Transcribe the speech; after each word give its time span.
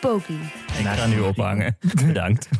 Poki. 0.00 0.40
Ik 0.78 0.86
ga 0.86 1.06
nu 1.06 1.20
ophangen. 1.20 1.76
Bedankt. 2.06 2.48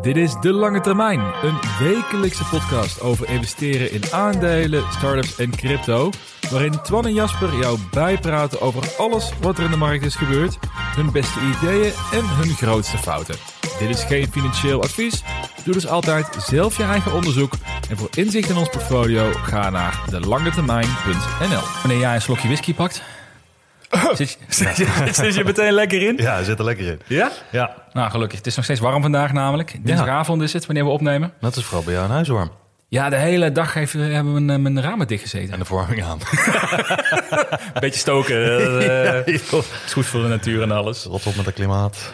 Dit 0.00 0.16
is 0.16 0.34
De 0.40 0.52
Lange 0.52 0.80
Termijn, 0.80 1.20
een 1.20 1.58
wekelijkse 1.78 2.44
podcast 2.44 3.00
over 3.00 3.28
investeren 3.28 3.92
in 3.92 4.02
aandelen, 4.12 4.84
startups 4.92 5.38
en 5.38 5.50
crypto. 5.50 6.10
Waarin 6.50 6.82
Twan 6.82 7.06
en 7.06 7.14
Jasper 7.14 7.58
jou 7.58 7.78
bijpraten 7.90 8.60
over 8.60 8.94
alles 8.98 9.32
wat 9.40 9.58
er 9.58 9.64
in 9.64 9.70
de 9.70 9.76
markt 9.76 10.04
is 10.04 10.14
gebeurd, 10.14 10.58
hun 10.96 11.12
beste 11.12 11.40
ideeën 11.40 11.92
en 12.12 12.28
hun 12.28 12.50
grootste 12.50 12.98
fouten. 12.98 13.36
Dit 13.78 13.88
is 13.88 14.04
geen 14.04 14.32
financieel 14.32 14.82
advies. 14.82 15.22
Doe 15.64 15.74
dus 15.74 15.86
altijd 15.86 16.36
zelf 16.38 16.76
je 16.76 16.82
eigen 16.82 17.12
onderzoek. 17.12 17.52
En 17.90 17.96
voor 17.96 18.08
inzicht 18.14 18.48
in 18.48 18.56
ons 18.56 18.68
portfolio 18.68 19.32
ga 19.32 19.70
naar 19.70 20.04
delangetermijn.nl. 20.10 21.80
Wanneer 21.82 21.98
jij 21.98 22.14
een 22.14 22.22
slokje 22.22 22.48
whisky 22.48 22.74
pakt, 22.74 23.02
zit, 24.12 24.38
zit, 24.48 24.76
je- 24.76 25.08
zit 25.22 25.34
je 25.34 25.44
meteen 25.44 25.72
lekker 25.72 26.02
in? 26.08 26.16
Ja, 26.16 26.42
zit 26.42 26.58
er 26.58 26.64
lekker 26.64 26.86
in. 26.86 27.00
Ja? 27.06 27.30
Ja, 27.50 27.74
Nou, 27.92 28.10
gelukkig. 28.10 28.38
Het 28.38 28.46
is 28.46 28.54
nog 28.56 28.64
steeds 28.64 28.80
warm 28.80 29.02
vandaag 29.02 29.32
namelijk. 29.32 29.74
Dinsdagavond 29.82 30.42
is 30.42 30.52
het, 30.52 30.66
wanneer 30.66 30.84
we 30.84 30.90
opnemen. 30.90 31.32
dat 31.40 31.56
is 31.56 31.64
vooral 31.64 31.84
bij 31.84 31.92
jou 31.94 32.04
een 32.06 32.12
huiswarm. 32.12 32.50
Ja, 32.88 33.08
de 33.08 33.16
hele 33.16 33.52
dag 33.52 33.74
heeft, 33.74 33.92
hebben 33.92 34.34
we 34.34 34.40
mijn, 34.40 34.62
mijn 34.62 34.82
ramen 34.82 35.06
dicht 35.06 35.22
gezeten. 35.22 35.52
En 35.52 35.58
de 35.58 35.64
verwarming 35.64 36.04
aan. 36.04 36.18
Een 37.74 37.80
beetje 37.80 37.98
stoken. 37.98 38.36
eh, 39.26 39.34
is 39.34 39.92
goed 39.92 40.06
voor 40.06 40.22
de 40.22 40.28
natuur 40.28 40.62
en 40.62 40.70
alles. 40.70 41.04
Rot 41.04 41.26
op 41.26 41.36
met 41.36 41.46
het 41.46 41.54
klimaat. 41.54 42.12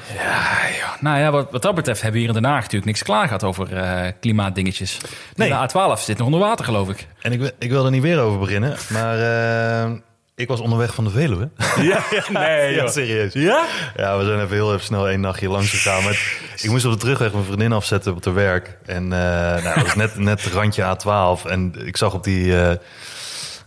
Nou 1.01 1.19
ja, 1.19 1.31
wat, 1.31 1.51
wat 1.51 1.63
dat 1.63 1.75
betreft 1.75 2.03
hebben 2.03 2.21
we 2.21 2.27
hier 2.27 2.37
in 2.37 2.43
Den 2.43 2.51
Haag 2.51 2.61
natuurlijk 2.61 2.85
niks 2.85 3.03
klaar 3.03 3.27
gehad 3.27 3.45
over 3.45 3.77
eh, 3.77 4.13
klimaatdingetjes. 4.21 4.99
Nee. 5.35 5.49
De 5.49 5.69
A12 5.69 6.01
zit 6.03 6.17
nog 6.19 6.27
onder 6.27 6.41
water, 6.41 6.65
geloof 6.65 6.89
ik. 6.89 7.07
En 7.23 7.33
ik, 7.33 7.39
wil- 7.41 7.51
ik 7.59 7.71
wil 7.71 7.85
er 7.85 7.91
niet 7.91 8.03
weer 8.03 8.21
over 8.21 8.39
beginnen, 8.39 8.77
maar 8.89 9.19
eh, 9.19 9.91
ik 10.39 10.49
was 10.49 10.61
onderweg 10.61 10.95
van 10.95 11.05
de 11.05 11.11
Veluwe. 11.11 11.49
Ja, 11.81 12.05
nee, 12.33 12.75
ja, 12.79 12.87
serieus. 12.87 13.33
Ja? 13.33 13.65
Ja, 13.97 14.19
we 14.19 14.25
zijn 14.25 14.41
even 14.41 14.55
heel 14.55 14.73
even 14.73 14.85
snel 14.85 15.09
één 15.09 15.21
nachtje 15.21 15.49
langs 15.49 15.71
gegaan. 15.71 16.05
Maar 16.05 16.41
ik 16.63 16.71
moest 16.71 16.85
op 16.85 16.93
de 16.93 16.99
terugweg 16.99 17.33
mijn 17.33 17.45
vriendin 17.45 17.73
afzetten 17.73 18.13
op 18.13 18.25
het 18.25 18.35
werk. 18.35 18.79
En 18.87 19.03
eh 19.03 19.63
nou, 19.63 19.75
dat 19.75 19.83
was 19.83 19.95
net, 19.95 20.17
net 20.17 20.43
randje 20.43 20.97
A12. 20.97 21.51
En 21.51 21.87
ik 21.87 21.97
zag 21.97 22.15
op 22.15 22.25
die, 22.25 22.61
eh 22.61 22.77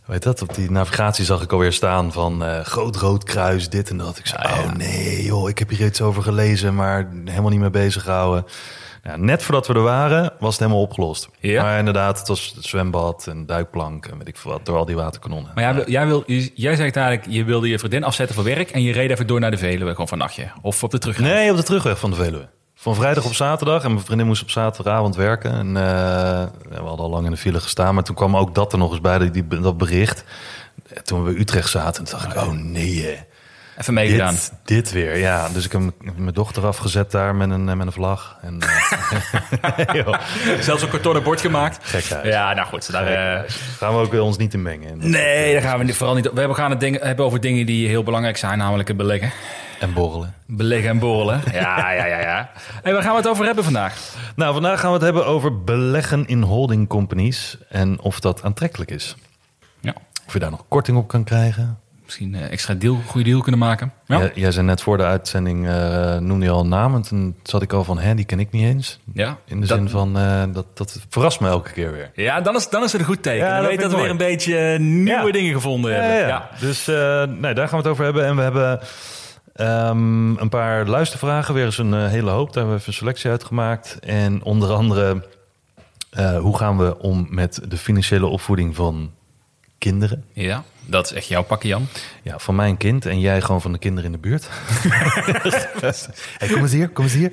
weet 0.05 0.23
dat, 0.23 0.42
op 0.42 0.55
die 0.55 0.72
navigatie 0.72 1.25
zag 1.25 1.42
ik 1.42 1.52
alweer 1.52 1.73
staan 1.73 2.11
van 2.11 2.44
eh, 2.45 2.59
groot 2.59 2.95
rood 2.95 3.23
kruis, 3.23 3.69
dit 3.69 3.89
en 3.89 3.97
dat. 3.97 4.17
Ik 4.17 4.27
zei, 4.27 4.42
oh 4.44 4.72
nee 4.72 5.23
joh, 5.23 5.49
ik 5.49 5.59
heb 5.59 5.69
hier 5.69 5.86
iets 5.86 6.02
over 6.02 6.23
gelezen, 6.23 6.75
maar 6.75 7.08
helemaal 7.25 7.49
niet 7.49 7.59
mee 7.59 7.69
bezig 7.69 8.03
gehouden. 8.03 8.45
Ja, 9.04 9.16
net 9.18 9.44
voordat 9.44 9.68
we 9.68 9.74
er 9.74 9.82
waren, 9.82 10.34
was 10.40 10.52
het 10.52 10.60
helemaal 10.60 10.82
opgelost. 10.82 11.30
Ja. 11.40 11.62
Maar 11.64 11.78
inderdaad, 11.80 12.20
het 12.20 12.28
was 12.28 12.54
het 12.56 12.66
zwembad 12.66 13.28
en 13.28 13.46
duikplank 13.46 14.06
en 14.06 14.18
weet 14.18 14.28
ik 14.28 14.38
veel 14.38 14.52
wat, 14.52 14.66
door 14.66 14.78
al 14.78 14.86
die 14.86 14.96
waterkanonnen. 14.96 15.52
Maar 15.56 15.64
jij, 15.64 15.74
wil- 15.74 15.90
jij, 15.90 16.08
wil, 16.08 16.24
jij 16.54 16.76
zegt 16.76 16.96
eigenlijk, 16.96 17.28
je 17.36 17.44
wilde 17.44 17.68
je 17.70 17.80
vriendin 17.80 18.04
afzetten 18.04 18.36
voor 18.36 18.44
werk... 18.46 18.70
en 18.70 18.82
je 18.82 18.92
reed 18.94 19.10
even 19.10 19.28
door 19.28 19.40
naar 19.40 19.52
de 19.52 19.58
Veluwe, 19.58 19.92
gewoon 19.92 20.08
van 20.08 20.18
nachtje. 20.18 20.52
Of 20.62 20.84
op 20.84 20.92
de 20.92 20.98
terugweg. 20.98 21.28
Nee, 21.28 21.52
op 21.52 21.58
de 21.58 21.64
terugweg 21.64 22.00
van 22.00 22.10
de 22.10 22.16
Veluwe. 22.16 22.48
Van 22.76 22.96
vrijdag 22.96 23.26
op 23.26 23.34
zaterdag. 23.34 23.84
En 23.84 23.92
mijn 23.94 24.06
vriendin 24.06 24.28
moest 24.28 24.42
op 24.42 24.50
zaterdagavond 24.50 25.16
werken. 25.16 25.52
En 25.52 25.68
eh, 25.68 25.84
we 26.70 26.76
hadden 26.76 27.06
al 27.06 27.10
lang 27.10 27.26
in 27.26 27.32
de 27.32 27.38
file 27.38 27.60
gestaan. 27.60 27.94
Maar 27.94 28.04
toen 28.04 28.16
kwam 28.16 28.38
ook 28.38 28.56
dat 28.56 28.72
er 28.72 28.78
nog 28.78 28.92
eens 28.92 29.02
bij, 29.02 29.32
die, 29.32 29.48
dat 29.48 29.78
bericht. 29.78 30.23
En 30.94 31.04
Toen 31.04 31.23
we 31.23 31.32
bij 31.32 31.42
Utrecht 31.42 31.70
zaten, 31.70 32.06
dacht 32.06 32.26
ik, 32.26 32.36
oh 32.42 32.52
nee. 32.52 33.17
Even 33.81 33.93
meegedaan. 33.93 34.33
Dit, 34.33 34.52
dit 34.64 34.92
weer, 34.92 35.17
ja. 35.17 35.49
Dus 35.49 35.65
ik 35.65 35.71
heb 35.71 35.81
mijn 36.15 36.33
dochter 36.33 36.65
afgezet 36.65 37.11
daar 37.11 37.36
met 37.36 37.49
een, 37.49 37.69
eh, 37.69 37.75
met 37.75 37.86
een 37.87 37.93
vlag. 37.93 38.37
En, 38.42 38.59
eh, 38.61 39.95
joh, 40.05 40.19
Zelfs 40.59 40.81
een 40.83 40.89
kartonnen 40.89 41.23
bord 41.23 41.42
gemaakt. 41.42 41.77
gekhuis. 41.81 42.27
Ja, 42.27 42.53
nou 42.53 42.67
goed. 42.67 42.92
Daar, 42.92 43.08
eh, 43.08 43.49
Gaan 43.77 43.93
we 43.93 43.99
ook 43.99 44.11
weer 44.11 44.21
ons 44.21 44.37
niet 44.37 44.53
in 44.53 44.61
mengen. 44.61 44.89
in 45.02 45.09
nee, 45.09 45.53
daar 45.53 45.61
gaan 45.61 45.86
we 45.86 45.93
vooral 45.93 46.15
niet 46.15 46.27
op. 46.27 46.33
We 46.33 46.39
hebben- 46.39 46.58
gaan 46.58 46.69
het 46.71 46.80
ding, 46.80 46.99
hebben 47.02 47.25
over 47.25 47.39
dingen 47.42 47.65
die 47.65 47.87
heel 47.87 48.03
belangrijk 48.03 48.37
zijn, 48.37 48.58
namelijk 48.58 48.87
het 48.87 48.97
beleggen. 48.97 49.27
eh, 49.27 49.83
En 49.83 49.93
borrelen. 49.93 50.33
Beleggen 50.45 50.89
en 50.89 50.99
borrelen. 50.99 51.42
Ja, 51.52 51.92
ja, 51.92 52.05
ja, 52.05 52.19
ja. 52.19 52.49
Hey, 52.83 52.93
waar 52.93 53.02
gaan 53.02 53.11
we 53.11 53.17
het 53.17 53.27
over 53.27 53.45
hebben 53.45 53.63
vandaag? 53.63 53.98
Nou, 54.36 54.53
vandaag 54.53 54.80
gaan 54.80 54.87
we 54.89 54.95
het 54.95 55.03
hebben 55.05 55.25
over 55.25 55.63
beleggen 55.63 56.27
in 56.27 56.42
holding 56.42 56.87
companies. 56.87 57.58
En 57.69 57.99
of 57.99 58.19
dat 58.19 58.43
aantrekkelijk 58.43 58.92
is. 58.92 59.15
Ja. 59.80 59.93
Of 60.27 60.33
je 60.33 60.39
daar 60.39 60.52
nog 60.52 60.63
korting 60.67 60.98
op 60.98 61.08
kan 61.08 61.23
krijgen. 61.23 61.80
Misschien 62.11 62.33
een 62.44 62.49
extra 62.49 62.73
deal, 62.73 62.99
goede 63.08 63.30
deal 63.30 63.42
kunnen 63.42 63.60
maken. 63.60 63.94
Ja. 64.05 64.17
Jij, 64.17 64.32
jij 64.36 64.52
zei 64.52 64.66
net 64.66 64.82
voor 64.82 64.98
de 64.98 65.04
uitzending, 65.04 65.67
eh 65.67 66.17
noemde 66.17 66.45
je 66.45 66.52
al 66.52 66.60
een 66.60 66.70
naam. 66.70 66.95
En 66.95 67.02
toen 67.02 67.36
zat 67.44 67.61
ik 67.61 67.73
al 67.73 67.83
van, 67.83 67.99
hè, 67.99 68.16
die 68.16 68.26
ken 68.26 68.39
ik 68.39 68.52
niet 68.52 68.64
eens. 68.64 68.99
Ja. 69.14 69.38
In 69.45 69.61
de 69.61 69.67
Dat- 69.67 69.77
zin 69.77 69.89
van, 69.89 70.17
eh, 70.17 70.44
dat, 70.54 70.66
dat 70.77 70.99
verrast 71.10 71.39
me 71.39 71.48
elke 71.48 71.72
keer 71.72 71.92
weer. 71.92 72.11
Ja, 72.16 72.42
dan 72.42 72.55
is, 72.55 72.70
dan 72.70 72.83
is 72.83 72.92
het 72.92 73.02
een 73.02 73.08
goed 73.08 73.23
teken. 73.23 73.45
Ja, 73.48 73.58
dan 73.60 73.67
weet 73.67 73.82
dat 73.82 73.92
we 73.92 73.98
weer 73.98 74.10
een 74.10 74.17
beetje 74.17 74.58
eh, 74.58 74.80
nieuwe 74.80 75.26
Ja. 75.26 75.32
dingen 75.32 75.54
gevonden 75.54 75.94
hebben. 75.95 76.27
Ja. 76.27 76.49
Dus 76.60 76.88
eh, 76.88 77.23
nee, 77.23 77.54
daar 77.54 77.67
gaan 77.67 77.77
we 77.82 77.83
het 77.83 77.88
over 77.88 78.04
hebben. 78.04 78.26
En 78.26 78.36
we 78.36 78.42
hebben 78.42 78.80
ehm, 79.54 80.38
een 80.38 80.49
paar 80.49 80.86
luistervragen. 80.88 81.54
Weer 81.54 81.66
eens 81.66 81.78
een 81.78 81.93
eh, 81.93 82.08
hele 82.08 82.30
hoop. 82.30 82.45
Daar 82.48 82.55
hebben 82.55 82.73
we 82.73 82.80
even 82.80 82.88
een 82.88 82.99
selectie 82.99 83.30
uitgemaakt. 83.30 83.98
En 83.99 84.43
onder 84.43 84.72
andere, 84.73 85.23
eh, 86.10 86.38
hoe 86.38 86.58
gaan 86.58 86.78
we 86.78 86.99
om 86.99 87.28
met 87.30 87.61
de 87.67 87.78
financiële 87.78 88.26
opvoeding 88.26 88.76
van 88.76 89.11
kinderen? 89.81 90.23
Ja, 90.33 90.64
dat 90.86 91.05
is 91.05 91.11
echt 91.11 91.27
jouw 91.27 91.43
pakje, 91.43 91.67
Jan. 91.67 91.87
Ja, 92.21 92.39
van 92.39 92.55
mijn 92.55 92.77
kind 92.77 93.05
en 93.05 93.19
jij 93.19 93.42
gewoon 93.42 93.61
van 93.61 93.71
de 93.71 93.77
kinderen 93.77 94.05
in 94.05 94.21
de 94.21 94.27
buurt. 94.27 94.47
hey, 96.37 96.49
kom 96.49 96.61
eens 96.61 96.71
hier, 96.71 96.89
kom 96.89 97.03
eens 97.03 97.14
hier. 97.14 97.31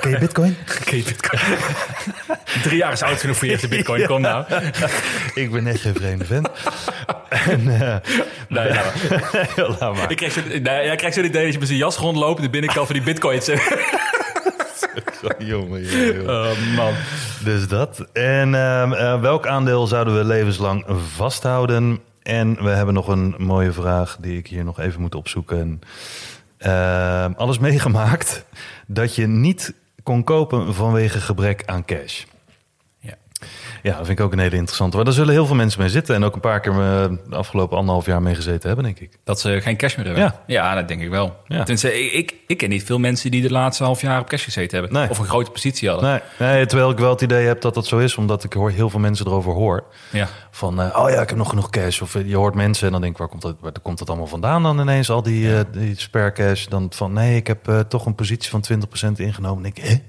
Ken 0.00 0.10
je 0.10 0.18
bitcoin? 0.18 0.56
Oké, 0.80 0.96
bitcoin. 0.96 1.42
Drie 2.62 2.76
jaar 2.76 2.92
is 2.92 3.02
oud 3.02 3.20
genoeg 3.20 3.36
voor 3.36 3.46
je 3.46 3.52
eerste 3.52 3.68
bitcoin. 3.68 4.06
Kom 4.06 4.20
nou. 4.20 4.44
Ik 5.34 5.50
ben 5.50 5.62
net 5.62 5.80
geen 5.80 5.94
vreemde 5.94 6.24
vent. 6.24 6.48
en, 7.28 7.80
eh, 7.80 7.96
Nee, 8.48 8.68
laat 9.56 9.94
maar. 9.94 10.10
ik 10.10 10.16
krijg 10.16 10.32
zo, 10.32 10.40
jij 10.62 10.96
krijgt 10.96 11.16
zo'n 11.16 11.24
idee 11.24 11.44
dat 11.44 11.52
je 11.52 11.58
met 11.58 11.68
zijn 11.68 11.80
jas 11.80 11.96
rondloopt... 11.96 12.42
de 12.42 12.50
binnenkant 12.50 12.86
van 12.86 12.96
die 12.96 13.04
bitcoins. 13.04 13.48
jongen, 15.38 15.84
jongen. 15.84 16.28
Oh, 16.28 16.76
man. 16.76 16.92
Dus 17.44 17.68
dat. 17.68 18.06
En 18.12 18.54
ehm, 18.54 18.92
eh, 18.92 19.20
welk 19.20 19.46
aandeel 19.46 19.86
zouden 19.86 20.16
we 20.16 20.24
levenslang 20.24 20.84
vasthouden? 21.14 21.98
En 22.22 22.62
we 22.62 22.68
hebben 22.68 22.94
nog 22.94 23.08
een 23.08 23.34
mooie 23.38 23.72
vraag 23.72 24.16
die 24.20 24.38
ik 24.38 24.46
hier 24.46 24.64
nog 24.64 24.80
even 24.80 25.00
moet 25.00 25.14
opzoeken. 25.14 25.80
Ehm, 26.58 27.32
alles 27.36 27.58
meegemaakt 27.68 28.44
dat 28.86 29.14
je 29.14 29.26
niet 29.26 29.74
kon 30.02 30.24
kopen 30.24 30.74
vanwege 30.74 31.20
gebrek 31.20 31.62
aan 31.66 31.84
cash. 31.84 32.24
Ja. 33.82 33.96
Dat 33.96 34.06
vind 34.06 34.18
ik 34.18 34.24
ook 34.24 34.32
een 34.32 34.38
hele 34.38 34.56
interessante. 34.56 34.96
Maar 34.96 35.04
daar 35.04 35.14
zullen 35.14 35.32
heel 35.32 35.46
veel 35.46 35.56
mensen 35.56 35.80
mee 35.80 35.88
zitten. 35.88 36.14
En 36.14 36.24
ook 36.24 36.34
een 36.34 36.40
paar 36.40 36.60
keer 36.60 36.72
eh, 36.72 36.78
de 37.28 37.36
afgelopen 37.36 37.76
anderhalf 37.76 38.06
jaar 38.06 38.22
mee 38.22 38.34
gezeten 38.34 38.66
hebben, 38.66 38.84
denk 38.84 38.98
ik. 38.98 39.18
Dat 39.24 39.40
ze 39.40 39.60
geen 39.60 39.76
cash 39.76 39.96
meer 39.96 40.06
hebben. 40.06 40.24
Ja. 40.24 40.42
Ja, 40.46 40.74
dat 40.74 40.88
denk 40.88 41.02
ik 41.02 41.10
wel. 41.10 41.36
Ja. 41.46 41.66
Ik, 41.66 42.12
ik, 42.12 42.34
ik 42.46 42.56
ken 42.56 42.68
niet 42.68 42.84
veel 42.84 42.98
mensen 42.98 43.30
die 43.30 43.42
de 43.42 43.50
laatste 43.50 43.84
half 43.84 44.00
jaar 44.00 44.20
op 44.20 44.28
cash 44.28 44.44
gezeten 44.44 44.78
hebben. 44.78 44.98
Nee. 44.98 45.10
Of 45.10 45.18
een 45.18 45.24
grote 45.24 45.50
positie 45.50 45.88
hadden. 45.88 46.10
Nee, 46.10 46.20
nee, 46.48 46.66
terwijl 46.66 46.90
ik 46.90 46.98
wel 46.98 47.10
het 47.10 47.20
idee 47.20 47.46
heb 47.46 47.60
dat 47.60 47.74
dat 47.74 47.86
zo 47.86 47.98
is, 47.98 48.16
omdat 48.16 48.44
ik 48.44 48.52
hoor 48.52 48.70
heel 48.70 48.90
veel 48.90 49.00
mensen 49.00 49.26
erover 49.26 49.52
hoor. 49.52 49.84
Ja. 50.10 50.28
Van, 50.50 50.80
eh, 50.80 50.98
oh 50.98 51.10
ja, 51.10 51.20
ik 51.20 51.28
heb 51.28 51.38
nog 51.38 51.48
genoeg 51.48 51.70
cash. 51.70 52.00
Of 52.00 52.14
eh, 52.14 52.28
je 52.28 52.36
hoort 52.36 52.54
mensen 52.54 52.86
en 52.86 52.92
dan 52.92 53.00
denk 53.00 53.12
ik, 53.12 53.18
waar 53.18 53.28
komt 53.28 53.42
dat, 53.42 53.56
waar 53.60 53.72
komt 53.82 53.98
dat 53.98 54.08
allemaal 54.08 54.26
vandaan 54.26 54.62
dan 54.62 54.80
ineens? 54.80 55.10
Al 55.10 55.22
die, 55.22 55.56
eh, 55.56 55.60
die 55.72 56.00
spare 56.00 56.32
cash. 56.32 56.66
Dan 56.66 56.86
van, 56.90 57.12
nee, 57.12 57.36
ik 57.36 57.46
heb 57.46 57.84
toch 57.88 58.06
een 58.06 58.14
positie 58.14 58.50
van 58.50 58.60
20% 58.60 59.20
ingenomen. 59.20 59.64
En 59.64 59.72
ik? 59.74 60.02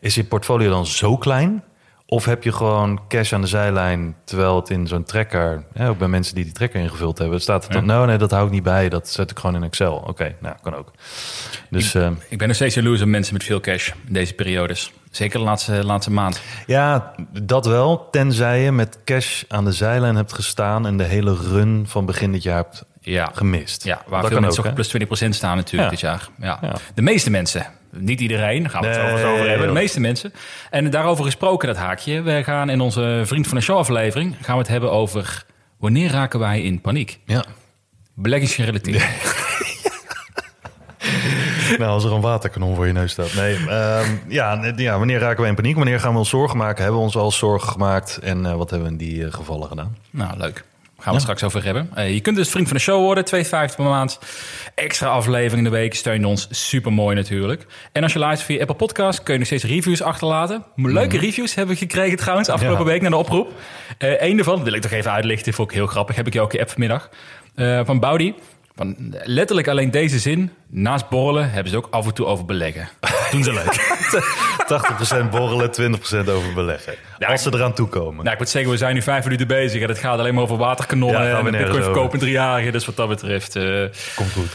Is 0.00 0.14
je 0.14 0.24
portfolio 0.24 0.70
dan 0.70 0.86
zo 0.86 1.16
klein? 1.16 1.62
Of 2.10 2.24
heb 2.24 2.42
je 2.42 2.52
gewoon 2.52 3.00
cash 3.08 3.32
aan 3.32 3.40
de 3.40 3.46
zijlijn, 3.46 4.16
terwijl 4.24 4.56
het 4.56 4.70
in 4.70 4.86
zo'n 4.86 5.04
trekker, 5.04 5.64
hè, 5.72 5.88
ook 5.88 5.98
bij 5.98 6.08
mensen 6.08 6.34
die 6.34 6.44
die 6.44 6.52
trekker 6.52 6.80
ingevuld 6.80 7.18
hebben, 7.18 7.40
staat 7.40 7.62
het 7.62 7.72
dan, 7.72 7.86
nou 7.86 8.06
nee, 8.06 8.16
dat 8.18 8.30
hou 8.30 8.46
ik 8.46 8.52
niet 8.52 8.62
bij, 8.62 8.88
dat 8.88 9.08
zet 9.08 9.30
ik 9.30 9.38
gewoon 9.38 9.56
in 9.56 9.62
Excel. 9.62 10.04
Oké, 10.06 10.34
nou, 10.40 10.54
kan 10.62 10.74
ook. 10.74 10.90
Dus 11.68 11.94
eh, 11.94 12.10
Ik 12.28 12.38
ben 12.38 12.46
nog 12.46 12.56
steeds 12.56 12.74
jaloers 12.74 13.00
op 13.00 13.08
mensen 13.08 13.34
met 13.34 13.44
veel 13.44 13.60
cash 13.60 13.88
in 14.06 14.12
deze 14.12 14.34
periodes. 14.34 14.92
Zeker 15.10 15.38
de 15.38 15.44
laatste, 15.44 15.84
laatste 15.84 16.10
maand. 16.10 16.40
Ja, 16.66 17.14
dat 17.42 17.66
wel. 17.66 18.08
Tenzij 18.10 18.62
je 18.62 18.72
met 18.72 18.98
cash 19.04 19.42
aan 19.48 19.64
de 19.64 19.72
zijlijn 19.72 20.16
hebt 20.16 20.32
gestaan 20.32 20.86
en 20.86 20.96
de 20.96 21.04
hele 21.04 21.34
run 21.34 21.84
van 21.86 22.06
begin 22.06 22.32
dit 22.32 22.42
jaar 22.42 22.56
hebt 22.56 22.84
Ja. 23.00 23.30
gemist. 23.34 23.84
Ja, 23.84 24.02
waar 24.06 24.22
dat 24.22 24.30
veel 24.30 24.40
mensen 24.40 24.64
ook, 24.64 24.74
plus 24.74 24.94
20% 25.26 25.28
staan 25.28 25.56
natuurlijk 25.56 25.90
dit 25.90 26.00
jaar. 26.00 26.28
Ja. 26.40 26.58
Ja. 26.62 26.72
De 26.94 27.02
meeste 27.02 27.30
mensen. 27.30 27.66
Niet 27.92 28.20
iedereen, 28.20 28.62
daar 28.62 28.70
gaan 28.70 28.80
we 28.80 28.86
het 28.86 28.96
Nee, 28.96 29.24
over 29.24 29.48
hebben. 29.48 29.66
De 29.66 29.72
meeste 29.72 30.00
mensen. 30.00 30.32
En 30.70 30.90
daarover 30.90 31.24
gesproken, 31.24 31.68
dat 31.68 31.76
haakje. 31.76 32.22
We 32.22 32.44
gaan 32.44 32.70
in 32.70 32.80
onze 32.80 33.22
Vriend 33.24 33.46
van 33.46 33.56
de 33.56 33.62
Show 33.62 33.76
aflevering... 33.76 34.36
gaan 34.42 34.54
we 34.54 34.60
het 34.60 34.70
hebben 34.70 34.92
over 34.92 35.44
wanneer 35.78 36.10
raken 36.10 36.38
wij 36.38 36.62
in 36.62 36.80
paniek. 36.80 37.18
Ja. 37.24 37.44
Beleggingsgerelateerd. 38.14 39.02
nou, 41.78 41.90
als 41.90 42.04
er 42.04 42.12
een 42.12 42.20
waterkanon 42.20 42.74
voor 42.74 42.86
je 42.86 42.92
neus 42.92 43.12
staat. 43.12 43.34
Nee, 43.34 43.56
ehm, 43.68 44.10
ja, 44.28 44.54
nee, 44.54 44.72
ja, 44.76 44.98
wanneer 44.98 45.18
raken 45.18 45.42
we 45.42 45.48
in 45.48 45.54
paniek? 45.54 45.76
Wanneer 45.76 46.00
gaan 46.00 46.12
we 46.12 46.18
ons 46.18 46.28
zorgen 46.28 46.56
maken? 46.56 46.82
Hebben 46.82 47.00
we 47.00 47.06
ons 47.06 47.16
al 47.16 47.30
zorgen 47.30 47.68
gemaakt? 47.68 48.18
En 48.22 48.46
eh, 48.46 48.54
wat 48.54 48.70
hebben 48.70 48.88
we 48.88 48.94
in 48.94 48.98
die 49.10 49.24
eh, 49.24 49.32
gevallen 49.32 49.68
gedaan? 49.68 49.96
Nou, 50.10 50.36
leuk. 50.38 50.64
Gaan 51.00 51.08
we 51.08 51.12
het 51.12 51.20
straks 51.20 51.42
over 51.44 51.64
hebben. 51.64 51.90
Eh, 51.94 52.14
je 52.14 52.20
kunt 52.20 52.36
dus 52.36 52.48
vriend 52.50 52.66
van 52.68 52.76
de 52.76 52.82
show 52.82 53.00
worden, 53.02 53.24
2,50 53.24 53.76
per 53.76 53.84
maand. 53.84 54.18
Extra 54.74 55.08
aflevering 55.08 55.56
in 55.66 55.72
de 55.72 55.76
week, 55.78 55.94
steun 55.94 56.24
ons. 56.24 56.46
Super 56.50 56.92
mooi 56.92 57.16
natuurlijk. 57.16 57.66
En 57.92 58.02
als 58.02 58.12
je 58.12 58.18
luistert 58.18 58.46
via 58.50 58.60
Apple 58.60 58.74
Podcast, 58.76 59.22
kun 59.22 59.32
je 59.32 59.38
nog 59.38 59.48
steeds 59.48 59.64
reviews 59.64 60.02
achterlaten. 60.02 60.64
Leuke 60.76 61.18
reviews 61.18 61.54
hebben 61.54 61.74
we 61.74 61.80
gekregen 61.80 62.16
trouwens, 62.18 62.48
afgelopen 62.48 62.84
Ja. 62.84 62.90
week 62.90 63.00
naar 63.00 63.10
de 63.10 63.16
oproep. 63.16 63.52
Eh 63.98 64.22
Eén 64.22 64.36
daarvan, 64.36 64.64
wil 64.64 64.72
ik 64.72 64.80
toch 64.82 64.90
even 64.90 65.12
uitlichten, 65.12 65.52
vond 65.52 65.70
ik 65.70 65.76
heel 65.76 65.86
grappig. 65.86 66.16
Heb 66.16 66.26
ik 66.26 66.32
jou 66.32 66.44
ook 66.44 66.52
geappt 66.52 66.70
vanmiddag. 66.70 67.08
Eh, 67.54 67.80
van 67.84 68.00
Boudi. 68.00 68.34
Van 68.80 68.96
letterlijk 69.24 69.68
alleen 69.68 69.90
deze 69.90 70.18
zin. 70.18 70.50
Naast 70.68 71.08
borrelen 71.08 71.50
hebben 71.50 71.70
ze 71.72 71.76
ook 71.78 71.88
af 71.90 72.06
en 72.06 72.14
toe 72.14 72.26
over 72.26 72.44
beleggen. 72.44 72.88
Doen 73.30 73.44
ze 73.44 73.52
leuk. 73.52 75.24
80% 75.26 75.30
borrelen, 75.30 75.98
20% 76.26 76.28
over 76.30 76.54
beleggen. 76.54 76.94
als 77.18 77.42
ze 77.42 77.54
eraan 77.54 77.74
toekomen. 77.74 78.16
Nou, 78.16 78.30
ik 78.30 78.38
moet 78.38 78.48
zeggen, 78.48 78.70
we 78.70 78.76
zijn 78.76 78.94
nu 78.94 79.02
vijf 79.02 79.24
minuten 79.24 79.46
bezig 79.46 79.82
en 79.82 79.88
het 79.88 79.98
gaat 79.98 80.18
alleen 80.18 80.34
maar 80.34 80.42
over 80.42 80.56
waterkanonnen 80.56 81.22
Ja, 81.26 81.38
en 81.38 81.50
bitcoin 81.50 81.82
verkopen 81.82 82.18
driejarigen. 82.18 82.72
Dus 82.72 82.86
wat 82.86 82.96
dat 82.96 83.08
betreft... 83.08 83.56
eh, 83.56 83.84
Komt 84.16 84.32
goed. 84.32 84.48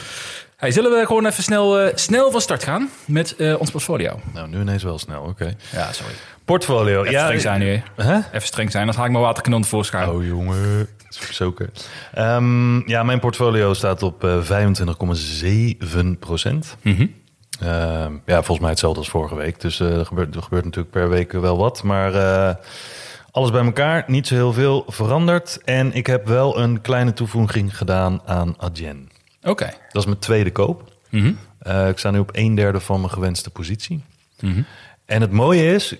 Hey, 0.57 0.72
zullen 0.72 0.92
we 1.00 1.06
gewoon 1.06 1.25
even 1.25 1.44
snel, 1.44 1.80
eh, 1.80 1.92
snel 1.95 2.31
van 2.31 2.42
start 2.42 2.63
gaan 2.63 2.89
met 3.06 3.36
eh, 3.36 3.60
ons 3.60 3.72
portfolio? 3.72 4.19
Nou, 4.33 4.48
nu 4.50 4.60
ineens 4.60 4.83
wel 4.83 5.00
snel, 5.00 5.22
oké. 5.22 5.56
Ja, 5.72 5.92
sorry. 5.92 6.13
Portfolio. 6.45 7.00
Even 7.01 7.12
ja, 7.12 7.24
streng 7.24 7.42
zijn 7.42 7.60
nu. 7.60 7.81
hè. 7.95 8.04
Hè? 8.04 8.18
Even 8.31 8.48
streng 8.48 8.72
zijn, 8.72 8.86
dan 8.86 8.95
haal 8.95 9.06
ik 9.06 9.12
mijn 9.12 9.24
waterkanon 9.24 9.62
tevoorschijn. 9.62 10.10
Oh 10.10 10.25
jongen, 10.25 10.88
Ehm, 12.13 12.89
ja, 12.89 13.03
mijn 13.03 13.19
portfolio 13.19 13.73
staat 13.73 14.03
op 14.03 14.23
eh 14.23 14.41
25,7 14.41 16.19
procent. 16.19 16.77
Mhm. 16.81 17.07
Ehm, 17.59 18.13
ja, 18.25 18.35
volgens 18.35 18.59
mij 18.59 18.69
hetzelfde 18.69 18.99
als 18.99 19.09
vorige 19.09 19.35
week. 19.35 19.61
Dus 19.61 19.79
eh, 19.79 19.97
er, 19.97 20.05
gebeurt, 20.05 20.35
er 20.35 20.43
gebeurt 20.43 20.63
natuurlijk 20.63 20.93
per 20.93 21.09
week 21.09 21.31
wel 21.31 21.57
wat. 21.57 21.83
Maar 21.83 22.13
eh, 22.13 22.55
alles 23.31 23.51
bij 23.51 23.63
elkaar, 23.63 24.03
niet 24.07 24.27
zo 24.27 24.35
heel 24.35 24.53
veel 24.53 24.83
veranderd. 24.87 25.61
En 25.63 25.93
ik 25.93 26.07
heb 26.07 26.27
wel 26.27 26.59
een 26.59 26.81
kleine 26.81 27.13
toevoeging 27.13 27.77
gedaan 27.77 28.21
aan 28.25 28.55
Adyen. 28.57 29.09
Oké. 29.43 29.65
Dat 29.65 30.01
is 30.01 30.05
mijn 30.05 30.19
tweede 30.19 30.51
koop. 30.51 30.93
Mhm. 31.09 31.33
Eh, 31.59 31.87
ik 31.87 31.97
sta 31.97 32.11
nu 32.11 32.19
op 32.19 32.29
een 32.33 32.55
derde 32.55 32.79
van 32.79 32.99
mijn 32.99 33.11
gewenste 33.11 33.49
positie. 33.49 34.03
Mhm. 34.39 34.61
En 35.05 35.21
het 35.21 35.31
mooie 35.31 35.73
is, 35.73 35.95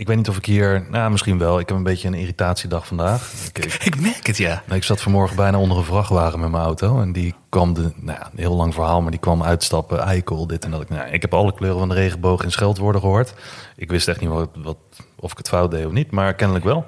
ik 0.00 0.06
weet 0.06 0.16
niet 0.16 0.28
of 0.28 0.36
ik 0.36 0.44
hier, 0.44 0.86
nou 0.90 1.10
misschien 1.10 1.38
wel. 1.38 1.58
Ik 1.58 1.68
heb 1.68 1.76
een 1.76 1.82
beetje 1.82 2.08
een 2.08 2.14
irritatiedag 2.14 2.86
vandaag. 2.86 3.32
Ik, 3.52 3.64
ik, 3.64 3.84
Ik 3.84 4.00
merk 4.00 4.26
het, 4.26 4.36
ja. 4.36 4.62
nou, 4.66 4.76
ik 4.78 4.84
zat 4.84 5.00
vanmorgen 5.00 5.36
bijna 5.36 5.58
onder 5.58 5.78
een 5.78 5.84
vrachtwagen 5.84 6.40
met 6.40 6.50
mijn 6.50 6.62
auto. 6.62 7.00
En 7.00 7.12
die 7.12 7.34
kwam, 7.48 7.74
de, 7.74 7.80
nou 7.80 8.18
ja, 8.18 8.24
een 8.32 8.38
heel 8.38 8.54
lang 8.56 8.74
verhaal, 8.74 9.00
maar 9.02 9.10
die 9.10 9.20
kwam 9.20 9.42
uitstappen. 9.42 9.98
Eikel, 10.00 10.46
dit 10.46 10.64
en 10.64 10.70
dat. 10.70 10.88
Nou, 10.88 11.08
ik 11.10 11.22
heb 11.22 11.34
alle 11.34 11.54
kleuren 11.54 11.78
van 11.78 11.88
de 11.88 11.94
regenboog 11.94 12.42
in 12.42 12.50
scheldwoorden 12.50 13.00
gehoord. 13.00 13.34
Ik 13.76 13.90
wist 13.90 14.08
echt 14.08 14.20
niet 14.20 14.28
wat, 14.30 14.50
wat, 14.54 14.76
of 15.16 15.30
ik 15.32 15.38
het 15.38 15.48
fout 15.48 15.70
deed 15.70 15.86
of 15.86 15.92
niet, 15.92 16.10
maar 16.10 16.34
kennelijk 16.34 16.64
wel. 16.64 16.84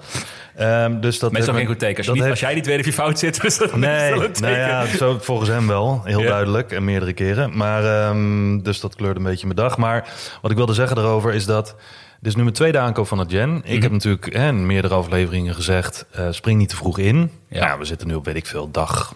Ehm, 0.57 1.01
dus 1.01 1.19
dat 1.19 1.33
Meestal 1.33 1.55
heb 1.55 1.63
geen 1.63 1.71
goed 1.73 1.79
teken. 1.79 1.97
Als, 1.97 2.07
je 2.07 2.13
dat 2.13 2.15
niet, 2.15 2.23
heeft- 2.29 2.41
als 2.41 2.51
jij 2.51 2.55
niet 2.55 2.67
weet 2.67 2.79
of 2.81 2.85
je 2.87 2.93
fout 2.93 3.19
zit, 3.19 3.41
dat 3.59 3.77
Nee, 3.77 4.15
nou 4.15 4.55
ja, 4.55 4.87
zo 4.87 5.19
volgens 5.21 5.49
hem 5.49 5.67
wel. 5.67 6.01
Heel 6.05 6.21
Ja. 6.21 6.29
duidelijk 6.29 6.73
en 6.73 6.85
meerdere 6.85 7.13
keren. 7.13 7.57
Maar, 7.57 7.85
ehm, 7.85 8.59
dus 8.59 8.81
dat 8.81 8.95
kleurde 8.97 9.19
een 9.19 9.25
beetje 9.27 9.47
mijn 9.47 9.59
dag. 9.59 9.77
Maar 9.77 10.09
wat 10.43 10.51
ik 10.51 10.57
wilde 10.57 10.75
zeggen 10.75 10.97
daarover 10.97 11.35
is 11.35 11.47
dat... 11.47 11.75
Dit 12.23 12.31
is 12.31 12.37
nu 12.37 12.43
mijn 12.43 12.55
tweede 12.55 12.79
aankoop 12.79 13.07
van 13.07 13.21
Adyen. 13.21 13.57
Ik 13.57 13.73
Mhm. 13.73 13.83
heb 13.83 13.91
natuurlijk 13.91 14.33
hè, 14.33 14.49
in 14.49 14.67
meerdere 14.67 14.95
afleveringen 14.95 15.55
gezegd... 15.55 16.07
eh, 16.11 16.27
spring 16.31 16.59
niet 16.59 16.69
te 16.69 16.77
vroeg 16.77 16.99
in. 16.99 17.31
Ja. 17.49 17.67
Ja. 17.67 17.79
we 17.79 17.85
zitten 17.85 18.07
nu 18.09 18.15
op, 18.15 18.25
weet 18.25 18.37
ik 18.37 18.47
veel, 18.47 18.71
dag 18.71 19.15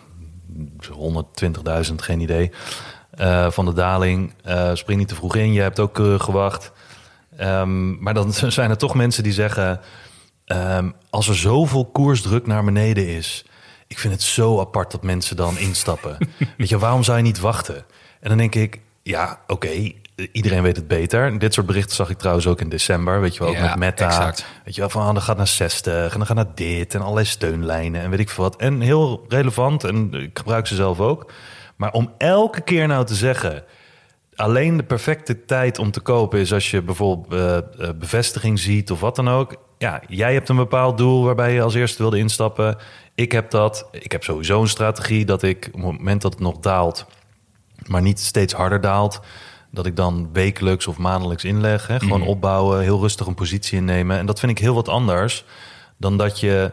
120.000, 0.93 2.03
geen 2.03 2.21
idee... 2.21 2.51
eh, 3.11 3.51
van 3.51 3.65
de 3.65 3.73
daling. 3.73 4.33
Eh, 4.43 4.71
spring 4.75 4.99
niet 4.99 5.09
te 5.09 5.15
vroeg 5.15 5.37
in. 5.37 5.53
Je 5.53 5.61
hebt 5.61 5.81
ook 5.81 5.97
gewacht. 6.19 6.73
Ehm, 7.37 8.03
maar 8.03 8.15
dan 8.15 8.33
zijn 8.59 8.71
er 8.71 8.77
toch 8.79 8.95
mensen 8.95 9.23
die 9.23 9.33
zeggen... 9.33 9.81
ehm, 10.45 10.91
als 11.11 11.29
er 11.29 11.37
zoveel 11.37 11.85
koersdruk 11.85 12.47
naar 12.47 12.65
beneden 12.65 13.09
is... 13.09 13.45
ik 13.87 13.99
vind 13.99 14.13
het 14.13 14.23
zo 14.23 14.61
apart 14.61 14.91
dat 14.91 15.03
mensen 15.03 15.37
dan 15.37 15.59
instappen. 15.59 16.17
Weet 16.59 16.69
je, 16.69 16.79
waarom 16.79 17.03
zou 17.03 17.17
je 17.17 17.23
niet 17.23 17.41
wachten? 17.41 17.85
En 18.21 18.29
dan 18.29 18.39
denk 18.39 18.55
ik, 18.55 18.81
ja, 19.03 19.41
oké, 19.47 19.93
iedereen 20.33 20.63
weet 20.63 20.77
het 20.77 20.89
beter. 20.89 21.39
Dit 21.39 21.55
soort 21.55 21.67
berichten 21.67 21.97
zag 21.97 22.11
ik 22.11 22.19
trouwens 22.19 22.47
ook 22.47 22.61
in 22.61 22.69
december. 22.69 23.21
Weet 23.21 23.35
je 23.35 23.41
wel, 23.41 23.49
ook 23.49 23.55
Ja, 23.57 23.69
met 23.69 23.79
Meta. 23.79 24.07
exact. 24.07 24.47
Weet 24.65 24.75
je 24.75 24.81
wel, 24.81 24.91
van 24.91 25.15
dan 25.15 25.23
gaat 25.23 25.37
naar 25.37 25.47
60 25.47 26.13
en 26.13 26.19
dan 26.19 26.27
gaat 26.27 26.37
naar 26.37 26.55
dit... 26.55 26.95
en 26.95 27.01
allerlei 27.01 27.27
steunlijnen 27.27 28.01
en 28.01 28.11
weet 28.11 28.19
ik 28.19 28.31
veel 28.31 28.45
wat. 28.45 28.57
En 28.57 28.81
heel 28.81 29.25
relevant 29.29 29.85
en 29.85 30.15
ik 30.15 30.39
gebruik 30.39 30.67
ze 30.67 30.75
zelf 30.75 31.01
ook. 31.01 31.33
Maar 31.77 31.93
om 31.93 32.13
elke 32.19 32.61
keer 32.61 32.87
nou 32.87 33.05
te 33.05 33.15
zeggen 33.15 33.65
alleen 34.37 34.77
de 34.77 34.83
perfecte 34.83 35.45
tijd 35.45 35.79
om 35.79 35.91
te 35.91 36.01
kopen 36.01 36.39
is 36.39 36.53
als 36.53 36.71
je 36.71 36.83
bijvoorbeeld 36.83 37.33
eh, 37.33 37.57
eh, 37.89 37.95
bevestiging 37.97 38.59
ziet 38.59 38.91
of 38.91 39.01
wat 39.01 39.17
dan 39.17 39.29
ook. 39.29 39.57
Ja, 39.79 40.03
jij 40.09 40.33
hebt 40.33 40.49
een 40.49 40.57
bepaald 40.57 40.99
doel 40.99 41.25
waarbij 41.25 41.53
je 41.53 41.63
als 41.63 41.75
eerste 41.75 42.03
wilde 42.03 42.19
instappen. 42.19 42.77
Ik 43.15 43.33
heb 43.33 43.51
dat. 43.51 43.89
Ik 43.93 44.13
heb 44.13 44.25
sowieso 44.25 44.61
een 44.61 44.69
strategie 44.69 45.25
dat 45.25 45.43
ik 45.43 45.67
op 45.67 45.73
het 45.73 45.83
moment 45.83 46.23
dat 46.23 46.33
het 46.33 46.43
nog 46.43 46.59
daalt, 46.59 47.07
maar 47.87 48.03
niet 48.03 48.21
steeds 48.21 48.53
harder 48.53 48.81
daalt, 48.81 49.21
dat 49.77 49.87
ik 49.87 49.97
dan 49.97 50.29
wekelijks 50.33 50.87
of 50.87 50.99
maandelijks 50.99 51.45
inleg. 51.45 51.87
Hè? 51.87 51.99
Gewoon 51.99 52.23
opbouwen, 52.23 52.81
heel 52.81 53.01
rustig 53.01 53.27
een 53.27 53.35
positie 53.35 53.79
innemen. 53.79 54.19
En 54.19 54.27
dat 54.27 54.41
vind 54.41 54.53
ik 54.53 54.59
heel 54.59 54.75
wat 54.75 54.89
anders 54.89 55.45
dan 55.97 56.17
dat 56.17 56.41
je 56.41 56.73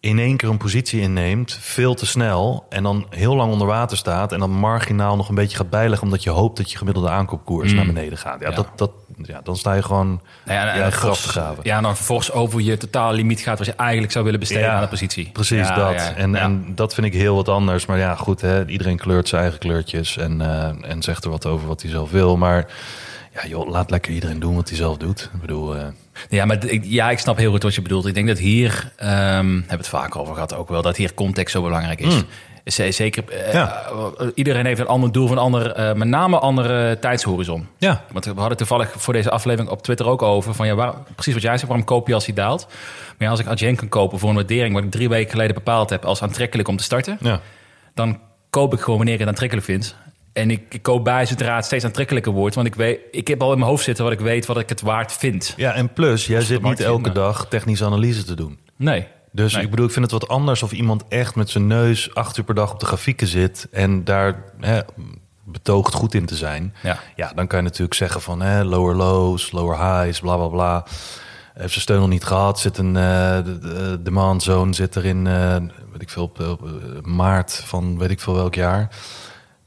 in 0.00 0.18
één 0.18 0.36
keer 0.36 0.48
een 0.48 0.56
positie 0.56 1.00
inneemt, 1.00 1.52
veel 1.60 1.94
te 1.94 2.06
snel, 2.06 2.66
en 2.68 2.82
dan 2.82 3.06
heel 3.10 3.36
lang 3.36 3.52
onder 3.52 3.66
water 3.66 3.96
staat 3.96 4.32
en 4.32 4.38
dan 4.38 4.50
marginaal 4.50 5.16
nog 5.16 5.28
een 5.28 5.34
beetje 5.34 5.56
gaat 5.56 5.70
bijleggen, 5.70 6.06
omdat 6.06 6.22
je 6.22 6.30
hoopt 6.30 6.56
dat 6.56 6.70
je 6.70 6.78
gemiddelde 6.78 7.08
aankoopkoers 7.08 7.72
naar 7.72 7.86
beneden 7.86 8.18
gaat. 8.18 8.40
Ja, 8.40 8.48
Ja. 8.48 8.54
Dat, 8.54 8.68
dat, 8.76 8.90
ja, 9.22 9.40
dan 9.42 9.56
sta 9.56 9.72
je 9.74 9.82
gewoon 9.82 10.20
Nou 10.44 10.58
ja, 10.58 10.72
en- 10.72 10.78
ja, 10.78 10.90
graf 10.90 11.08
fors- 11.08 11.22
te 11.22 11.28
graven. 11.28 11.58
Ja, 11.62 11.76
en 11.76 11.82
dan 11.82 11.96
fors 11.96 12.32
over 12.32 12.60
je 12.60 12.76
totale 12.76 13.16
limiet 13.16 13.40
gaat... 13.40 13.58
wat 13.58 13.66
je 13.66 13.72
eigenlijk 13.76 14.12
zou 14.12 14.24
willen 14.24 14.40
besteden 14.40 14.64
Ja, 14.64 14.74
aan 14.74 14.82
de 14.82 14.88
positie. 14.88 15.30
Precies 15.32 15.68
Ja, 15.68 15.74
dat. 15.74 15.94
ja, 15.94 16.14
en, 16.14 16.30
ja. 16.32 16.38
en 16.38 16.72
dat 16.74 16.94
vind 16.94 17.06
ik 17.06 17.12
heel 17.12 17.34
wat 17.34 17.48
anders. 17.48 17.86
Maar 17.86 17.98
ja, 17.98 18.14
goed, 18.14 18.40
hè, 18.40 18.66
iedereen 18.66 18.98
kleurt 18.98 19.28
zijn 19.28 19.42
eigen 19.42 19.58
kleurtjes 19.58 20.16
en, 20.16 20.40
eh, 20.40 20.90
en 20.90 21.02
zegt 21.02 21.24
er 21.24 21.30
wat 21.30 21.46
over 21.46 21.66
wat 21.68 21.82
hij 21.82 21.90
zelf 21.90 22.10
wil. 22.10 22.36
Maar 22.36 22.66
ja, 23.34 23.46
joh, 23.48 23.68
laat 23.70 23.90
lekker 23.90 24.12
iedereen 24.12 24.40
doen 24.40 24.54
wat 24.54 24.68
hij 24.68 24.76
zelf 24.78 24.96
doet. 24.96 25.30
Ik 25.34 25.40
bedoel, 25.40 25.76
eh, 25.76 25.86
Ja, 26.28 26.44
maar 26.44 26.64
ik, 26.64 26.84
ja, 26.84 27.10
ik 27.10 27.18
snap 27.18 27.36
heel 27.36 27.50
goed 27.50 27.62
wat 27.62 27.74
je 27.74 27.82
bedoelt. 27.82 28.06
Ik 28.06 28.14
denk 28.14 28.28
dat 28.28 28.38
hier, 28.38 28.92
ehm 28.96 29.16
hebben 29.52 29.66
we 29.68 29.74
het 29.76 29.88
vaak 29.88 30.16
over 30.16 30.34
gehad 30.34 30.54
ook 30.54 30.68
wel, 30.68 30.82
dat 30.82 30.96
hier 30.96 31.14
context 31.14 31.52
zo 31.54 31.62
belangrijk 31.62 32.00
is. 32.00 32.14
Z- 32.14 32.22
Zeker, 32.68 33.24
eh. 33.28 33.52
Ja. 33.52 33.82
eh, 34.18 34.26
iedereen 34.34 34.66
heeft 34.66 34.80
een 34.80 34.86
ander 34.86 35.12
doel, 35.12 35.26
van 35.26 35.36
een 35.36 35.42
ander, 35.42 35.72
eh, 35.72 35.94
met 35.94 36.08
name 36.08 36.36
een 36.36 36.42
andere 36.42 36.98
tijdshorizon. 36.98 37.68
ja, 37.78 38.04
Want 38.12 38.24
we 38.24 38.32
hadden 38.34 38.56
toevallig 38.56 38.94
voor 38.96 39.12
deze 39.12 39.30
aflevering 39.30 39.70
op 39.70 39.82
Twitter 39.82 40.06
ook 40.06 40.22
over 40.22 40.54
van 40.54 40.66
ja, 40.66 40.74
waar, 40.74 40.94
precies 41.14 41.34
wat 41.34 41.42
jij 41.42 41.52
zegt, 41.52 41.66
waarom 41.66 41.84
koop 41.84 42.08
je 42.08 42.14
als 42.14 42.26
hij 42.26 42.34
daalt? 42.34 42.66
Maar 42.68 43.16
ja, 43.18 43.30
als 43.30 43.40
ik 43.40 43.46
Adyen 43.46 43.76
kan 43.76 43.88
kopen 43.88 44.18
voor 44.18 44.28
een 44.28 44.34
waardering 44.34 44.74
wat 44.74 44.84
ik 44.84 44.90
drie 44.90 45.08
weken 45.08 45.30
geleden 45.30 45.54
bepaald 45.54 45.90
heb 45.90 46.04
als 46.04 46.22
aantrekkelijk 46.22 46.68
om 46.68 46.76
te 46.76 46.84
starten, 46.84 47.16
ja. 47.20 47.40
dan 47.94 48.18
koop 48.50 48.72
ik 48.72 48.80
gewoon 48.80 48.96
wanneer 48.96 49.14
ik 49.14 49.20
het 49.20 49.28
aantrekkelijk 49.28 49.66
vind. 49.66 49.96
En 50.32 50.50
ik, 50.50 50.62
ik 50.68 50.82
koop 50.82 51.04
bij 51.04 51.26
zodra 51.26 51.56
het 51.56 51.64
steeds 51.64 51.84
aantrekkelijker 51.84 52.32
wordt. 52.32 52.54
Want 52.54 52.66
ik, 52.66 52.74
weet, 52.74 52.98
ik 53.10 53.28
heb 53.28 53.42
al 53.42 53.52
in 53.52 53.58
mijn 53.58 53.70
hoofd 53.70 53.84
zitten 53.84 54.04
wat 54.04 54.12
ik 54.12 54.20
weet 54.20 54.46
wat 54.46 54.58
ik 54.58 54.68
het 54.68 54.80
waard 54.80 55.12
vind. 55.12 55.54
ja, 55.56 55.72
en 55.74 55.92
plus, 55.92 56.26
jij 56.26 56.40
zit 56.40 56.62
niet 56.62 56.80
elke 56.80 57.12
dag 57.12 57.46
technische 57.48 57.84
analyse 57.84 58.24
te 58.24 58.34
doen. 58.34 58.58
Nee. 58.76 59.06
Dus 59.32 59.52
Nee. 59.52 59.62
ik 59.64 59.70
bedoel, 59.70 59.86
ik 59.86 59.92
vind 59.92 60.10
het 60.10 60.20
wat 60.20 60.28
anders 60.28 60.62
of 60.62 60.72
iemand 60.72 61.04
echt 61.08 61.34
met 61.34 61.50
zijn 61.50 61.66
neus 61.66 62.14
acht 62.14 62.36
uur 62.36 62.44
per 62.44 62.54
dag 62.54 62.72
op 62.72 62.80
de 62.80 62.86
grafieken 62.86 63.26
zit 63.26 63.68
en 63.70 64.04
daar 64.04 64.44
hè, 64.60 64.80
betoogd 65.44 65.94
goed 65.94 66.14
in 66.14 66.26
te 66.26 66.36
zijn. 66.36 66.74
Ja. 66.82 66.98
ja, 67.16 67.32
dan 67.34 67.46
kan 67.46 67.58
je 67.58 67.64
natuurlijk 67.64 67.94
zeggen 67.94 68.20
van 68.20 68.40
hè, 68.42 68.64
lower 68.64 68.96
lows, 68.96 69.50
lower 69.52 69.76
highs, 69.78 70.20
bla 70.20 70.36
bla 70.36 70.46
bla. 70.48 70.84
Heeft 71.54 71.70
zijn 71.70 71.82
steun 71.82 71.98
nog 72.00 72.08
niet 72.08 72.24
gehad. 72.24 72.60
Zit 72.60 72.78
een 72.78 72.96
eh, 72.96 73.36
de, 73.44 73.58
de 73.58 73.98
demand 74.02 74.42
zone 74.42 74.72
zit 74.74 74.94
er 74.94 75.04
in, 75.04 75.26
eh, 75.26 75.56
weet 75.92 76.02
ik 76.02 76.10
veel, 76.10 76.22
op, 76.22 76.40
op, 76.40 76.66
eh, 76.66 76.70
maart 77.02 77.62
van 77.64 77.98
weet 77.98 78.10
ik 78.10 78.20
veel 78.20 78.34
welk 78.34 78.54
jaar. 78.54 78.88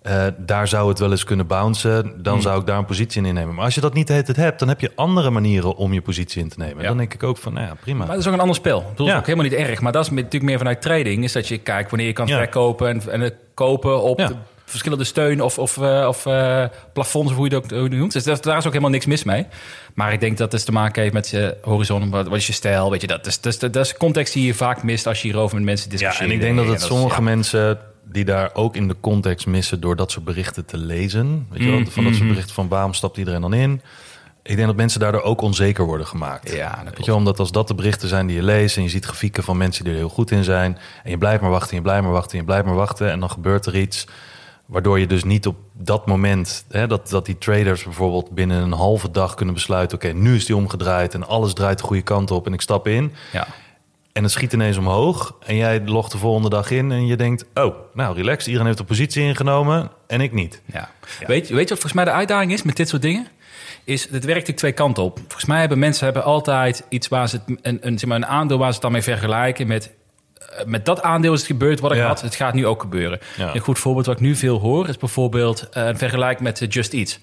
Eh, 0.01 0.25
daar 0.37 0.67
zou 0.67 0.89
het 0.89 0.99
wel 0.99 1.11
eens 1.11 1.23
kunnen 1.23 1.47
bouncen. 1.47 2.13
Dan 2.23 2.33
Hmm. 2.33 2.41
zou 2.41 2.59
ik 2.59 2.65
daar 2.65 2.77
een 2.77 2.85
positie 2.85 3.21
in 3.21 3.27
innemen. 3.27 3.55
Maar 3.55 3.65
als 3.65 3.75
je 3.75 3.81
dat 3.81 3.93
niet 3.93 4.07
tijd 4.07 4.35
hebt, 4.35 4.59
dan 4.59 4.67
heb 4.67 4.79
je 4.79 4.91
andere 4.95 5.29
manieren 5.29 5.75
om 5.75 5.93
je 5.93 6.01
positie 6.01 6.41
in 6.41 6.49
te 6.49 6.55
nemen. 6.59 6.81
Ja. 6.81 6.87
Dan 6.87 6.97
denk 6.97 7.13
ik 7.13 7.23
ook 7.23 7.37
van, 7.37 7.53
nou 7.53 7.65
ja, 7.67 7.73
prima. 7.81 7.97
Maar 7.97 8.07
dat 8.07 8.17
is 8.17 8.27
ook 8.27 8.33
een 8.33 8.39
ander 8.39 8.55
spel. 8.55 8.79
Ik 8.81 8.87
bedoel, 8.89 9.05
Ja. 9.07 9.13
dat 9.13 9.21
is 9.27 9.29
ook 9.29 9.37
helemaal 9.37 9.59
niet 9.59 9.69
erg. 9.69 9.81
Maar 9.81 9.91
dat 9.91 10.03
is 10.03 10.09
natuurlijk 10.09 10.43
meer 10.43 10.57
vanuit 10.57 10.81
trading. 10.81 11.23
Is 11.23 11.31
dat 11.31 11.47
je 11.47 11.57
kijkt 11.57 11.89
wanneer 11.89 12.07
je 12.07 12.13
kan 12.13 12.27
Ja. 12.27 12.37
verkopen 12.37 12.87
en, 12.87 13.01
en 13.11 13.21
het 13.21 13.33
kopen 13.53 14.01
op 14.01 14.19
Ja. 14.19 14.27
de 14.27 14.35
verschillende 14.65 15.03
steun 15.03 15.41
of, 15.41 15.59
of, 15.59 15.77
eh, 15.77 16.05
of 16.07 16.25
eh, 16.25 16.63
plafonds, 16.93 17.31
of 17.31 17.37
hoe 17.37 17.49
je 17.49 17.55
het 17.55 17.63
ook 17.73 17.81
het 17.81 17.91
noemt. 17.91 18.13
Dus 18.13 18.23
dat- 18.23 18.43
daar 18.43 18.57
is 18.57 18.63
ook 18.65 18.71
helemaal 18.71 18.91
niks 18.91 19.05
mis 19.05 19.23
mee. 19.23 19.45
Maar 19.93 20.13
ik 20.13 20.19
denk 20.19 20.37
dat 20.37 20.51
het 20.51 20.65
te 20.65 20.71
maken 20.71 21.01
heeft 21.01 21.13
met 21.13 21.29
je 21.29 21.57
horizon. 21.61 22.09
Wat, 22.09 22.27
wat 22.27 22.37
is 22.37 22.47
je 22.47 22.53
stijl? 22.53 22.91
Weet 22.91 23.01
je, 23.01 23.07
dat, 23.07 23.25
is, 23.27 23.41
dat, 23.41 23.53
is, 23.53 23.59
dat 23.59 23.75
is 23.85 23.97
context 23.97 24.33
die 24.33 24.45
je 24.45 24.53
vaak 24.53 24.83
mist 24.83 25.07
als 25.07 25.21
je 25.21 25.27
hierover 25.27 25.55
met 25.55 25.65
mensen 25.65 25.85
Ja, 25.91 25.97
discussieert. 25.97 26.29
en 26.29 26.35
ik 26.35 26.41
denk 26.41 26.57
dat 26.57 26.67
het 26.67 26.81
sommige 26.81 27.15
ja. 27.15 27.21
mensen 27.21 27.79
die 28.03 28.25
daar 28.25 28.49
ook 28.53 28.75
in 28.75 28.87
de 28.87 28.95
context 28.99 29.45
missen 29.45 29.79
door 29.79 29.95
dat 29.95 30.11
soort 30.11 30.25
berichten 30.25 30.65
te 30.65 30.77
lezen. 30.77 31.47
Weet 31.49 31.59
je 31.61 31.69
wel, 31.69 31.79
Mm, 31.79 31.87
van 31.87 32.03
dat 32.03 32.11
soort 32.13 32.23
mhm. 32.23 32.33
berichten 32.33 32.55
van 32.55 32.67
waarom 32.67 32.93
stapt 32.93 33.17
iedereen 33.17 33.41
dan 33.41 33.53
in? 33.53 33.81
Ik 34.43 34.55
denk 34.55 34.67
dat 34.67 34.75
mensen 34.75 34.99
daardoor 34.99 35.21
ook 35.21 35.41
onzeker 35.41 35.85
worden 35.85 36.07
gemaakt. 36.07 36.53
Ja, 36.53 36.83
Weet 36.83 37.05
je 37.05 37.13
omdat 37.13 37.39
als 37.39 37.51
dat 37.51 37.67
de 37.67 37.75
berichten 37.75 38.09
zijn 38.09 38.27
die 38.27 38.35
je 38.35 38.43
leest 38.43 38.77
en 38.77 38.83
je 38.83 38.89
ziet 38.89 39.05
grafieken 39.05 39.43
van 39.43 39.57
mensen 39.57 39.83
die 39.83 39.93
er 39.93 39.99
heel 39.99 40.09
goed 40.09 40.31
in 40.31 40.43
zijn 40.43 40.77
en 41.03 41.09
je 41.09 41.17
blijft 41.17 41.41
maar 41.41 41.51
wachten, 41.51 41.75
je 41.75 41.81
blijft 41.81 42.03
maar 42.03 42.13
wachten, 42.13 42.37
je 42.37 42.43
blijft 42.43 42.65
maar 42.65 42.75
wachten 42.75 43.11
en 43.11 43.19
dan 43.19 43.29
gebeurt 43.29 43.65
er 43.65 43.77
iets 43.77 44.07
Waardoor 44.71 44.99
je 44.99 45.07
dus 45.07 45.23
niet 45.23 45.47
op 45.47 45.55
dat 45.73 46.05
moment, 46.05 46.65
hè, 46.69 46.87
dat, 46.87 47.09
dat 47.09 47.25
die 47.25 47.37
traders 47.37 47.83
bijvoorbeeld 47.83 48.29
binnen 48.29 48.61
een 48.61 48.71
halve 48.71 49.11
dag 49.11 49.33
kunnen 49.33 49.53
besluiten: 49.53 49.97
oké, 49.97 50.07
nu 50.07 50.35
is 50.35 50.45
die 50.45 50.55
omgedraaid 50.55 51.13
en 51.13 51.27
alles 51.27 51.53
draait 51.53 51.77
de 51.77 51.83
goede 51.83 52.01
kant 52.01 52.31
op 52.31 52.45
en 52.45 52.53
ik 52.53 52.61
stap 52.61 52.87
in. 52.87 53.13
Ja. 53.31 53.47
En 54.13 54.23
het 54.23 54.31
schiet 54.31 54.53
ineens 54.53 54.77
omhoog 54.77 55.35
en 55.45 55.55
jij 55.55 55.81
logt 55.85 56.11
de 56.11 56.17
volgende 56.17 56.49
dag 56.49 56.71
in 56.71 56.91
en 56.91 57.05
je 57.05 57.15
denkt: 57.15 57.45
oh, 57.53 57.75
nou 57.93 58.15
relaxed, 58.15 58.45
iedereen 58.45 58.67
heeft 58.67 58.79
een 58.79 58.85
positie 58.85 59.23
ingenomen 59.23 59.91
en 60.07 60.21
ik 60.21 60.31
niet. 60.31 60.61
Ja. 60.65 60.89
Weet, 61.27 61.47
je- 61.47 61.53
weet 61.53 61.63
je 61.63 61.75
wat 61.75 61.83
volgens 61.83 61.93
mij 61.93 62.03
de 62.05 62.11
uitdaging 62.11 62.51
is 62.51 62.63
met 62.63 62.75
dit 62.75 62.89
soort 62.89 63.01
dingen? 63.01 63.27
Is, 63.83 64.01
het 64.01 64.11
werkt 64.11 64.27
natuurlijk 64.27 64.57
twee 64.57 64.71
kanten 64.71 65.03
op. 65.03 65.17
Volgens 65.19 65.45
mij 65.45 65.59
hebben 65.59 65.79
mensen 65.79 66.05
hebben 66.05 66.23
altijd 66.23 66.85
iets 66.89 67.07
waar 67.07 67.29
ze 67.29 67.35
het, 67.45 67.57
een, 67.61 67.77
een, 67.81 67.99
zeg 67.99 68.09
maar, 68.09 68.17
een 68.17 68.25
aandeel 68.25 68.57
waar 68.57 68.67
ze 68.67 68.73
het 68.73 68.81
dan 68.81 68.91
mee 68.91 69.01
vergelijken 69.01 69.67
met. 69.67 69.91
eh, 70.57 70.65
Met 70.65 70.85
dat 70.85 71.01
aandeel 71.01 71.33
is 71.33 71.39
het 71.39 71.47
gebeurd 71.47 71.79
wat 71.79 71.91
ik 71.91 71.97
Ja. 71.97 72.07
had. 72.07 72.21
Het 72.21 72.35
gaat 72.35 72.53
nu 72.53 72.65
ook 72.67 72.81
gebeuren. 72.81 73.19
Ja. 73.37 73.55
Een 73.55 73.59
goed 73.61 73.79
voorbeeld 73.79 74.05
wat 74.05 74.15
ik 74.15 74.21
nu 74.21 74.35
veel 74.35 74.59
hoor 74.59 74.87
is 74.89 74.97
bijvoorbeeld 74.97 75.69
eh, 75.69 75.85
een 75.85 75.97
vergelijking 75.97 76.41
met 76.47 76.61
eh, 76.61 76.69
Just 76.69 76.93
Eat. 76.93 77.19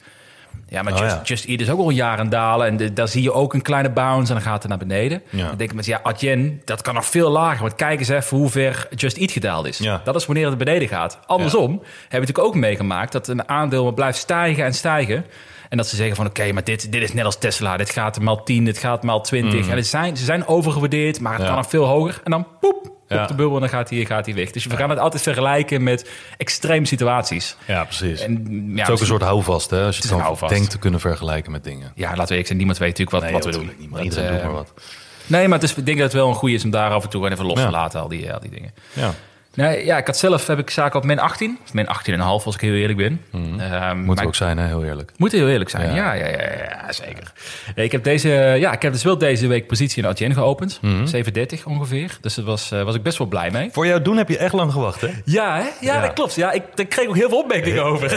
Ja, 0.68 0.82
maar 0.82 0.92
Oh, 0.92 0.98
Just, 0.98 1.14
ja. 1.14 1.20
Just 1.22 1.44
Eat 1.44 1.60
is 1.60 1.70
ook 1.70 1.78
al 1.78 1.90
jaren 1.90 2.28
dalen. 2.28 2.66
En 2.66 2.76
de- 2.76 2.92
daar 2.92 3.08
zie 3.08 3.22
je 3.22 3.32
ook 3.32 3.54
een 3.54 3.62
kleine 3.62 3.90
bounce 3.90 4.28
en 4.32 4.38
dan 4.38 4.48
gaat 4.48 4.58
het 4.62 4.68
naar 4.68 4.78
beneden. 4.78 5.22
Ja. 5.30 5.46
Dan 5.46 5.56
denk 5.56 5.70
ik 5.70 5.76
met 5.76 5.86
ja, 5.86 6.00
Adyen, 6.02 6.62
dat 6.64 6.82
kan 6.82 6.94
nog 6.94 7.06
veel 7.06 7.30
lager. 7.30 7.60
Want 7.60 7.74
kijk 7.74 7.98
eens 7.98 8.08
even 8.08 8.36
hoe 8.36 8.48
ver 8.50 8.88
Just 8.94 9.16
Eat 9.16 9.30
gedaald 9.30 9.66
is. 9.66 9.78
Ja. 9.78 10.00
Dat 10.04 10.14
is 10.14 10.26
wanneer 10.26 10.46
het 10.48 10.58
beneden 10.58 10.88
gaat. 10.88 11.18
Andersom 11.26 11.70
hebben 11.70 11.88
we 12.10 12.18
natuurlijk 12.18 12.38
ook 12.46 12.54
meegemaakt 12.54 13.12
dat 13.12 13.28
een 13.28 13.48
aandeel 13.48 13.84
maar 13.84 13.94
blijft 13.94 14.18
stijgen 14.18 14.64
en 14.64 14.74
stijgen. 14.74 15.24
En 15.68 15.76
dat 15.76 15.86
ze 15.86 15.96
zeggen 15.96 16.16
van 16.16 16.26
oké, 16.26 16.52
maar 16.52 16.64
dit, 16.64 16.92
dit 16.92 17.02
is 17.02 17.12
net 17.12 17.24
als 17.24 17.38
Tesla. 17.38 17.76
Dit 17.76 17.90
gaat 17.90 18.20
maal 18.20 18.42
10, 18.42 18.64
dit 18.64 18.78
gaat 18.78 19.02
maal 19.02 19.20
20. 19.20 19.68
En 19.68 19.76
het 19.76 19.86
zijn, 19.86 20.16
ze 20.16 20.24
zijn 20.24 20.46
overgewaardeerd, 20.46 21.20
maar 21.20 21.32
het 21.32 21.40
Mm. 21.40 21.46
Kan 21.48 21.56
nog 21.56 21.68
veel 21.68 21.84
hoger. 21.84 22.20
En 22.24 22.30
dan 22.30 22.46
poep, 22.60 22.92
Ja. 23.08 23.22
op 23.22 23.28
de 23.28 23.34
bubbel 23.34 23.54
en 23.54 23.60
dan 23.60 23.68
gaat 23.70 23.90
hij 23.90 24.04
gaat 24.04 24.26
hij 24.26 24.34
weg. 24.34 24.50
Dus 24.50 24.66
we 24.66 24.76
gaan 24.76 24.90
het 24.90 24.98
altijd 24.98 25.22
vergelijken 25.22 25.82
met 25.82 26.10
extreme 26.36 26.86
situaties. 26.86 27.56
Ja, 27.66 27.84
precies. 27.84 28.20
En, 28.20 28.32
het 28.32 28.40
is 28.40 28.46
ook 28.46 28.56
een 28.56 28.72
misschien- 28.74 29.06
soort 29.06 29.22
houvast, 29.22 29.70
hè? 29.70 29.84
Als 29.84 29.96
je 29.96 30.02
het 30.02 30.10
dan 30.10 30.20
houvast. 30.20 30.52
denkt 30.52 30.70
te 30.70 30.78
kunnen 30.78 31.00
vergelijken 31.00 31.52
met 31.52 31.64
dingen. 31.64 31.92
Ja, 31.94 32.08
laten 32.08 32.22
we 32.22 32.28
eerlijk 32.28 32.46
zijn. 32.46 32.58
Niemand 32.58 32.78
weet 32.78 32.88
natuurlijk 32.98 33.16
wat, 33.16 33.22
Nee, 33.22 33.32
wat 33.32 33.44
we 33.44 33.50
doen. 33.50 33.90
Dat, 33.90 34.02
iedereen 34.04 34.26
eh, 34.26 34.32
doet 34.32 34.42
maar 34.42 34.52
wat. 34.52 34.72
Nee, 35.26 35.48
maar 35.48 35.58
het 35.58 35.68
is, 35.70 35.74
ik 35.76 35.86
denk 35.86 35.96
dat 35.98 36.06
het 36.06 36.16
wel 36.16 36.28
een 36.28 36.34
goede 36.34 36.54
is 36.54 36.64
om 36.64 36.70
daar 36.70 36.90
af 36.90 37.02
en 37.04 37.08
toe 37.10 37.30
even 37.30 37.44
los 37.46 37.60
te 37.60 37.70
laten, 37.70 38.00
al 38.00 38.08
die, 38.08 38.32
al 38.32 38.40
die 38.40 38.50
dingen. 38.50 38.72
Ja. 38.92 39.14
Nee, 39.58 39.84
ja, 39.84 39.96
ik 39.98 40.06
had 40.06 40.16
zelf 40.18 40.46
heb 40.46 40.58
ik 40.58 40.70
zaken 40.70 40.98
op 40.98 41.04
min 41.04 41.18
18. 41.18 41.58
Of 41.64 41.72
min 41.72 41.86
18,5 41.86 42.20
als 42.20 42.54
ik 42.54 42.60
heel 42.60 42.74
eerlijk 42.74 42.98
ben. 42.98 43.20
Moet 43.30 44.06
maar 44.06 44.16
er 44.18 44.26
ook 44.26 44.34
zijn, 44.34 44.58
hè? 44.58 44.66
Heel 44.66 44.84
eerlijk. 44.84 45.12
Moet 45.16 45.32
heel 45.32 45.48
eerlijk 45.48 45.70
zijn. 45.70 45.94
Ja, 45.94 45.94
Ja. 45.94 46.12
ja, 46.12 46.26
ja, 46.28 46.42
ja, 46.42 46.64
ja, 46.82 46.92
zeker. 46.92 47.32
Nee, 47.74 47.84
ik 47.84 47.92
heb 47.92 48.04
deze, 48.04 48.28
ja, 48.58 48.72
ik 48.72 48.82
heb 48.82 48.92
dus 48.92 49.02
wel 49.02 49.18
deze 49.18 49.46
week 49.46 49.66
positie 49.66 50.02
in 50.02 50.08
Adyen 50.08 50.34
geopend. 50.34 50.78
Mhm. 50.82 51.06
7,30 51.06 51.64
ongeveer. 51.64 52.16
Dus 52.20 52.34
daar 52.34 52.44
was, 52.44 52.70
eh, 52.70 52.82
was 52.82 52.94
ik 52.94 53.02
best 53.02 53.18
wel 53.18 53.26
blij 53.26 53.50
mee. 53.50 53.68
Voor 53.72 53.86
jou 53.86 54.02
doen 54.02 54.16
heb 54.16 54.28
je 54.28 54.38
echt 54.38 54.52
lang 54.52 54.72
gewacht, 54.72 55.00
hè? 55.00 55.08
Ja, 55.24 55.56
hè? 55.56 55.62
Ja, 55.86 55.94
Ja. 55.94 56.00
dat 56.00 56.12
klopt. 56.12 56.34
Ja, 56.34 56.52
ik, 56.52 56.62
daar 56.74 56.86
kreeg 56.86 57.08
ook 57.08 57.16
heel 57.16 57.28
veel 57.28 57.38
opmerkingen 57.38 57.84
over. 57.84 58.10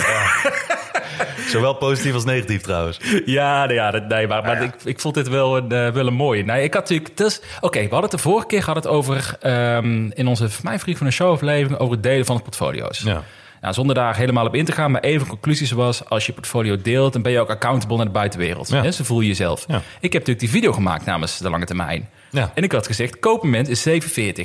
Zowel 1.48 1.74
positief 1.74 2.14
als 2.14 2.26
negatief 2.26 2.62
trouwens. 2.62 3.00
Ja, 3.26 3.66
nee, 3.66 3.76
ja, 3.76 3.92
dat, 3.92 4.08
nee 4.08 4.28
maar, 4.28 4.44
maar 4.44 4.64
Ik, 4.64 4.74
ik 4.84 5.00
vond 5.00 5.16
dit 5.16 5.28
wel 5.30 5.58
een, 5.58 5.72
eh, 5.72 5.88
wel 5.90 6.08
een 6.08 6.14
mooie. 6.14 6.44
Nee, 6.44 6.64
ik 6.64 6.74
had 6.74 6.82
natuurlijk... 6.82 7.18
Dus, 7.18 7.42
Oké, 7.62 7.78
we 7.80 7.84
hadden 7.90 8.02
het 8.02 8.12
de 8.12 8.18
vorige 8.18 8.48
keer 8.48 8.60
gehad 8.64 8.76
het 8.84 8.88
over... 8.94 9.36
ehm, 9.42 10.10
in 10.14 10.28
onze 10.28 10.50
voor 10.50 10.64
mij 10.66 10.80
vriend 10.80 10.98
van 10.98 11.08
de 11.08 11.14
show 11.14 11.31
over 11.32 11.92
het 11.92 12.04
delen 12.04 12.26
van 12.26 12.36
de 12.36 12.42
portfolio's. 12.42 13.00
Ja. 13.00 13.24
Nou, 13.62 13.74
zonder 13.74 13.96
daar 13.96 14.16
helemaal 14.16 14.46
op 14.46 14.56
in 14.56 14.66
te 14.66 14.72
gaan, 14.72 14.92
maar 14.92 15.02
even 15.02 15.28
conclusies 15.28 15.72
was... 15.72 16.10
als 16.10 16.26
je 16.26 16.34
portfolio 16.34 16.78
deelt, 16.82 17.14
dan 17.14 17.22
ben 17.22 17.32
je 17.32 17.40
ook 17.40 17.50
accountable 17.50 17.98
naar 17.98 18.06
de 18.06 18.12
buitenwereld. 18.12 18.70
Ja. 18.70 18.82
Hè, 18.82 18.92
zo 18.92 19.04
voel 19.04 19.22
je 19.22 19.28
jezelf. 19.28 19.66
Ja. 19.68 19.76
Ik 19.76 19.84
heb 20.02 20.12
natuurlijk 20.12 20.40
die 20.40 20.50
video 20.50 20.72
gemaakt 20.72 21.06
namens 21.06 21.38
de 21.38 21.50
lange 21.50 21.66
termijn. 21.66 22.10
Ja. 22.30 22.52
En 22.54 22.64
ik 22.64 22.72
had 22.72 22.88
gezegd, 22.88 23.20
koopmoment 23.20 23.68
is 23.68 23.90
7,40. 23.90 23.94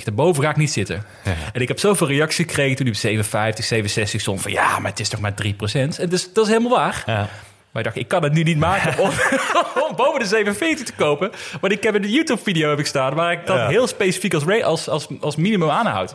Daarboven 0.04 0.42
ga 0.42 0.50
ik 0.50 0.56
niet 0.56 0.72
zitten. 0.72 1.04
Ja. 1.24 1.34
En 1.52 1.60
ik 1.60 1.68
heb 1.68 1.78
zoveel 1.78 2.06
reacties 2.06 2.44
gekregen 2.46 2.76
toen 2.76 2.92
die 2.92 3.18
op 3.18 3.26
7,50, 3.26 4.00
7,60 4.02 4.02
stond... 4.02 4.42
van 4.42 4.52
ja, 4.52 4.78
maar 4.78 4.90
het 4.90 5.00
is 5.00 5.08
toch 5.08 5.20
maar 5.20 5.34
3% 5.44 5.52
En 5.72 6.08
dus, 6.08 6.32
dat 6.32 6.44
is 6.46 6.52
helemaal 6.52 6.76
waar. 6.76 7.02
Ja. 7.06 7.28
Maar 7.70 7.84
ik 7.84 7.84
dacht, 7.84 7.96
ik 7.96 8.08
kan 8.08 8.22
het 8.22 8.32
nu 8.32 8.42
niet 8.42 8.58
maken 8.58 8.98
om, 9.04 9.10
om 9.88 9.96
boven 9.96 10.20
de 10.20 10.26
47 10.26 10.86
te 10.86 10.92
kopen. 10.92 11.30
Want 11.60 11.72
ik 11.72 11.82
heb 11.82 11.94
in 11.94 12.02
de 12.02 12.10
YouTube-video 12.10 12.70
heb 12.70 12.78
ik 12.78 12.86
staan... 12.86 13.14
waar 13.14 13.32
ik 13.32 13.46
dat 13.46 13.68
heel 13.68 13.86
specifiek 13.86 14.34
als, 14.34 14.62
als, 14.62 14.88
als, 14.88 15.08
als 15.20 15.36
minimum 15.36 15.70
aanhoud. 15.70 16.14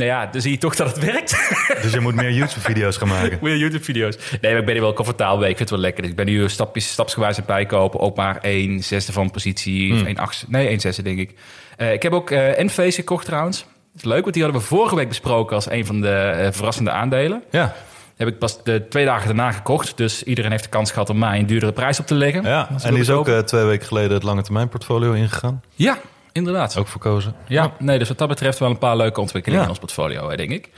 Nou 0.00 0.12
ja, 0.12 0.26
dan 0.26 0.40
zie 0.40 0.50
je 0.50 0.58
toch 0.58 0.74
dat 0.76 0.86
het 0.94 1.04
werkt. 1.04 1.30
Dus 1.82 1.92
je 1.92 2.00
moet 2.00 2.14
meer 2.14 2.32
YouTube-video's 2.32 2.96
gaan 2.96 3.08
maken. 3.08 3.38
Meer 3.42 3.56
YouTube-video's. 3.56 4.16
Nee, 4.40 4.50
maar 4.52 4.60
ik 4.60 4.66
ben 4.66 4.74
er 4.74 4.80
wel 4.80 4.92
comfortabel 4.92 5.38
mee. 5.38 5.50
Ik 5.50 5.56
vind 5.56 5.68
het 5.70 5.78
wel 5.78 5.86
lekker. 5.86 6.02
Dus 6.02 6.10
ik 6.10 6.16
ben 6.16 6.26
nu 6.26 6.48
stapjes, 6.48 6.92
stapsgewijs 6.92 7.30
aan 7.32 7.42
het 7.42 7.46
bijkopen. 7.46 8.00
Ook 8.00 8.16
maar 8.16 8.38
1 8.40 8.82
zesde 8.82 9.12
van 9.12 9.30
positie. 9.30 9.92
Of 9.94 10.02
1 10.02 10.16
achtste. 10.16 10.46
Nee, 10.48 10.68
1 10.68 10.80
zesde 10.80 11.02
denk 11.02 11.18
ik. 11.18 11.34
Eh, 11.76 11.92
ik 11.92 12.02
heb 12.02 12.12
ook 12.12 12.30
Enphase 12.30 12.92
gekocht 12.92 13.24
trouwens. 13.24 13.58
Dat 13.58 14.02
is 14.02 14.04
leuk, 14.04 14.22
want 14.22 14.34
die 14.34 14.42
hadden 14.42 14.60
we 14.60 14.66
vorige 14.66 14.94
week 14.94 15.08
besproken... 15.08 15.54
als 15.56 15.70
een 15.70 15.86
van 15.86 16.00
de 16.00 16.08
eh, 16.08 16.52
verrassende 16.52 16.90
aandelen. 16.90 17.42
Ja, 17.50 17.74
Heb 18.16 18.28
ik 18.28 18.38
pas 18.38 18.62
de 18.64 18.88
twee 18.88 19.04
dagen 19.04 19.26
daarna 19.26 19.52
gekocht. 19.52 19.96
Dus 19.96 20.22
iedereen 20.22 20.50
heeft 20.50 20.64
de 20.64 20.70
kans 20.70 20.90
gehad 20.90 21.10
om 21.10 21.18
mij 21.18 21.38
een 21.38 21.46
duurdere 21.46 21.72
prijs 21.72 22.00
op 22.00 22.06
te 22.06 22.14
leggen. 22.14 22.42
ja. 22.42 22.68
En 22.82 22.90
die 22.92 23.00
is 23.00 23.10
ook 23.10 23.28
twee 23.28 23.64
weken 23.64 23.86
geleden 23.86 24.12
het 24.12 24.22
lange 24.22 24.42
termijn 24.42 24.68
portfolio 24.68 25.12
ingegaan. 25.12 25.62
Ja, 25.74 25.98
inderdaad. 26.32 26.76
Ook 26.76 26.88
verkozen. 26.88 27.34
Ja, 27.46 27.72
nee, 27.78 27.98
dus 27.98 28.08
wat 28.08 28.18
dat 28.18 28.28
betreft 28.28 28.58
wel 28.58 28.70
een 28.70 28.78
paar 28.78 28.96
leuke 28.96 29.20
ontwikkelingen 29.20 29.64
in 29.64 29.70
ons 29.70 29.78
portfolio, 29.78 30.30
hè, 30.30 30.36
denk 30.36 30.50
ik. 30.50 30.70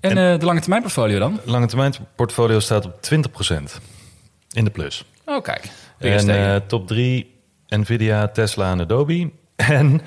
En, 0.00 0.10
eh, 0.10 0.38
de 0.38 0.44
lange 0.44 0.60
termijn 0.60 0.82
portfolio 0.82 1.18
dan? 1.18 1.40
Lange 1.44 1.66
termijn 1.66 1.94
portfolio 2.16 2.60
staat 2.60 2.84
op 2.84 3.02
20% 3.02 3.80
in 4.50 4.64
de 4.64 4.70
plus. 4.70 5.04
Oh, 5.24 5.42
kijk. 5.42 5.70
En 5.98 6.28
eh, 6.28 6.60
top 6.66 6.86
3, 6.86 7.34
Nvidia, 7.68 8.28
Tesla 8.28 8.70
en 8.70 8.80
Adobe. 8.80 9.30
En 9.56 10.00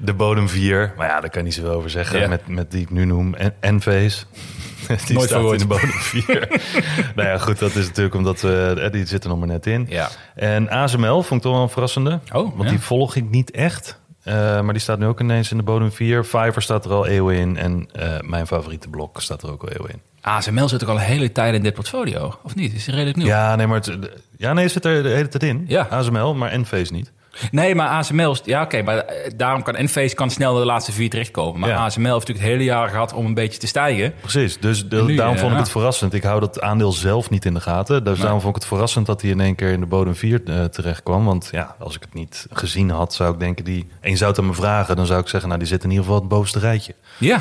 de 0.00 0.14
bodem 0.14 0.48
4, 0.48 0.92
maar 0.96 1.06
ja, 1.06 1.20
daar 1.20 1.30
kan 1.30 1.40
je 1.40 1.46
niet 1.46 1.54
zoveel 1.54 1.72
over 1.72 1.90
zeggen 1.90 2.20
Ja. 2.20 2.28
met, 2.28 2.48
met 2.48 2.70
die 2.70 2.80
ik 2.80 2.90
nu 2.90 3.04
noem. 3.04 3.34
En 3.34 3.54
Enphase. 3.60 4.24
Die 5.06 5.16
Nooit 5.16 5.28
staat 5.28 5.52
in 5.52 5.58
de 5.58 5.66
bodem 5.66 5.88
4. 5.90 6.60
nou 7.16 7.28
ja, 7.28 7.38
goed, 7.38 7.58
dat 7.58 7.74
is 7.74 7.86
natuurlijk 7.86 8.14
omdat 8.14 8.40
we, 8.40 8.80
eh, 8.84 8.92
die 8.92 9.06
zitten 9.06 9.30
nog 9.30 9.38
maar 9.38 9.48
net 9.48 9.66
in. 9.66 9.86
Ja. 9.88 10.08
En 10.34 10.70
ASML 10.70 11.22
vond 11.22 11.32
ik 11.32 11.42
toch 11.42 11.52
wel 11.52 11.62
een 11.62 11.68
verrassende. 11.68 12.20
Oh, 12.32 12.56
want 12.56 12.62
ja. 12.62 12.68
die 12.68 12.80
volg 12.80 13.16
ik 13.16 13.30
niet 13.30 13.50
echt. 13.50 14.00
Eh, 14.22 14.34
maar 14.34 14.72
die 14.72 14.82
staat 14.82 14.98
nu 14.98 15.06
ook 15.06 15.20
ineens 15.20 15.50
in 15.50 15.56
de 15.56 15.62
bodem 15.62 15.92
4. 15.92 16.24
Fiverr 16.24 16.62
staat 16.62 16.84
er 16.84 16.92
al 16.92 17.06
eeuwen 17.06 17.34
in. 17.36 17.56
En 17.56 17.88
eh, 17.92 18.20
mijn 18.20 18.46
favoriete 18.46 18.88
blok 18.88 19.20
staat 19.20 19.42
er 19.42 19.50
ook 19.50 19.62
al 19.62 19.68
eeuwen 19.68 19.90
in. 19.90 20.00
ASML 20.20 20.68
zit 20.68 20.82
ook 20.82 20.88
al 20.88 20.94
een 20.94 21.00
hele 21.00 21.32
tijd 21.32 21.54
in 21.54 21.62
dit 21.62 21.74
portfolio, 21.74 22.38
of 22.42 22.54
niet? 22.54 22.72
Is 22.72 22.86
het 22.86 22.94
redelijk 22.94 23.16
nieuw? 23.16 23.26
Ja, 23.26 23.56
nee, 23.56 23.66
maar 23.66 23.76
het, 23.76 23.98
ja, 24.36 24.52
nee, 24.52 24.64
het 24.64 24.72
zit 24.72 24.84
er 24.84 25.02
de 25.02 25.08
hele 25.08 25.28
tijd 25.28 25.42
in. 25.42 25.64
Ja. 25.68 25.86
ASML, 25.90 26.34
maar 26.34 26.50
Enphase 26.50 26.92
niet. 26.92 27.12
Nee, 27.50 27.74
maar 27.74 27.88
ASML... 27.88 28.30
is- 28.32 28.40
Ja, 28.44 28.62
oké, 28.62 28.82
maar 28.82 28.98
eh, 28.98 29.30
daarom 29.36 29.62
kan 29.62 29.74
Enphase 29.76 30.14
kan 30.14 30.30
snel 30.30 30.54
de 30.54 30.64
laatste 30.64 30.92
vier 30.92 31.10
terechtkomen. 31.10 31.60
Maar 31.60 31.68
Ja. 31.68 31.76
ASML 31.84 32.02
heeft 32.02 32.12
natuurlijk 32.14 32.38
het 32.38 32.48
hele 32.48 32.64
jaar 32.64 32.88
gehad 32.88 33.12
om 33.12 33.26
een 33.26 33.34
beetje 33.34 33.58
te 33.58 33.66
stijgen. 33.66 34.14
Precies, 34.20 34.58
dus 34.60 34.88
de- 34.88 34.98
En 34.98 35.06
nu, 35.06 35.14
daarom 35.16 35.34
eh, 35.34 35.40
vond 35.40 35.52
ik 35.52 35.58
het 35.58 35.70
verrassend. 35.70 36.14
Ik 36.14 36.22
hou 36.22 36.40
dat 36.40 36.60
aandeel 36.60 36.92
zelf 36.92 37.30
niet 37.30 37.44
in 37.44 37.54
de 37.54 37.60
gaten. 37.60 38.04
Dus 38.04 38.18
daarom 38.18 38.40
vond 38.40 38.54
ik 38.56 38.60
het 38.60 38.70
verrassend 38.70 39.06
dat 39.06 39.20
hij 39.22 39.30
in 39.30 39.40
één 39.40 39.54
keer 39.54 39.70
in 39.72 39.80
de 39.80 39.86
bodem 39.86 40.14
4 40.16 40.42
eh, 40.44 40.64
terecht 40.64 41.02
kwam. 41.02 41.24
Want 41.24 41.48
ja, 41.52 41.74
als 41.78 41.94
ik 41.96 42.02
het 42.02 42.14
niet 42.14 42.46
gezien 42.52 42.90
had, 42.90 43.14
zou 43.14 43.32
ik 43.32 43.38
denken... 43.40 43.64
Die, 43.64 43.88
en 44.00 44.10
je 44.10 44.16
zou 44.16 44.30
het 44.30 44.40
aan 44.40 44.46
me 44.46 44.54
vragen, 44.54 44.96
dan 44.96 45.06
zou 45.06 45.20
ik 45.20 45.28
zeggen... 45.28 45.48
nou, 45.48 45.60
die 45.60 45.68
zit 45.70 45.84
in 45.84 45.90
ieder 45.90 46.04
geval 46.04 46.18
het 46.20 46.28
bovenste 46.28 46.58
rijtje. 46.58 46.94
Ja, 47.18 47.40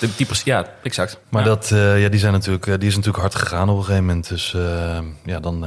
de, 0.00 0.08
die, 0.16 0.26
pers- 0.26 0.42
ja 0.42 0.66
exact. 0.82 1.18
Maar 1.28 1.42
ja. 1.42 1.48
dat, 1.48 1.68
ja, 1.74 2.08
die, 2.08 2.20
zijn 2.20 2.32
natuurlijk, 2.32 2.64
die 2.64 2.88
is 2.88 2.94
natuurlijk 2.96 3.22
hard 3.22 3.34
gegaan 3.34 3.68
op 3.68 3.76
een 3.76 3.82
gegeven 3.84 4.04
moment. 4.06 4.28
Dus 4.28 4.56
ja, 5.24 5.40
dan 5.40 5.66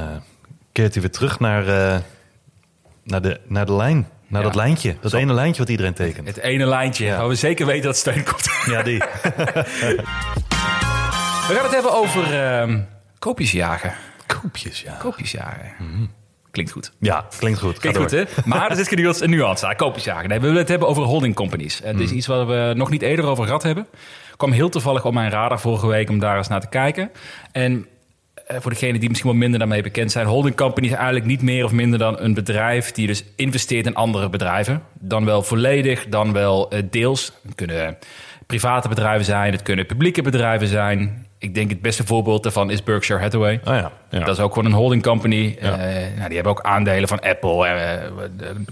keert 0.72 0.92
hij 0.92 1.02
weer 1.02 1.12
terug 1.12 1.38
naar, 1.40 1.64
naar, 3.04 3.22
de, 3.22 3.40
naar 3.46 3.66
de 3.66 3.72
lijn. 3.72 4.08
Naar 4.26 4.40
Ja. 4.40 4.46
dat 4.46 4.56
lijntje. 4.56 4.96
Dat 5.00 5.12
ene 5.12 5.32
lijntje 5.32 5.60
wat 5.62 5.70
iedereen 5.70 5.94
tekent. 5.94 6.26
Het 6.26 6.36
ene 6.36 6.66
lijntje, 6.66 7.04
Ja. 7.04 7.16
waar 7.18 7.28
we 7.28 7.34
zeker 7.34 7.66
weten 7.66 7.82
dat 7.84 7.96
steun 7.96 8.24
komt. 8.24 8.50
Ja, 8.66 8.82
die. 8.82 8.98
We 11.48 11.56
gaan 11.56 11.64
het 11.64 11.72
hebben 11.74 11.92
over 11.92 12.40
ehm 12.42 12.78
koopjes 13.18 13.52
jagen. 13.52 13.92
Koopjes, 14.26 14.80
ja. 14.82 14.92
Koopjes 14.98 15.30
jagen. 15.30 15.72
Klinkt 16.50 16.72
goed. 16.72 16.92
Ja, 16.98 17.26
klinkt 17.38 17.58
goed. 17.60 17.78
Klinkt 17.78 17.98
goed, 17.98 18.10
hè? 18.10 18.22
Maar 18.44 18.70
er 18.70 18.76
zit 18.76 18.92
een 18.92 18.98
nuance, 19.02 19.24
een 19.24 19.30
nuance 19.30 19.66
aan. 19.66 19.76
Koopjes 19.76 20.04
jagen. 20.04 20.28
Nee, 20.28 20.38
we 20.38 20.44
willen 20.44 20.60
het 20.60 20.68
hebben 20.68 20.88
over 20.88 21.02
holding 21.02 21.34
companies. 21.34 21.78
Het 21.82 21.92
Hmm. 21.92 22.00
is 22.00 22.10
iets 22.10 22.26
waar 22.26 22.46
we 22.46 22.72
nog 22.76 22.90
niet 22.90 23.02
eerder 23.02 23.24
over 23.24 23.44
gehad 23.44 23.62
hebben. 23.62 23.86
kwam 24.36 24.52
heel 24.52 24.68
toevallig 24.68 25.04
op 25.04 25.12
mijn 25.12 25.30
radar 25.30 25.60
vorige 25.60 25.86
week 25.86 26.08
om 26.10 26.18
daar 26.18 26.36
eens 26.36 26.48
naar 26.48 26.60
te 26.60 26.68
kijken. 26.68 27.10
En 27.52 27.72
eh, 27.72 27.86
voor 28.58 28.70
degenen 28.70 29.00
die 29.00 29.08
misschien 29.08 29.30
wat 29.30 29.38
minder 29.38 29.58
daarmee 29.58 29.82
bekend 29.82 30.12
zijn... 30.12 30.26
holding 30.26 30.56
company 30.56 30.86
is 30.86 30.92
eigenlijk 30.92 31.24
niet 31.24 31.42
meer 31.42 31.64
of 31.64 31.72
minder 31.72 31.98
dan 31.98 32.20
een 32.20 32.34
bedrijf... 32.34 32.92
die 32.92 33.06
dus 33.06 33.24
investeert 33.36 33.86
in 33.86 33.94
andere 33.94 34.28
bedrijven. 34.28 34.82
Dan 34.98 35.24
wel 35.24 35.42
volledig, 35.42 36.08
dan 36.08 36.32
wel 36.32 36.70
eh, 36.70 36.82
deels. 36.90 37.32
Het 37.42 37.54
kunnen 37.54 37.98
private 38.50 38.88
bedrijven 38.88 39.24
zijn, 39.24 39.52
het 39.52 39.62
kunnen 39.62 39.86
publieke 39.86 40.22
bedrijven 40.22 40.66
zijn. 40.66 41.26
Ik 41.38 41.54
denk 41.54 41.70
het 41.70 41.82
beste 41.82 42.06
voorbeeld 42.06 42.42
daarvan 42.42 42.70
is 42.70 42.82
Berkshire 42.82 43.22
Hathaway. 43.22 43.60
Oh 43.64 43.74
ja. 43.74 43.92
ja. 44.10 44.18
Dat 44.18 44.36
is 44.36 44.42
ook 44.42 44.52
gewoon 44.54 44.68
een 44.68 44.76
holding 44.76 45.02
company. 45.02 45.56
Ja. 45.60 45.78
Eh, 45.78 45.94
nou, 45.94 46.26
die 46.26 46.34
hebben 46.34 46.52
ook 46.52 46.60
aandelen 46.60 47.08
van 47.08 47.20
Apple, 47.20 47.66
eh, 47.66 48.10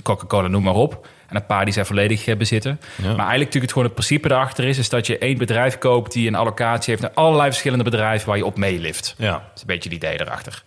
Coca-Cola, 0.02 0.48
noem 0.48 0.62
maar 0.62 0.74
op. 0.74 1.06
En 1.28 1.36
een 1.36 1.46
paar 1.46 1.64
die 1.64 1.74
zij 1.74 1.84
volledig 1.84 2.26
eh, 2.26 2.36
bezitten. 2.36 2.80
Maar 2.96 3.08
eigenlijk 3.08 3.28
natuurlijk 3.28 3.62
het 3.62 3.72
gewoon 3.72 3.84
het 3.84 3.94
principe 3.94 4.30
erachter 4.30 4.64
is... 4.64 4.78
is 4.78 4.88
dat 4.88 5.06
je 5.06 5.18
één 5.18 5.38
bedrijf 5.38 5.78
koopt 5.78 6.12
die 6.12 6.28
een 6.28 6.34
allocatie 6.34 6.90
heeft... 6.90 7.02
naar 7.02 7.24
allerlei 7.24 7.48
verschillende 7.48 7.84
bedrijven 7.84 8.28
waar 8.28 8.36
je 8.36 8.44
op 8.44 8.56
meelift. 8.56 9.14
ja. 9.18 9.32
Dat 9.32 9.40
is 9.54 9.60
een 9.60 9.66
beetje 9.66 9.88
het 9.88 9.98
idee 9.98 10.20
erachter. 10.20 10.62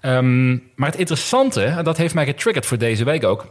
Ehm, 0.00 0.50
maar 0.52 0.88
het 0.90 0.98
interessante, 0.98 1.64
en 1.64 1.84
dat 1.84 1.96
heeft 1.96 2.14
mij 2.14 2.24
getriggerd 2.24 2.66
voor 2.66 2.78
deze 2.78 3.04
week 3.04 3.24
ook... 3.24 3.46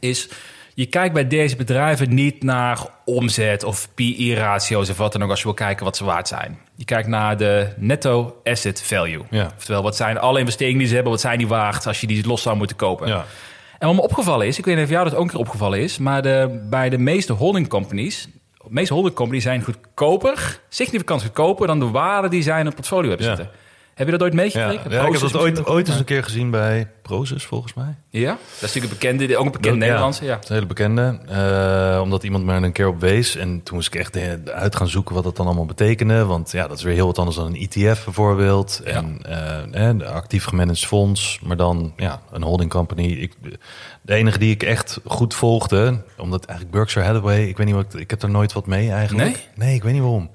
is 0.00 0.28
je 0.76 0.86
kijkt 0.86 1.14
bij 1.14 1.26
deze 1.26 1.56
bedrijven 1.56 2.14
niet 2.14 2.42
naar 2.42 2.78
omzet 3.04 3.64
of 3.64 3.88
PE-ratio's 3.94 4.90
of 4.90 4.96
wat 4.96 5.12
dan 5.12 5.22
ook 5.22 5.30
als 5.30 5.38
je 5.38 5.44
wil 5.44 5.54
kijken 5.54 5.84
wat 5.84 5.96
ze 5.96 6.04
waard 6.04 6.28
zijn. 6.28 6.58
Je 6.74 6.84
kijkt 6.84 7.08
naar 7.08 7.36
de 7.36 7.68
netto 7.76 8.40
asset 8.44 8.82
value. 8.82 9.22
Ja. 9.30 9.50
Oftewel, 9.56 9.82
wat 9.82 9.96
zijn 9.96 10.18
alle 10.18 10.38
investeringen 10.38 10.78
die 10.78 10.88
ze 10.88 10.94
hebben, 10.94 11.12
wat 11.12 11.20
zijn 11.20 11.38
die 11.38 11.46
waard 11.46 11.86
als 11.86 12.00
je 12.00 12.06
die 12.06 12.26
los 12.26 12.42
zou 12.42 12.56
moeten 12.56 12.76
kopen. 12.76 13.08
Ja. 13.08 13.24
En 13.78 13.86
wat 13.86 13.96
me 13.96 14.02
opgevallen 14.02 14.46
is, 14.46 14.58
ik 14.58 14.64
weet 14.64 14.74
niet 14.74 14.84
of 14.84 14.90
jou 14.90 15.04
dat 15.04 15.14
ook 15.14 15.22
een 15.22 15.30
keer 15.30 15.38
opgevallen 15.38 15.80
is, 15.80 15.98
maar 15.98 16.22
de, 16.22 16.66
bij 16.70 16.88
de 16.88 16.98
meeste 16.98 17.32
holding 17.32 17.68
companies, 17.68 18.28
de 18.58 18.68
meeste 18.68 18.94
holding 18.94 19.14
companies 19.14 19.42
zijn 19.42 19.62
goedkoper, 19.62 20.60
significant 20.68 21.22
goedkoper 21.22 21.66
dan 21.66 21.78
de 21.78 21.90
waarde 21.90 22.28
die 22.28 22.42
zij 22.42 22.58
in 22.58 22.66
het 22.66 22.74
portfolio 22.74 23.08
hebben 23.08 23.26
Ja. 23.26 23.50
Heb 23.96 24.06
je 24.06 24.12
dat 24.12 24.22
ooit 24.22 24.34
meegekregen? 24.34 24.90
ja, 24.90 25.06
ik 25.06 25.12
heb 25.12 25.20
dat 25.20 25.36
ooit, 25.36 25.66
ooit 25.66 25.88
eens 25.88 25.98
een 25.98 26.04
keer 26.04 26.22
gezien 26.22 26.50
bij 26.50 26.88
Prozus, 27.02 27.44
volgens 27.44 27.74
mij. 27.74 27.94
Ja, 28.10 28.30
dat 28.30 28.38
is 28.54 28.60
natuurlijk 28.60 28.92
een 28.92 28.98
bekende, 28.98 29.36
ook 29.36 29.44
een 29.46 29.52
bekende 29.52 29.78
Nederlandse. 29.78 30.24
Ja. 30.24 30.34
Een 30.34 30.40
hele 30.54 30.66
bekende. 30.66 31.18
eh, 31.28 32.00
omdat 32.02 32.22
iemand 32.22 32.44
me 32.44 32.52
een 32.54 32.72
keer 32.72 32.88
op 32.88 33.00
wees. 33.00 33.36
En 33.36 33.62
toen 33.62 33.74
moest 33.74 33.94
ik 33.94 34.00
echt 34.00 34.18
uit 34.48 34.76
gaan 34.76 34.88
zoeken 34.88 35.14
wat 35.14 35.24
dat 35.24 35.36
dan 35.36 35.46
allemaal 35.46 35.66
betekende. 35.66 36.24
Want 36.24 36.52
ja, 36.52 36.66
dat 36.66 36.78
is 36.78 36.82
weer 36.84 36.94
heel 36.94 37.06
wat 37.06 37.18
anders 37.18 37.36
dan 37.36 37.46
een 37.46 37.68
ETF 37.68 38.04
bijvoorbeeld. 38.04 38.80
En 38.84 39.18
eh, 39.22 39.86
een 39.86 40.06
actief 40.06 40.44
gemanaged 40.44 40.86
fonds. 40.86 41.40
Maar 41.42 41.56
dan 41.56 41.92
ja, 41.96 42.20
een 42.30 42.42
holding 42.42 42.70
company. 42.70 43.06
Ik, 43.06 43.32
de 44.02 44.14
enige 44.14 44.38
die 44.38 44.50
ik 44.50 44.62
echt 44.62 45.00
goed 45.04 45.34
volgde, 45.34 46.02
omdat 46.16 46.44
eigenlijk 46.44 46.76
Berkshire 46.78 47.06
Hathaway, 47.06 47.42
ik 47.44 47.56
weet 47.56 47.66
niet 47.66 47.74
wat, 47.74 47.94
ik 47.96 48.10
heb 48.10 48.22
er 48.22 48.30
nooit 48.30 48.52
wat 48.52 48.66
mee 48.66 48.90
eigenlijk. 48.90 49.28
Nee? 49.28 49.66
Nee, 49.66 49.74
ik 49.74 49.82
weet 49.82 49.92
niet 49.92 50.02
waarom. 50.02 50.30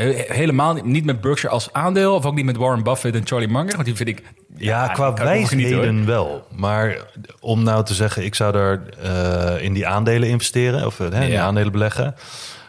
He- 0.00 0.24
Helemaal 0.34 0.74
niet, 0.74 0.84
niet 0.84 1.04
met 1.04 1.20
Berkshire 1.20 1.54
als 1.54 1.72
aandeel, 1.72 2.14
of 2.14 2.24
ook 2.26 2.34
niet 2.34 2.44
met 2.44 2.56
Warren 2.56 2.82
Buffett 2.82 3.14
en 3.16 3.26
Charlie 3.26 3.48
Munger, 3.48 3.72
want 3.74 3.84
die 3.84 3.96
vind 3.96 4.08
ik... 4.08 4.22
Ja, 4.56 4.86
qua 4.88 5.14
wel 5.14 5.24
wijsheden 5.24 6.06
wel. 6.06 6.46
Maar 6.56 6.96
om 7.40 7.62
nou 7.62 7.84
te 7.84 7.94
zeggen, 7.94 8.24
ik 8.24 8.34
zou 8.34 8.52
daar 8.52 8.80
eh, 9.02 9.64
in 9.64 9.72
die 9.72 9.86
aandelen 9.86 10.28
investeren, 10.28 10.86
of 10.86 11.00
eh, 11.00 11.08
hè, 11.10 11.20
in 11.22 11.28
die 11.28 11.40
aandelen 11.40 11.72
beleggen. 11.72 12.14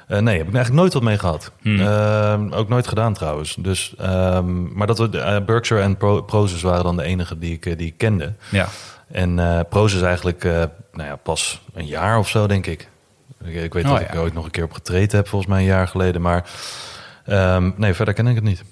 eh, 0.08 0.20
nee, 0.20 0.38
heb 0.38 0.48
ik 0.48 0.54
eigenlijk 0.54 0.74
nooit 0.82 0.94
wat 0.94 1.04
mee 1.04 1.18
gehad. 1.18 1.52
Hmm. 1.62 1.80
Ehm, 1.80 2.52
ook 2.52 2.70
nooit 2.70 2.88
gedaan 2.88 3.14
trouwens. 3.14 3.56
Dus, 3.60 3.94
ehm, 3.98 4.74
maar 4.78 4.88
dat 4.88 4.98
we, 4.98 5.42
Berkshire 5.46 5.84
en 5.84 5.98
Pro, 5.98 6.22
Prozus 6.22 6.62
waren 6.62 6.84
dan 6.84 6.98
de 6.98 7.04
enige 7.04 7.38
die 7.38 7.54
ik, 7.54 7.64
die 7.78 7.88
ik 7.88 7.98
kende. 7.98 8.34
Ja. 8.50 8.68
En 9.12 9.40
eh 9.40 9.60
Prozus 9.70 10.02
eigenlijk 10.02 10.44
nou 10.94 11.08
ja, 11.10 11.16
pas 11.16 11.62
een 11.74 11.86
jaar 11.88 12.18
of 12.18 12.30
zo, 12.30 12.48
denk 12.48 12.66
ik. 12.68 12.90
Ik, 13.44 13.56
ik 13.56 13.74
weet 13.74 13.86
Oh, 13.86 13.92
dat 13.92 14.00
ja. 14.02 14.08
ik 14.12 14.20
ooit 14.20 14.34
nog 14.34 14.46
een 14.46 14.52
keer 14.52 14.64
op 14.64 14.74
getraind 14.74 15.12
heb, 15.12 15.28
volgens 15.28 15.52
mij 15.52 15.60
een 15.60 15.66
jaar 15.68 15.88
geleden. 15.88 16.22
Maar 16.22 16.44
ehm, 17.26 17.72
nee, 17.76 17.94
verder 17.94 18.14
ken 18.14 18.28
ik 18.28 18.36
het 18.36 18.44
niet. 18.44 18.64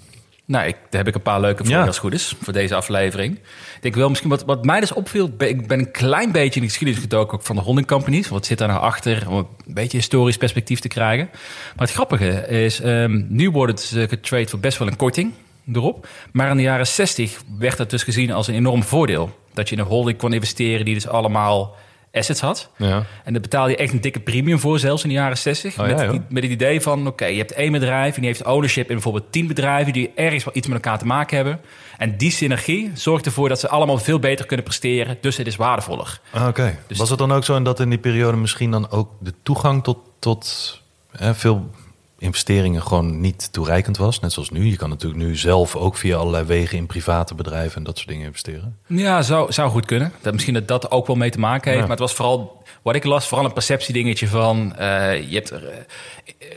Nou, 0.45 0.67
ik, 0.67 0.75
daar 0.75 0.99
heb 0.99 1.07
ik 1.07 1.15
een 1.15 1.21
paar 1.21 1.39
leuke 1.41 1.63
voor 1.63 1.71
Ja. 1.73 1.79
je 1.79 1.85
als 1.85 1.95
het 1.95 2.05
goed 2.05 2.13
is, 2.13 2.35
voor 2.41 2.53
deze 2.53 2.75
aflevering. 2.75 3.35
Ik 3.35 3.81
denk 3.81 3.95
wel 3.95 4.09
misschien 4.09 4.29
wat, 4.29 4.43
wat 4.45 4.65
mij 4.65 4.79
dus 4.79 4.93
opviel, 4.93 5.29
ben, 5.29 5.49
ik 5.49 5.67
ben 5.67 5.79
een 5.79 5.91
klein 5.91 6.31
beetje 6.31 6.55
in 6.55 6.61
de 6.61 6.67
geschiedenis 6.67 7.01
gedoken 7.01 7.33
ook 7.37 7.43
van 7.43 7.55
de 7.55 7.61
holding 7.61 7.87
companies. 7.87 8.27
Wat 8.27 8.45
zit 8.45 8.57
daar 8.57 8.67
nou 8.67 8.79
achter, 8.81 9.29
om 9.29 9.37
een 9.37 9.73
beetje 9.73 9.97
historisch 9.97 10.37
perspectief 10.37 10.79
te 10.79 10.87
krijgen. 10.87 11.29
Maar 11.75 11.87
het 11.87 11.91
grappige 11.91 12.47
is, 12.47 12.81
ehm, 12.81 13.21
nu 13.27 13.49
wordt 13.51 13.91
het 13.91 14.09
getrade 14.09 14.47
voor 14.47 14.59
best 14.59 14.77
wel 14.77 14.87
een 14.87 14.95
korting 14.95 15.33
erop. 15.73 16.07
Maar 16.31 16.49
in 16.51 16.57
de 16.57 16.63
jaren 16.63 16.87
60 16.87 17.41
werd 17.59 17.77
dat 17.77 17.89
dus 17.89 18.03
gezien 18.03 18.31
als 18.31 18.47
een 18.47 18.55
enorm 18.55 18.83
voordeel. 18.83 19.39
Dat 19.53 19.69
je 19.69 19.75
in 19.75 19.81
een 19.81 19.87
holding 19.87 20.17
kon 20.17 20.33
investeren 20.33 20.85
die 20.85 20.93
dus 20.93 21.07
allemaal 21.07 21.75
assets 22.11 22.39
had. 22.41 22.69
Ja. 22.77 23.05
En 23.23 23.33
daar 23.33 23.41
betaalde 23.41 23.69
je 23.71 23.77
echt 23.77 23.93
een 23.93 24.01
dikke 24.01 24.19
premium 24.19 24.59
voor, 24.59 24.79
zelfs 24.79 25.03
in 25.03 25.09
de 25.09 25.15
jaren 25.15 25.37
60. 25.37 25.79
Oh, 25.79 25.87
ja, 25.87 25.95
met, 25.95 26.11
die- 26.11 26.21
met 26.29 26.43
het 26.43 26.51
idee 26.51 26.81
van, 26.81 27.07
oké, 27.07 27.25
je 27.25 27.37
hebt 27.37 27.51
één 27.51 27.71
bedrijf... 27.71 28.15
en 28.15 28.21
die 28.21 28.29
heeft 28.29 28.45
ownership 28.45 28.87
in 28.87 28.93
bijvoorbeeld 28.93 29.31
tien 29.31 29.47
bedrijven... 29.47 29.93
die 29.93 30.11
ergens 30.15 30.43
wel 30.43 30.55
iets 30.55 30.67
met 30.67 30.75
elkaar 30.75 30.99
te 30.99 31.05
maken 31.05 31.35
hebben. 31.35 31.59
En 31.97 32.17
die 32.17 32.31
synergie 32.31 32.91
zorgt 32.93 33.25
ervoor 33.25 33.49
dat 33.49 33.59
ze 33.59 33.69
allemaal 33.69 33.97
veel 33.97 34.19
beter 34.19 34.45
kunnen 34.45 34.65
presteren. 34.65 35.17
Dus 35.21 35.37
het 35.37 35.47
is 35.47 35.55
waardevoller. 35.55 36.19
Ah, 36.31 36.47
Oké. 36.47 36.77
Dus- 36.87 36.97
Was 36.97 37.09
het 37.09 37.19
dan 37.19 37.31
ook 37.31 37.43
zo 37.43 37.61
dat 37.61 37.79
in 37.79 37.89
die 37.89 37.99
periode 37.99 38.37
misschien 38.37 38.71
dan 38.71 38.91
ook 38.91 39.09
de 39.19 39.33
toegang 39.43 39.83
tot, 39.83 39.97
tot 40.19 40.81
hè, 41.17 41.35
veel 41.35 41.69
investeringen 42.19 42.81
gewoon 42.81 43.21
niet 43.21 43.53
toereikend 43.53 43.97
was? 43.97 44.19
Net 44.19 44.31
zoals 44.31 44.49
nu. 44.49 44.65
Je 44.69 44.75
kan 44.75 44.89
natuurlijk 44.89 45.21
nu 45.21 45.35
zelf 45.35 45.75
ook 45.75 45.97
via 45.97 46.17
allerlei 46.17 46.43
wegen 46.45 46.77
in 46.77 46.85
private 46.85 47.35
bedrijven 47.35 47.77
en 47.77 47.83
dat 47.83 47.97
soort 47.97 48.09
dingen 48.09 48.25
investeren. 48.25 48.77
Ja, 48.87 49.21
zou, 49.21 49.51
zou 49.51 49.69
goed 49.69 49.85
kunnen. 49.85 50.11
Dat, 50.21 50.33
misschien 50.33 50.53
dat 50.53 50.67
dat 50.67 50.91
ook 50.91 51.07
wel 51.07 51.15
mee 51.15 51.29
te 51.29 51.39
maken 51.39 51.63
heeft. 51.71 51.75
Ja. 51.81 51.87
Maar 51.87 51.97
het 51.97 51.99
was 51.99 52.13
vooral, 52.13 52.63
wat 52.81 52.95
ik 52.95 53.03
las, 53.03 53.27
vooral 53.27 53.45
een 53.45 53.53
perceptiedingetje 53.53 54.27
van... 54.27 54.75
eh, 54.77 55.29
je, 55.29 55.35
hebt, 55.35 55.51
eh, 55.51 55.59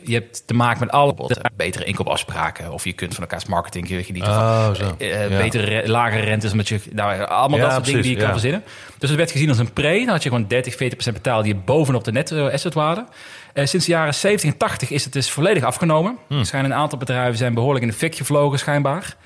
je 0.05 0.15
hebt 0.15 0.47
te 0.47 0.55
maken 0.55 0.81
met 0.81 0.91
alle 0.91 1.15
betere 1.57 1.85
inkoopafspraken. 1.85 2.73
Of 2.73 2.85
je 2.85 2.93
kunt 2.93 3.15
van 3.15 3.23
elkaars 3.23 3.45
marketing 3.45 3.87
genieten 3.89 4.25
van 4.35 4.43
Oh, 4.43 4.71
eh, 4.99 5.31
Ja. 5.31 5.37
betere, 5.37 5.65
re- 5.65 5.89
lagere 5.91 6.23
rentes. 6.23 6.51
Omdat 6.51 6.69
je, 6.69 6.81
nou, 6.93 7.25
allemaal 7.25 7.59
Ja, 7.59 7.65
dat 7.65 7.73
soort 7.75 7.85
dingen 7.87 8.03
die 8.03 8.11
je 8.17 8.23
kan 8.23 8.31
verzinnen. 8.31 8.63
Dus 8.99 9.09
het 9.09 9.19
werd 9.19 9.31
gezien 9.31 9.49
als 9.49 9.59
een 9.59 9.73
pre. 9.73 9.99
Dan 9.99 10.09
had 10.09 10.23
je 10.23 10.29
gewoon 10.29 10.49
30, 10.49 10.77
40 10.77 10.99
procent 10.99 11.23
betaalde 11.23 11.49
je 11.49 11.55
bovenop 11.55 12.05
de 12.05 12.13
net 12.13 12.31
eh, 12.31 12.47
assetwaarde. 12.53 13.05
Eh, 13.53 13.67
sinds 13.67 13.87
de 13.87 13.93
jaren 13.93 14.15
70 14.15 14.51
en 14.51 14.57
80 14.57 14.91
is 14.91 15.05
het 15.05 15.13
dus 15.13 15.31
volledig 15.31 15.63
afgenomen. 15.63 16.19
Hmm. 16.29 16.39
Er 16.39 16.47
schijnen 16.47 16.71
een 16.71 16.77
aantal 16.77 16.99
bedrijven 16.99 17.37
zijn 17.37 17.55
behoorlijk 17.55 17.85
in 17.85 17.91
de 17.91 17.97
fik 17.97 18.15
gevlogen 18.15 18.59
schijnbaar. 18.59 19.17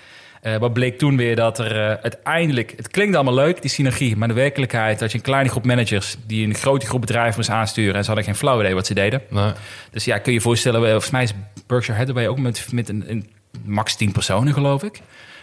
Eh, 0.40 0.56
wat 0.56 0.72
bleek 0.72 0.98
toen 0.98 1.16
weer 1.16 1.36
dat 1.36 1.58
er 1.58 1.70
eh, 1.70 2.02
uiteindelijk... 2.02 2.72
Het 2.76 2.88
klinkt 2.88 3.14
allemaal 3.14 3.34
leuk, 3.34 3.62
die 3.62 3.70
synergie. 3.70 4.16
Maar 4.16 4.28
de 4.28 4.34
werkelijkheid 4.34 5.00
had 5.00 5.10
je 5.10 5.18
een 5.18 5.24
kleine 5.24 5.48
groep 5.48 5.64
managers... 5.64 6.16
die 6.26 6.46
een 6.46 6.54
grote 6.54 6.86
groep 6.86 7.00
bedrijven 7.00 7.34
moest 7.36 7.50
aansturen... 7.50 7.94
en 7.94 8.00
ze 8.00 8.06
hadden 8.06 8.24
geen 8.24 8.36
flauw 8.36 8.60
idee 8.60 8.74
wat 8.74 8.86
ze 8.86 8.94
deden. 8.94 9.22
Nee. 9.28 9.52
Dus 9.90 10.04
ja, 10.04 10.18
kun 10.18 10.32
je 10.32 10.38
je 10.38 10.44
voorstellen... 10.44 10.80
Volgens 10.90 11.10
mij 11.10 11.22
is 11.22 11.32
Berkshire 11.66 11.98
Hathaway 11.98 12.28
ook 12.28 12.38
met, 12.38 12.66
met 12.72 12.88
een, 12.88 13.04
een 13.10 13.30
max 13.64 13.96
10 13.96 14.12
personen, 14.12 14.52
geloof 14.52 14.82
ik. 14.82 15.00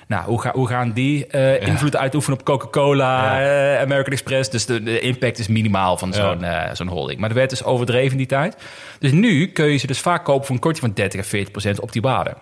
Nou, 0.08 0.24
hoe, 0.26 0.42
ga, 0.42 0.52
hoe 0.54 0.68
gaan 0.68 0.92
die 0.92 1.28
eh, 1.28 1.68
invloed 1.68 1.96
uitoefenen 1.96 2.40
op 2.40 2.46
Coca-Cola, 2.46 3.42
eh, 3.42 3.82
American 3.82 4.12
Express? 4.14 4.50
Dus 4.50 4.66
de, 4.66 4.84
de 4.84 5.00
impact 5.00 5.40
is 5.40 5.48
minimaal 5.48 5.98
van 5.98 6.14
zo'n 6.14 6.44
eh, 6.44 6.70
zo'n 6.74 6.88
holding. 6.88 7.20
Maar 7.20 7.30
dat 7.30 7.38
werd 7.38 7.50
dus 7.50 7.64
overdreven 7.64 8.12
in 8.12 8.18
die 8.18 8.26
tijd. 8.28 8.58
Dus 9.00 9.12
nu 9.12 9.48
kun 9.48 9.66
je 9.66 9.78
ze 9.78 9.88
dus 9.88 10.00
vaak 10.00 10.24
kopen 10.26 10.46
voor 10.46 10.56
een 10.56 10.62
korting 10.62 10.86
van 10.86 10.94
30 10.94 11.20
à 11.20 11.24
40 11.24 11.52
procent 11.52 11.80
op 11.80 11.92
die 11.92 12.02
waarde. 12.02 12.34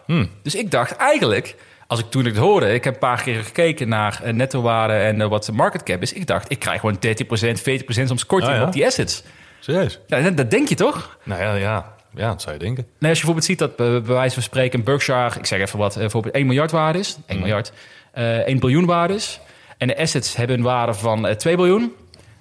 Dus 0.43 0.55
ik 0.55 0.71
dacht 0.71 0.95
eigenlijk, 0.95 1.55
als 1.87 1.99
ik 1.99 2.05
toen 2.09 2.25
ik 2.25 2.33
het 2.33 2.41
hoorde... 2.43 2.73
ik 2.73 2.83
heb 2.83 2.93
een 2.93 2.99
paar 2.99 3.21
keer 3.23 3.43
gekeken 3.43 3.87
naar 3.87 4.19
eh, 4.23 4.33
netto-waarde 4.33 4.93
en 4.93 5.29
wat 5.29 5.45
de 5.45 5.51
market 5.51 5.83
cap 5.83 6.01
is. 6.01 6.13
Ik 6.13 6.27
dacht, 6.27 6.51
ik 6.51 6.59
krijg 6.59 6.79
gewoon 6.79 6.97
30 6.99 7.27
procent, 7.27 7.61
40 7.61 7.83
procent 7.85 8.07
soms 8.07 8.25
korting 8.25 8.51
Ah, 8.51 8.57
ja? 8.57 8.63
op 8.65 8.73
die 8.73 8.85
assets. 8.85 9.23
Serieus? 9.59 9.99
Ja, 10.07 10.21
dat, 10.21 10.37
dat 10.37 10.51
denk 10.51 10.67
je 10.69 10.75
toch? 10.75 11.17
Nou 11.23 11.41
ja, 11.41 11.53
ja. 11.55 11.93
Ja, 12.13 12.27
dat 12.27 12.41
zou 12.41 12.53
je 12.53 12.59
denken. 12.59 12.83
Nee, 12.99 13.09
als 13.09 13.19
je 13.19 13.25
bijvoorbeeld 13.25 13.45
ziet 13.45 13.59
dat 13.59 13.71
eh, 13.71 13.77
bij 13.77 14.15
wijze 14.15 14.33
van 14.33 14.43
spreken 14.43 14.83
Berkshire, 14.83 15.39
ik 15.39 15.45
zeg 15.45 15.59
even 15.59 15.79
wat, 15.79 15.93
eh, 15.93 15.99
bijvoorbeeld 15.99 16.35
1 16.35 16.45
miljard 16.45 16.71
waard 16.71 16.95
is, 16.95 17.17
1 17.25 17.39
miljard, 17.39 17.71
eh 18.11 18.47
1 18.47 18.59
biljoen 18.59 18.85
waard 18.85 19.11
is, 19.11 19.39
en 19.77 19.87
de 19.87 19.97
assets 19.97 20.35
hebben 20.35 20.57
een 20.57 20.63
waarde 20.63 20.93
van 20.93 21.27
eh, 21.27 21.35
2 21.35 21.55
biljoen, 21.55 21.93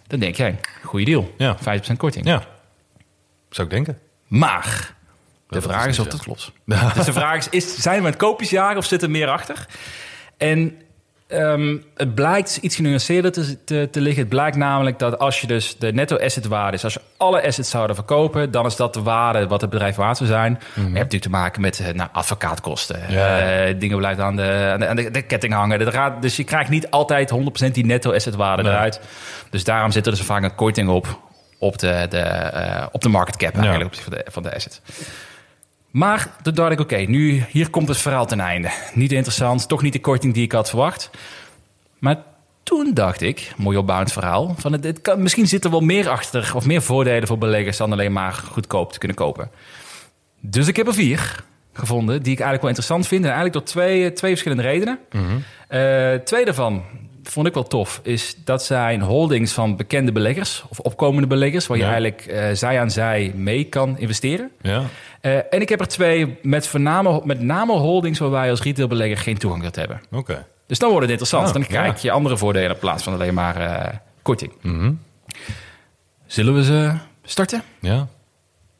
dan 0.06 0.20
denk 0.20 0.34
jij, 0.36 0.58
goede 0.82 1.04
deal, 1.04 1.34
Ja. 1.38 1.56
5% 1.58 1.96
korting. 1.96 2.26
Ja, 2.26 2.42
zou 3.50 3.68
ik 3.68 3.72
denken. 3.74 3.98
Maar 4.26 4.94
de 5.48 5.60
vraag 5.60 5.86
is 5.86 5.98
of 5.98 6.06
dat 6.06 6.22
klopt. 6.22 6.52
Dus 6.94 7.04
de 7.04 7.12
vraag 7.12 7.36
is, 7.36 7.48
is, 7.48 7.76
zijn 7.82 7.96
we 7.96 8.02
met 8.02 8.16
koopjes 8.16 8.50
jagen 8.50 8.76
of 8.76 8.84
zit 8.84 9.02
er 9.02 9.10
meer 9.10 9.28
achter? 9.28 9.66
En 10.36 10.78
ehm, 11.30 11.76
het 11.96 12.14
blijkt 12.14 12.56
iets 12.56 12.76
genuanceerder 12.76 13.32
te, 13.32 13.64
te, 13.64 13.88
te 13.90 14.00
liggen. 14.00 14.20
Het 14.20 14.28
blijkt 14.28 14.56
namelijk 14.56 14.98
dat 14.98 15.18
als 15.18 15.40
je 15.40 15.46
dus 15.46 15.76
de 15.78 15.92
netto 15.92 16.16
asset 16.16 16.46
waarde 16.46 16.76
is... 16.76 16.84
als 16.84 16.94
je 16.94 17.00
alle 17.16 17.42
assets 17.46 17.70
zouden 17.70 17.96
verkopen... 17.96 18.50
dan 18.50 18.66
is 18.66 18.76
dat 18.76 18.94
de 18.94 19.02
waarde 19.02 19.46
wat 19.46 19.60
het 19.60 19.70
bedrijf 19.70 19.96
waard 19.96 20.16
zou 20.16 20.28
zijn. 20.28 20.58
Je 20.74 20.80
hebt 20.80 20.92
natuurlijk 20.92 21.22
te 21.22 21.30
maken 21.30 21.60
met 21.60 21.80
eh, 21.80 21.94
nou, 21.94 22.08
advocaatkosten. 22.12 23.00
Ja. 23.08 23.38
eh, 23.38 23.74
dingen 23.78 23.98
blijven 23.98 24.24
aan 24.24 24.36
de, 24.36 24.68
aan 24.72 24.80
de, 24.80 24.86
aan 24.86 24.96
de, 24.96 25.10
de 25.10 25.22
ketting 25.22 25.52
hangen. 25.52 25.78
De 25.78 26.12
dus 26.20 26.36
je 26.36 26.44
krijgt 26.44 26.70
niet 26.70 26.90
altijd 26.90 27.32
100% 27.66 27.70
die 27.70 27.84
netto 27.84 28.12
asset 28.12 28.34
waarde 28.34 28.62
Nee. 28.62 28.72
eruit. 28.72 29.00
Dus 29.50 29.64
daarom 29.64 29.90
zit 29.90 30.06
er 30.06 30.12
dus 30.12 30.22
vaak 30.22 30.42
een 30.42 30.54
korting 30.54 30.88
op... 30.88 31.18
op 31.58 31.78
de, 31.78 32.06
de, 32.08 32.18
eh, 32.18 32.86
op 32.92 33.02
de 33.02 33.08
market 33.08 33.36
cap 33.36 33.56
eigenlijk 33.56 33.94
van, 33.94 34.12
de, 34.12 34.26
van 34.30 34.42
de 34.42 34.54
asset. 34.54 34.80
Maar 35.90 36.36
toen 36.42 36.54
dacht 36.54 36.72
ik, 36.72 36.80
oké, 36.80 36.96
nu 36.96 37.44
hier 37.48 37.70
komt 37.70 37.88
het 37.88 37.98
verhaal 37.98 38.26
ten 38.26 38.40
einde. 38.40 38.70
Niet 38.94 39.12
interessant, 39.12 39.68
toch 39.68 39.82
niet 39.82 39.92
de 39.92 40.00
korting 40.00 40.34
die 40.34 40.44
ik 40.44 40.52
had 40.52 40.68
verwacht. 40.68 41.10
Maar 41.98 42.22
toen 42.62 42.94
dacht 42.94 43.20
ik, 43.20 43.52
mooi 43.56 43.76
opbouwend 43.76 44.12
verhaal, 44.12 44.54
van 44.58 44.72
het, 44.72 44.84
het 44.84 45.00
kan, 45.00 45.22
misschien 45.22 45.48
zit 45.48 45.64
er 45.64 45.70
wel 45.70 45.80
meer 45.80 46.08
achter 46.08 46.52
of 46.54 46.66
meer 46.66 46.82
voordelen 46.82 47.28
voor 47.28 47.38
beleggers 47.38 47.76
dan 47.76 47.92
alleen 47.92 48.12
maar 48.12 48.32
goedkoop 48.32 48.92
te 48.92 48.98
kunnen 48.98 49.16
kopen. 49.16 49.50
Dus 50.40 50.68
ik 50.68 50.76
heb 50.76 50.86
er 50.86 50.94
vier 50.94 51.44
gevonden 51.72 52.22
die 52.22 52.32
ik 52.32 52.40
eigenlijk 52.40 52.60
wel 52.60 52.68
interessant 52.68 53.06
vind. 53.06 53.24
En 53.24 53.30
eigenlijk 53.30 53.54
door 53.54 53.66
twee, 53.66 54.12
twee 54.12 54.30
verschillende 54.30 54.62
redenen. 54.62 54.98
Eh, 55.68 56.14
twee 56.24 56.44
daarvan 56.44 56.82
vond 57.22 57.46
ik 57.46 57.54
wel 57.54 57.62
tof, 57.66 58.00
is 58.02 58.36
dat 58.44 58.64
zijn 58.64 59.00
holdings 59.00 59.52
van 59.52 59.76
bekende 59.76 60.12
beleggers 60.12 60.64
of 60.68 60.78
opkomende 60.78 61.26
beleggers, 61.26 61.66
waar 61.66 61.76
je 61.76 61.82
Ja. 61.82 61.88
eigenlijk 61.90 62.26
eh, 62.26 62.48
zij 62.52 62.80
aan 62.80 62.90
zij 62.90 63.32
mee 63.34 63.64
kan 63.64 63.98
investeren. 63.98 64.50
Ja. 64.60 64.82
Eh, 65.20 65.36
en 65.36 65.60
ik 65.60 65.68
heb 65.68 65.80
er 65.80 65.88
twee 65.88 66.38
met, 66.42 66.66
voorname, 66.66 67.20
met 67.24 67.40
name 67.40 67.72
holdings 67.72 68.18
waar 68.18 68.30
wij 68.30 68.50
als 68.50 68.62
retailbelegger 68.62 69.18
geen 69.18 69.38
toegang 69.38 69.62
tot 69.62 69.76
hebben. 69.76 70.00
Oké. 70.10 70.46
Dus 70.66 70.78
dan 70.78 70.88
wordt 70.90 71.02
het 71.10 71.10
interessant. 71.20 71.46
Ah, 71.46 71.52
dan 71.52 71.66
krijg 71.66 72.02
je 72.02 72.10
andere 72.10 72.36
voordelen 72.36 72.70
in 72.70 72.78
plaats 72.78 73.02
van 73.02 73.12
alleen 73.12 73.34
maar 73.34 73.56
eh, 73.56 73.96
korting. 74.22 74.52
Zullen 76.26 76.54
we 76.54 76.64
ze 76.64 76.92
starten? 77.22 77.62
Ja. 77.80 78.06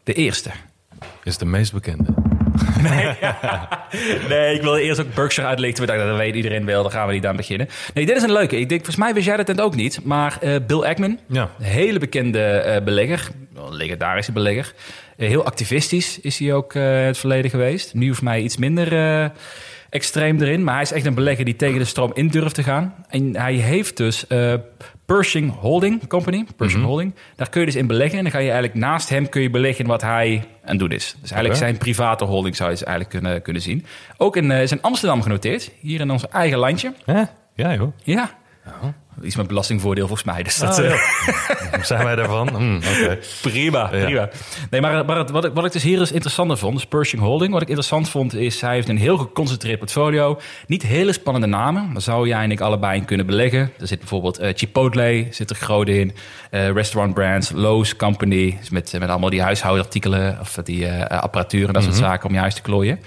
De 0.05 0.13
eerste. 0.13 0.51
Is 1.25 1.39
de 1.39 1.45
meest 1.45 1.73
bekende. 1.73 2.15
Nee, 4.29 4.55
ik 4.55 4.63
wilde 4.63 4.83
eerst 4.83 5.01
ook 5.01 5.15
Berkshire 5.15 5.49
uitleggen. 5.49 5.81
We 5.81 5.87
dachten, 5.87 6.07
dat 6.07 6.17
weet 6.17 6.35
iedereen 6.35 6.65
wel. 6.65 6.83
Dan 6.83 6.93
gaan 6.93 7.07
we 7.07 7.13
niet 7.13 7.27
aan 7.27 7.37
beginnen. 7.37 7.69
Nee, 7.95 8.07
dit 8.07 8.17
is 8.17 8.23
een 8.23 8.33
leuke. 8.33 8.57
Ik 8.59 8.69
denk, 8.69 8.81
volgens 8.85 9.05
mij 9.05 9.15
wist 9.15 9.27
jij 9.27 9.37
dat 9.37 9.47
net 9.47 9.61
ook 9.61 9.75
niet. 9.75 10.01
Maar 10.05 10.37
eh, 10.41 10.57
Bill 10.67 10.81
Ackman, 10.83 11.19
Ja. 11.29 11.51
een 11.59 11.65
hele 11.65 11.99
bekende 11.99 12.43
eh, 12.43 12.83
belegger. 12.85 13.29
een 13.57 13.75
legendarische 13.75 14.33
belegger. 14.33 14.73
Eh, 15.17 15.29
heel 15.29 15.45
activistisch 15.45 16.21
is 16.21 16.39
hij 16.39 16.53
ook 16.53 16.75
in 16.75 16.81
het 16.83 17.19
verleden 17.19 17.51
geweest. 17.51 17.95
Nu 17.95 18.15
voor 18.15 18.25
mij 18.25 18.41
iets 18.41 18.57
minder 18.57 19.31
extreem 19.91 20.41
erin. 20.41 20.65
Maar 20.65 20.75
hij 20.75 20.83
is 20.83 20.93
echt 20.93 21.07
een 21.07 21.15
belegger 21.15 21.45
die 21.45 21.57
tegen 21.57 21.79
de 21.79 21.85
stroom 21.85 22.11
in 22.15 22.29
durft 22.29 22.55
te 22.55 22.63
gaan. 22.63 22.95
En 23.09 23.37
hij 23.37 23.55
heeft 23.55 23.97
dus 23.97 24.27
eh, 24.27 24.55
Pershing 25.05 25.59
Holding 25.59 26.07
Company, 26.07 26.47
Pershing 26.57 26.85
Holding. 26.85 27.15
Daar 27.37 27.49
kun 27.49 27.61
je 27.61 27.67
dus 27.67 27.77
in 27.77 27.87
beleggen. 27.87 28.19
En 28.19 28.25
dan 28.25 28.33
ga 28.33 28.39
je 28.39 28.51
eigenlijk 28.51 28.75
naast 28.75 29.09
hem 29.09 29.29
kun 29.29 29.43
je 29.43 29.51
beleggen 29.51 29.85
in 29.85 29.91
wat 29.91 30.03
hij 30.03 30.45
aan 30.63 30.71
het 30.71 30.79
doen 30.79 30.91
is. 30.93 31.17
Dus 31.21 31.31
eigenlijk 31.31 31.61
zijn 31.61 31.79
private 31.79 32.25
holding 32.25 32.57
zou 32.57 32.71
je 32.71 32.77
ze 32.77 32.85
eigenlijk 32.85 33.15
kunnen, 33.15 33.43
kunnen 33.43 33.63
zien. 33.63 33.87
Ook 34.17 34.37
in, 34.37 34.51
eh, 34.51 34.63
is 34.63 34.73
in 34.73 34.83
Amsterdam 34.83 35.23
genoteerd. 35.23 35.71
Hier 35.81 36.01
in 36.01 36.11
ons 36.11 36.29
eigen 36.29 36.59
landje. 36.59 36.93
Ja, 37.55 37.75
joh. 37.75 37.93
Ja. 38.03 38.39
Iets 39.23 39.37
met 39.37 39.47
belastingvoordeel 39.47 40.07
volgens 40.07 40.27
mij. 40.35 40.43
Dus 40.43 40.59
dat, 40.59 40.79
Oh, 40.79 40.85
eh, 40.85 40.91
ja. 41.73 41.83
Zijn 41.83 42.05
wij 42.05 42.15
daarvan? 42.17 42.49
Hm, 42.49 42.77
Oké. 42.77 43.19
Prima, 43.43 43.87
prima. 43.87 44.29
Nee, 44.71 44.81
maar, 44.81 45.05
maar 45.05 45.25
wat, 45.33 45.45
ik, 45.45 45.53
wat 45.55 45.65
ik 45.65 45.73
dus 45.73 45.83
hier 45.83 45.99
dus 45.99 46.13
interessanter 46.13 46.57
vond, 46.59 46.75
dus 46.75 46.87
Pershing 46.87 47.23
Holding. 47.23 47.53
Wat 47.53 47.63
ik 47.63 47.69
interessant 47.69 48.09
vond, 48.09 48.35
is 48.35 48.61
hij 48.61 48.75
heeft 48.75 48.89
een 48.89 48.99
heel 48.99 49.17
geconcentreerd 49.17 49.79
portfolio. 49.79 50.41
Niet 50.67 50.83
hele 50.83 51.13
spannende 51.13 51.47
namen. 51.47 51.93
Daar 51.93 52.03
zou 52.03 52.29
jij 52.29 52.43
en 52.43 52.51
ik 52.51 52.61
allebei 52.61 52.99
in 52.99 53.05
kunnen 53.05 53.27
beleggen. 53.27 53.73
Er 53.79 53.87
zit 53.87 53.99
bijvoorbeeld 53.99 54.39
eh, 54.39 54.53
Chipotle, 54.57 55.27
zit 55.31 55.51
er 55.51 55.57
groot 55.57 55.89
in. 55.89 56.15
Eh, 56.51 56.71
restaurant 56.71 57.15
brands, 57.15 57.51
Lowe's 57.55 57.97
Company. 57.97 58.57
dus 58.59 58.71
Met, 58.71 58.93
met 58.99 59.09
allemaal 59.09 59.31
die 59.31 59.43
huishoudartikelen 59.43 60.39
of 60.41 60.59
die 60.65 60.93
apparatuur 61.03 61.67
en 61.67 61.73
dat 61.73 61.83
soort 61.83 61.95
zaken 61.97 62.29
om 62.29 62.35
je 62.35 62.41
huis 62.41 62.55
te 62.55 62.63
klooien. 62.63 63.01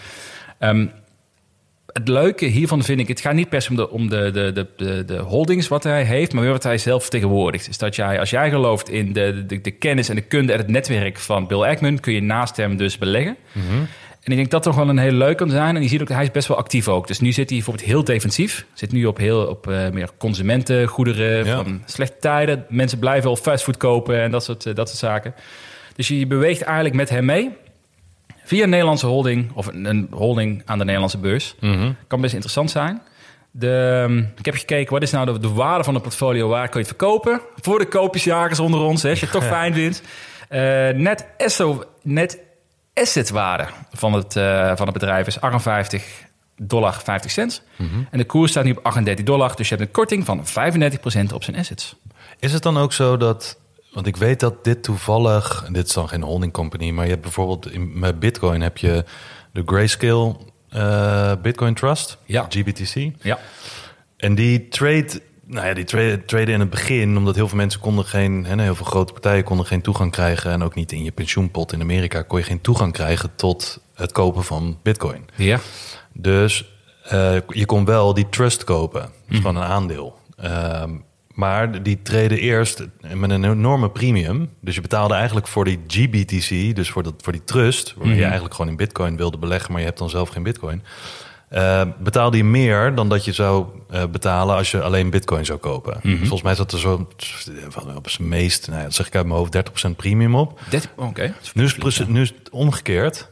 Ehm, 0.60 0.86
het 1.94 2.08
leuke 2.08 2.46
hiervan 2.46 2.84
vind 2.84 3.00
ik, 3.00 3.08
het 3.08 3.22
gaat 3.22 3.34
niet 3.34 3.50
per 3.50 3.62
se 3.62 3.70
om 3.70 3.76
de, 3.76 3.90
om 3.90 4.10
de, 4.10 4.32
de, 4.78 5.04
de, 5.06 5.18
holdings 5.18 5.68
wat 5.68 5.84
hij 5.84 6.04
heeft, 6.04 6.34
maar 6.34 6.48
wat 6.48 6.64
hij 6.64 6.78
zelf 6.78 7.02
vertegenwoordigt. 7.02 7.66
Dus 7.66 7.78
dat 7.78 7.96
jij, 7.96 8.20
als 8.20 8.30
jij 8.30 8.50
gelooft 8.50 8.90
in 8.90 9.14
de, 9.14 9.44
de, 9.48 9.62
de 9.62 9.72
kennis 9.72 10.10
en 10.10 10.16
de 10.16 10.22
kunde 10.22 10.52
en 10.54 10.58
het 10.58 10.68
netwerk 10.68 11.20
van 11.20 11.48
Bill 11.48 11.62
Ackman, 11.64 12.00
kun 12.00 12.14
je 12.14 12.22
naast 12.22 12.58
hem 12.58 12.78
dus 12.78 12.98
beleggen. 12.98 13.38
En 14.24 14.32
ik 14.32 14.38
denk 14.38 14.52
dat 14.52 14.64
toch 14.64 14.76
wel 14.76 14.90
een 14.90 14.98
hele 14.98 15.18
leuke 15.18 15.36
kan 15.36 15.50
zijn. 15.50 15.76
En 15.76 15.82
je 15.82 15.88
ziet 15.88 16.02
ook, 16.02 16.10
hij 16.10 16.24
is 16.24 16.32
best 16.32 16.48
wel 16.48 16.58
actief 16.58 16.88
ook. 16.88 17.08
Dus 17.08 17.20
nu 17.20 17.32
zit 17.32 17.50
hij 17.50 17.58
bijvoorbeeld 17.58 17.88
heel 17.88 18.04
defensief. 18.04 18.66
Zit 18.74 18.92
nu 18.92 19.06
op, 19.06 19.18
heel, 19.18 19.46
op 19.46 19.68
eh, 19.68 19.90
meer 19.90 20.10
consumentengoederen 20.18 21.46
Ja. 21.46 21.56
van 21.56 21.82
slechte 21.86 22.18
tijden. 22.20 22.66
Mensen 22.70 23.00
blijven 23.00 23.30
al 23.30 23.36
fastfood 23.36 23.78
kopen 23.78 24.22
en 24.22 24.32
dat 24.32 24.44
soort, 24.44 24.66
eh, 24.66 24.76
dat 24.76 24.88
soort 24.88 25.00
zaken. 25.00 25.34
Dus 25.96 26.08
je 26.08 26.28
beweegt 26.28 26.62
eigenlijk 26.62 26.96
met 26.96 27.10
hem 27.10 27.26
mee. 27.26 27.50
Via 28.44 28.64
een 28.64 28.70
Nederlandse 28.70 29.06
holding 29.06 29.52
of 29.54 29.68
een, 29.68 30.08
holding 30.12 30.62
aan 30.66 30.78
de 30.78 30.84
Nederlandse 30.84 31.18
beurs. 31.18 31.56
Kan 32.08 32.22
best 32.22 32.34
interessant 32.34 32.72
zijn. 32.72 33.02
De, 33.52 34.04
ehm, 34.04 34.18
ik 34.18 34.46
heb 34.46 34.56
gekeken, 34.56 34.94
wat 34.94 35.02
is 35.02 35.12
nou 35.12 35.26
de, 35.26 35.40
de 35.40 35.50
waarde 35.50 35.84
van 35.84 35.94
het 35.94 36.04
portfolio? 36.04 36.48
Waar 36.48 36.70
kun 36.70 36.80
je 36.80 36.88
het 36.88 36.98
verkopen? 36.98 37.42
Voor 37.56 37.80
de 37.80 37.88
koopjesjagers 37.88 38.60
onder 38.60 38.80
ons, 38.80 39.04
hè, 39.04 39.10
als 39.10 39.20
je 39.20 39.26
het 39.26 39.36
toch 39.36 39.48
fijn 39.58 39.74
vindt. 39.74 40.02
Eh, 40.50 40.90
net, 40.90 41.26
esso, 41.38 41.84
net 42.02 42.40
assetwaarde 42.94 43.66
van 43.92 44.14
het, 44.14 44.36
eh, 44.36 44.72
van 44.76 44.86
het 44.86 44.94
bedrijf 44.94 45.28
is 45.28 45.42
58 45.42 46.04
dollar 46.58 47.02
50 47.04 47.32
cent. 47.32 47.62
En 48.12 48.18
de 48.18 48.26
koers 48.26 48.52
staat 48.52 48.64
nu 48.64 48.72
op 48.72 48.86
38 48.86 49.26
dollar. 49.26 49.56
Dus 49.56 49.70
je 49.70 49.76
hebt 49.76 49.88
een 49.88 49.94
korting 49.94 50.26
van 50.26 50.46
35% 50.46 51.34
op 51.34 51.44
zijn 51.44 51.58
assets. 51.58 51.96
Is 52.40 52.54
het 52.54 52.64
dan 52.64 52.78
ook 52.78 52.94
zo 52.94 53.18
dat... 53.18 53.62
Want 53.94 54.08
ik 54.08 54.16
weet 54.18 54.40
dat 54.40 54.64
dit 54.64 54.84
toevallig... 54.84 55.68
Dit 55.72 55.88
is 55.88 55.94
dan 55.94 56.10
geen 56.10 56.24
holding 56.24 56.54
company, 56.54 56.90
maar 56.92 57.04
je 57.04 57.10
hebt 57.10 57.22
bijvoorbeeld... 57.22 57.72
In, 57.72 58.00
met 58.00 58.20
Bitcoin 58.20 58.62
heb 58.62 58.78
je 58.78 59.04
de 59.52 59.64
Grayscale 59.66 60.36
eh, 60.70 61.32
Bitcoin 61.42 61.74
Trust, 61.74 62.18
Ja. 62.26 62.46
GBTC. 62.50 63.12
Ja. 63.22 63.40
En 64.18 64.36
die 64.36 64.68
trade, 64.68 65.22
nou 65.46 65.68
ja, 65.68 65.74
die 65.74 65.84
trade, 65.84 66.26
trade 66.26 66.52
in 66.52 66.60
het 66.60 66.70
begin, 66.70 67.18
omdat 67.18 67.36
heel 67.36 67.48
veel 67.48 67.58
mensen 67.58 67.80
konden 67.80 68.06
geen, 68.06 68.46
hè, 68.46 68.62
heel 68.62 68.76
veel 68.76 68.86
grote 68.86 69.14
partijen 69.14 69.44
konden 69.44 69.66
geen 69.66 69.82
toegang 69.82 70.12
krijgen. 70.12 70.52
En 70.52 70.64
ook 70.64 70.76
niet 70.76 70.92
in 70.92 71.04
je 71.04 71.12
pensioenpot 71.12 71.74
in 71.74 71.82
Amerika 71.82 72.22
kon 72.22 72.40
je 72.40 72.46
geen 72.46 72.62
toegang 72.62 72.94
krijgen 72.94 73.36
tot 73.36 73.80
het 73.96 74.12
kopen 74.12 74.44
van 74.44 74.80
Bitcoin. 74.84 75.26
Ja. 75.36 75.60
Dus 76.14 76.66
eh, 77.04 77.36
je 77.48 77.66
kon 77.66 77.86
wel 77.86 78.14
die 78.14 78.30
trust 78.30 78.64
kopen, 78.64 79.10
dus 79.28 79.38
gewoon 79.38 79.56
een 79.56 79.64
aandeel. 79.64 80.18
Ehm, 80.38 80.92
maar 81.34 81.84
die 81.84 82.02
treden 82.02 82.38
eerst 82.38 82.84
met 83.14 83.30
een 83.30 83.44
enorme 83.44 83.90
premium. 83.90 84.50
Dus 84.62 84.76
je 84.76 84.82
betaalde 84.82 85.14
eigenlijk 85.14 85.48
voor 85.48 85.66
die 85.66 85.80
GBTC, 85.88 86.76
dus 86.76 86.90
voor, 86.90 87.04
dat, 87.04 87.14
voor 87.18 87.34
die 87.34 87.44
trust, 87.44 87.94
waar 87.98 88.08
je 88.16 88.24
eigenlijk 88.24 88.54
gewoon 88.54 88.72
in 88.72 88.78
Bitcoin 88.78 89.18
wilde 89.18 89.38
beleggen, 89.38 89.72
maar 89.72 89.80
je 89.82 89.88
hebt 89.88 90.00
dan 90.00 90.10
zelf 90.10 90.30
geen 90.30 90.44
Bitcoin. 90.44 90.84
eh, 91.50 91.82
betaalde 92.00 92.38
je 92.38 92.44
meer 92.44 92.96
dan 92.96 93.10
dat 93.10 93.26
je 93.26 93.32
zou 93.34 93.66
eh, 93.90 94.04
betalen 94.06 94.56
als 94.56 94.72
je 94.72 94.82
alleen 94.82 95.10
Bitcoin 95.10 95.46
zou 95.46 95.60
kopen. 95.60 96.00
Volgens 96.18 96.42
mij 96.42 96.56
zat 96.56 96.72
er 96.72 96.80
zo 96.80 97.08
van 97.70 97.96
op 97.96 98.10
zijn 98.10 98.28
meest, 98.28 98.68
nou 98.68 98.78
ja, 98.80 98.84
dat 98.86 98.94
zeg 98.94 99.08
ik 99.08 99.16
uit 99.16 99.26
mijn 99.26 99.38
hoofd, 99.38 99.54
30% 99.88 99.96
premium 99.96 100.36
op. 100.36 100.60
13 100.70 100.90
Oké. 100.96 101.34
Nu 101.54 101.70
nu 102.08 102.22
is 102.22 102.30
het 102.30 102.50
omgekeerd. 102.50 103.32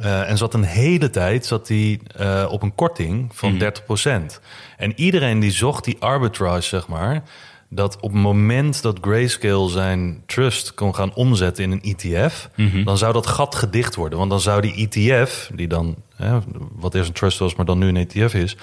Eh, 0.00 0.30
en 0.30 0.36
zat 0.36 0.54
een 0.54 0.64
hele 0.64 1.10
tijd 1.10 1.46
zat 1.46 1.68
hij 1.68 2.00
eh, 2.16 2.46
op 2.50 2.62
een 2.62 2.74
korting 2.74 3.30
van 3.34 3.58
30%. 3.58 4.40
En 4.76 4.92
iedereen 5.00 5.40
die 5.40 5.50
zocht 5.50 5.84
die 5.84 5.96
arbitrage, 5.98 6.62
zeg 6.62 6.88
maar. 6.88 7.22
Dat 7.68 7.96
op 8.00 8.12
het 8.12 8.22
moment 8.22 8.82
dat 8.82 8.98
Grayscale 9.00 9.68
zijn 9.68 10.22
trust 10.26 10.74
kon 10.74 10.94
gaan 10.94 11.14
omzetten 11.14 11.64
in 11.64 11.70
een 11.70 11.82
ETF, 11.82 12.48
dan 12.84 12.98
zou 12.98 13.12
dat 13.12 13.26
gat 13.26 13.54
gedicht 13.54 13.94
worden. 13.94 14.18
Want 14.18 14.30
dan 14.30 14.40
zou 14.40 14.60
die 14.60 14.88
ETF, 14.88 15.50
die 15.54 15.68
dan, 15.68 15.96
hè, 16.16 16.38
wat 16.72 16.94
eerst 16.94 17.08
een 17.08 17.14
trust 17.14 17.38
was, 17.38 17.54
maar 17.54 17.66
dan 17.66 17.78
nu 17.78 17.88
een 17.88 17.96
ETF 17.96 18.34
is, 18.34 18.56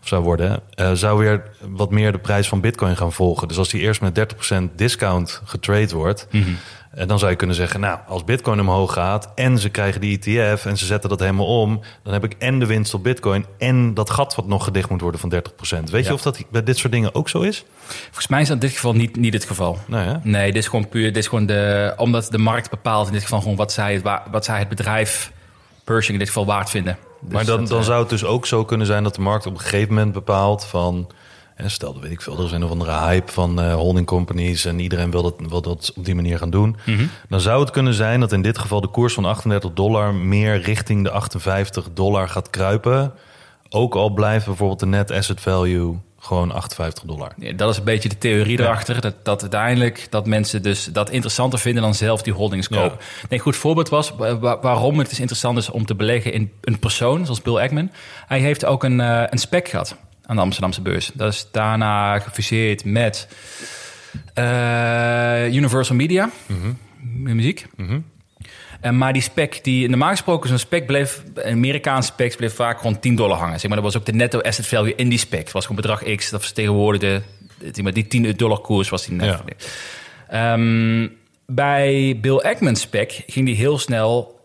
of 0.00 0.08
zou 0.08 0.22
worden, 0.22 0.60
eh, 0.74 0.92
zou 0.92 1.18
weer 1.18 1.42
wat 1.60 1.90
meer 1.90 2.12
de 2.12 2.18
prijs 2.18 2.48
van 2.48 2.60
Bitcoin 2.60 2.96
gaan 2.96 3.12
volgen. 3.12 3.48
Dus 3.48 3.58
als 3.58 3.68
die 3.68 3.80
eerst 3.80 4.00
met 4.00 4.14
30% 4.14 4.78
discount 4.78 5.40
getrade 5.44 5.94
wordt, 5.94 6.26
en 6.90 7.08
dan 7.08 7.18
zou 7.18 7.30
je 7.30 7.36
kunnen 7.36 7.56
zeggen, 7.56 7.80
nou, 7.80 7.98
als 8.06 8.24
Bitcoin 8.24 8.60
omhoog 8.60 8.92
gaat 8.92 9.32
en 9.34 9.58
ze 9.58 9.68
krijgen 9.68 10.00
die 10.00 10.18
ETF 10.18 10.66
en 10.66 10.78
ze 10.78 10.86
zetten 10.86 11.10
dat 11.10 11.20
helemaal 11.20 11.60
om, 11.60 11.80
dan 12.02 12.12
heb 12.12 12.24
ik 12.24 12.34
en 12.38 12.58
de 12.58 12.66
winst 12.66 12.94
op 12.94 13.02
Bitcoin 13.02 13.44
en 13.58 13.94
dat 13.94 14.10
gat 14.10 14.34
wat 14.34 14.46
nog 14.46 14.64
gedicht 14.64 14.90
moet 14.90 15.00
worden 15.00 15.20
van 15.20 15.30
30%. 15.30 15.90
Weet 15.90 16.06
je 16.06 16.12
of 16.12 16.22
dat 16.22 16.44
bij 16.50 16.62
dit 16.62 16.78
soort 16.78 16.92
dingen 16.92 17.14
ook 17.14 17.28
zo 17.28 17.40
is? 17.40 17.64
Volgens 18.04 18.28
mij 18.28 18.40
is 18.40 18.48
dat 18.48 18.56
in 18.56 18.66
dit 18.66 18.76
geval 18.76 18.94
niet, 18.94 19.16
niet 19.16 19.32
het 19.32 19.44
geval. 19.44 19.78
Nou 19.86 20.08
ja. 20.08 20.20
Nee, 20.22 20.52
dit 20.52 20.62
is 20.62 20.68
gewoon 20.68 20.88
puur. 20.88 21.04
Dit 21.04 21.16
is 21.16 21.26
gewoon 21.26 21.46
de, 21.46 21.92
omdat 21.96 22.28
de 22.30 22.38
markt 22.38 22.70
bepaalt 22.70 23.06
in 23.06 23.12
dit 23.12 23.22
geval 23.22 23.40
gewoon 23.40 23.56
wat 23.56 23.72
zij, 23.72 24.02
wat 24.30 24.44
zij 24.44 24.58
het 24.58 24.68
bedrijf 24.68 25.32
Pershing 25.84 26.12
in 26.12 26.18
dit 26.18 26.28
geval 26.28 26.46
waard 26.46 26.70
vinden. 26.70 26.96
Dus 27.20 27.32
maar 27.32 27.44
dan, 27.44 27.58
dat, 27.58 27.68
dan 27.68 27.78
eh, 27.78 27.84
zou 27.84 28.00
het 28.00 28.08
dus 28.08 28.24
ook 28.24 28.46
zo 28.46 28.64
kunnen 28.64 28.86
zijn 28.86 29.02
dat 29.02 29.14
de 29.14 29.20
markt 29.20 29.46
op 29.46 29.54
een 29.54 29.60
gegeven 29.60 29.94
moment 29.94 30.12
bepaalt 30.12 30.64
van. 30.64 31.10
Stel, 31.66 31.92
dat 31.92 32.02
weet 32.02 32.12
ik 32.12 32.22
veel, 32.22 32.38
er 32.38 32.44
is 32.44 32.52
een 32.52 32.64
of 32.64 32.70
andere 32.70 32.98
hype 32.98 33.32
van 33.32 33.60
eh, 33.60 33.74
holding 33.74 34.06
companies 34.06 34.64
en 34.64 34.78
iedereen 34.78 35.10
wil 35.10 35.22
dat, 35.22 35.34
wil 35.48 35.62
dat 35.62 35.92
op 35.96 36.04
die 36.04 36.14
manier 36.14 36.38
gaan 36.38 36.50
doen. 36.50 36.76
Mhm. 36.86 37.06
Dan 37.28 37.40
zou 37.40 37.60
het 37.60 37.70
kunnen 37.70 37.94
zijn 37.94 38.20
dat 38.20 38.32
in 38.32 38.42
dit 38.42 38.58
geval 38.58 38.80
de 38.80 38.88
koers 38.88 39.14
van 39.14 39.24
38 39.24 39.72
dollar 39.72 40.14
meer 40.14 40.60
richting 40.60 41.04
de 41.04 41.10
58 41.10 41.88
dollar 41.94 42.28
gaat 42.28 42.50
kruipen. 42.50 43.12
Ook 43.68 43.94
al 43.94 44.10
blijft 44.10 44.46
bijvoorbeeld 44.46 44.80
de 44.80 44.86
net 44.86 45.10
asset 45.10 45.40
value 45.40 45.98
gewoon 46.22 46.52
58 46.52 47.04
dollar. 47.04 47.32
Ja, 47.36 47.52
dat 47.52 47.70
is 47.70 47.76
een 47.76 47.84
beetje 47.84 48.08
de 48.08 48.18
theorie 48.18 48.60
erachter. 48.60 49.00
Dat, 49.00 49.24
dat 49.24 49.40
uiteindelijk 49.40 50.06
dat 50.10 50.26
mensen 50.26 50.62
dus 50.62 50.84
dat 50.84 51.10
interessanter 51.10 51.58
vinden 51.58 51.82
dan 51.82 51.94
zelf 51.94 52.22
die 52.22 52.32
holdings 52.32 52.66
Ja. 52.70 52.76
kopen. 52.76 52.98
Nee, 52.98 53.26
een 53.28 53.38
goed 53.38 53.56
voorbeeld 53.56 53.88
was 53.88 54.10
wa- 54.10 54.38
wa- 54.38 54.60
waarom 54.60 54.98
het 54.98 55.08
dus 55.08 55.18
interessant 55.20 55.58
is 55.58 55.70
om 55.70 55.86
te 55.86 55.94
beleggen 55.94 56.32
in 56.32 56.52
een 56.60 56.78
persoon, 56.78 57.24
zoals 57.24 57.42
Bill 57.42 57.56
Ackman. 57.56 57.90
Hij 58.26 58.40
heeft 58.40 58.64
ook 58.64 58.84
een, 58.84 59.00
eh, 59.00 59.22
een 59.26 59.38
spec 59.38 59.68
gehad 59.68 59.96
aan 60.26 60.36
de 60.36 60.42
Amsterdamse 60.42 60.80
beurs. 60.82 61.10
Dat 61.14 61.32
is 61.32 61.46
daarna 61.52 62.18
gefuseerd 62.18 62.84
met 62.84 63.28
eh, 64.34 65.54
Universal 65.54 65.96
Media, 65.96 66.30
muziek. 67.14 67.66
En 68.80 68.98
maar 68.98 69.12
die 69.12 69.22
spec, 69.22 69.64
die 69.64 69.88
normaal 69.88 70.10
gesproken 70.10 70.48
zo'n 70.48 70.58
spec 70.58 70.86
bleef, 70.86 71.22
Amerikaanse 71.44 72.12
spec 72.12 72.36
bleef 72.36 72.54
vaak 72.54 72.80
rond 72.80 73.02
10 73.02 73.14
dollar 73.14 73.38
hangen. 73.38 73.60
Zeg 73.60 73.70
maar, 73.70 73.82
dat 73.82 73.92
was 73.92 73.96
ook 73.96 74.06
de 74.06 74.12
netto 74.12 74.40
asset 74.40 74.66
value 74.66 74.94
in 74.94 75.08
die 75.08 75.18
spec. 75.18 75.40
Het 75.40 75.52
was 75.52 75.66
gewoon 75.66 75.82
bedrag 75.82 76.16
X, 76.16 76.30
dat 76.30 76.44
vertegenwoordigde, 76.44 77.22
zeg 77.72 77.82
maar, 77.82 77.92
die 77.92 78.06
10 78.06 78.32
dollar 78.36 78.58
koers 78.58 78.88
was 78.88 79.06
die 79.06 79.14
net. 79.14 79.26
Ja. 79.26 79.44
Ehm, 80.28 81.08
bij 81.46 82.18
Bill 82.20 82.38
Ackman's 82.38 82.80
spec 82.80 83.22
ging 83.26 83.46
die 83.46 83.56
heel 83.56 83.78
snel 83.78 84.39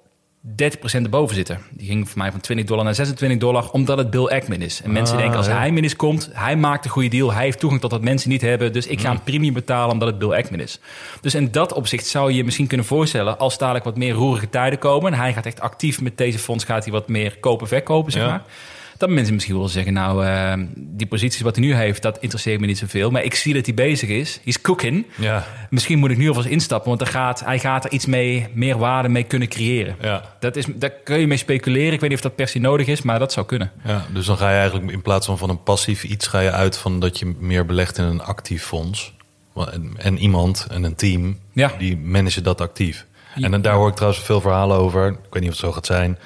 30% 0.48 1.04
erboven 1.04 1.36
zitten. 1.36 1.60
Die 1.72 1.88
ging 1.88 2.10
voor 2.10 2.18
mij 2.18 2.32
van 2.32 2.40
20 2.40 2.66
dollar 2.66 2.84
naar 2.84 2.96
26 2.96 3.38
dollar, 3.38 3.70
omdat 3.72 3.98
het 3.98 4.10
Bill 4.10 4.26
Ackman 4.28 4.62
is. 4.62 4.82
En 4.82 4.92
mensen 4.92 5.16
Ah, 5.16 5.22
denken, 5.22 5.38
als 5.38 5.48
ja. 5.48 5.58
hij 5.58 5.72
min 5.72 5.96
komt, 5.96 6.30
hij 6.34 6.56
maakt 6.56 6.86
een 6.86 6.92
goede 6.92 7.08
deal. 7.10 7.34
Hij 7.34 7.44
heeft 7.44 7.60
toegang 7.60 7.82
tot 7.82 7.92
wat 7.92 8.02
mensen 8.02 8.30
niet 8.30 8.42
hebben. 8.42 8.74
Dus 8.74 8.88
ik 8.88 9.00
ga 9.02 9.10
Mm. 9.10 9.16
een 9.16 9.24
premium 9.24 9.54
betalen 9.54 9.92
omdat 9.94 10.08
het 10.08 10.20
Bill 10.20 10.32
Ackman 10.32 10.60
is. 10.60 10.80
Dus 11.22 11.36
in 11.36 11.52
dat 11.52 11.74
opzicht 11.74 12.06
zou 12.08 12.30
je 12.32 12.38
je 12.38 12.44
misschien 12.44 12.68
kunnen 12.68 12.86
voorstellen... 12.86 13.40
als 13.40 13.58
dadelijk 13.58 13.86
wat 13.86 13.98
meer 13.98 14.14
roerige 14.14 14.50
tijden 14.50 14.80
komen... 14.80 15.14
en 15.14 15.20
hij 15.20 15.34
gaat 15.34 15.46
echt 15.46 15.60
actief 15.62 16.02
met 16.02 16.18
deze 16.18 16.40
fonds... 16.40 16.64
gaat 16.64 16.84
hij 16.84 16.94
wat 16.94 17.08
meer 17.08 17.38
kopen, 17.40 17.68
verkopen, 17.68 18.12
zeg 18.12 18.22
Ja. 18.22 18.28
maar... 18.30 18.44
Dat 18.98 19.10
mensen 19.10 19.34
misschien 19.34 19.58
wel 19.58 19.68
zeggen, 19.68 19.94
nou, 19.94 20.26
eh, 20.26 20.54
die 20.76 21.08
posities 21.08 21.42
wat 21.42 21.56
hij 21.56 21.66
nu 21.66 21.74
heeft, 21.76 22.02
dat 22.02 22.18
interesseert 22.20 22.60
me 22.60 22.66
niet 22.66 22.78
zoveel. 22.78 23.12
Maar 23.12 23.24
ik 23.24 23.36
zie 23.36 23.54
dat 23.54 23.66
hij 23.66 23.74
bezig 23.76 24.10
is. 24.10 24.40
He's 24.44 24.62
cooking. 24.62 25.06
Ja, 25.18 25.46
Misschien 25.70 26.00
moet 26.00 26.12
ik 26.12 26.18
nu 26.18 26.28
alvast 26.28 26.48
instappen, 26.48 26.88
want 26.90 27.02
er 27.02 27.08
gaat, 27.08 27.40
hij 27.40 27.60
gaat 27.60 27.86
er 27.86 27.92
iets 27.92 28.06
mee, 28.06 28.48
meer 28.54 28.78
waarde 28.78 29.10
mee 29.10 29.24
kunnen 29.24 29.48
creëren. 29.48 29.96
ja. 30.02 30.34
Dat 30.40 30.56
is, 30.56 30.66
daar 30.76 30.90
kun 30.90 31.20
je 31.20 31.28
mee 31.28 31.38
speculeren. 31.38 31.94
Ik 31.94 32.00
weet 32.00 32.10
niet 32.10 32.18
of 32.18 32.24
dat 32.24 32.36
per 32.36 32.48
se 32.48 32.60
nodig 32.60 32.88
is, 32.88 33.02
maar 33.02 33.20
dat 33.20 33.32
zou 33.34 33.46
kunnen. 33.46 33.72
Ja, 33.84 34.06
dus 34.14 34.26
dan 34.26 34.38
ga 34.38 34.50
je 34.52 34.58
eigenlijk 34.60 34.92
in 34.92 35.02
plaats 35.02 35.26
van 35.26 35.38
van 35.38 35.50
een 35.50 35.64
passief 35.64 36.04
iets 36.04 36.28
ga 36.28 36.40
je 36.40 36.52
uit 36.52 36.78
van 36.78 37.00
dat 37.00 37.20
je 37.20 37.34
meer 37.40 37.66
belegt 37.66 37.98
in 37.98 38.04
een 38.04 38.22
actief 38.24 38.64
fonds. 38.64 39.14
En, 39.56 39.92
en 39.98 40.18
iemand 40.18 40.68
en 40.70 40.84
een 40.84 40.96
team, 40.96 41.40
Ja. 41.54 41.72
die 41.78 41.98
managen 41.98 42.44
dat 42.44 42.62
actief. 42.62 43.06
En 43.42 43.52
dan, 43.52 43.62
daar 43.62 43.74
hoor 43.76 43.90
ik 43.90 43.96
trouwens 43.96 44.24
veel 44.24 44.42
verhalen 44.42 44.78
over. 44.78 45.08
Ik 45.08 45.16
weet 45.30 45.42
niet 45.42 45.52
of 45.52 45.58
het 45.58 45.66
zo 45.66 45.72
gaat 45.72 45.86
zijn. 45.86 46.18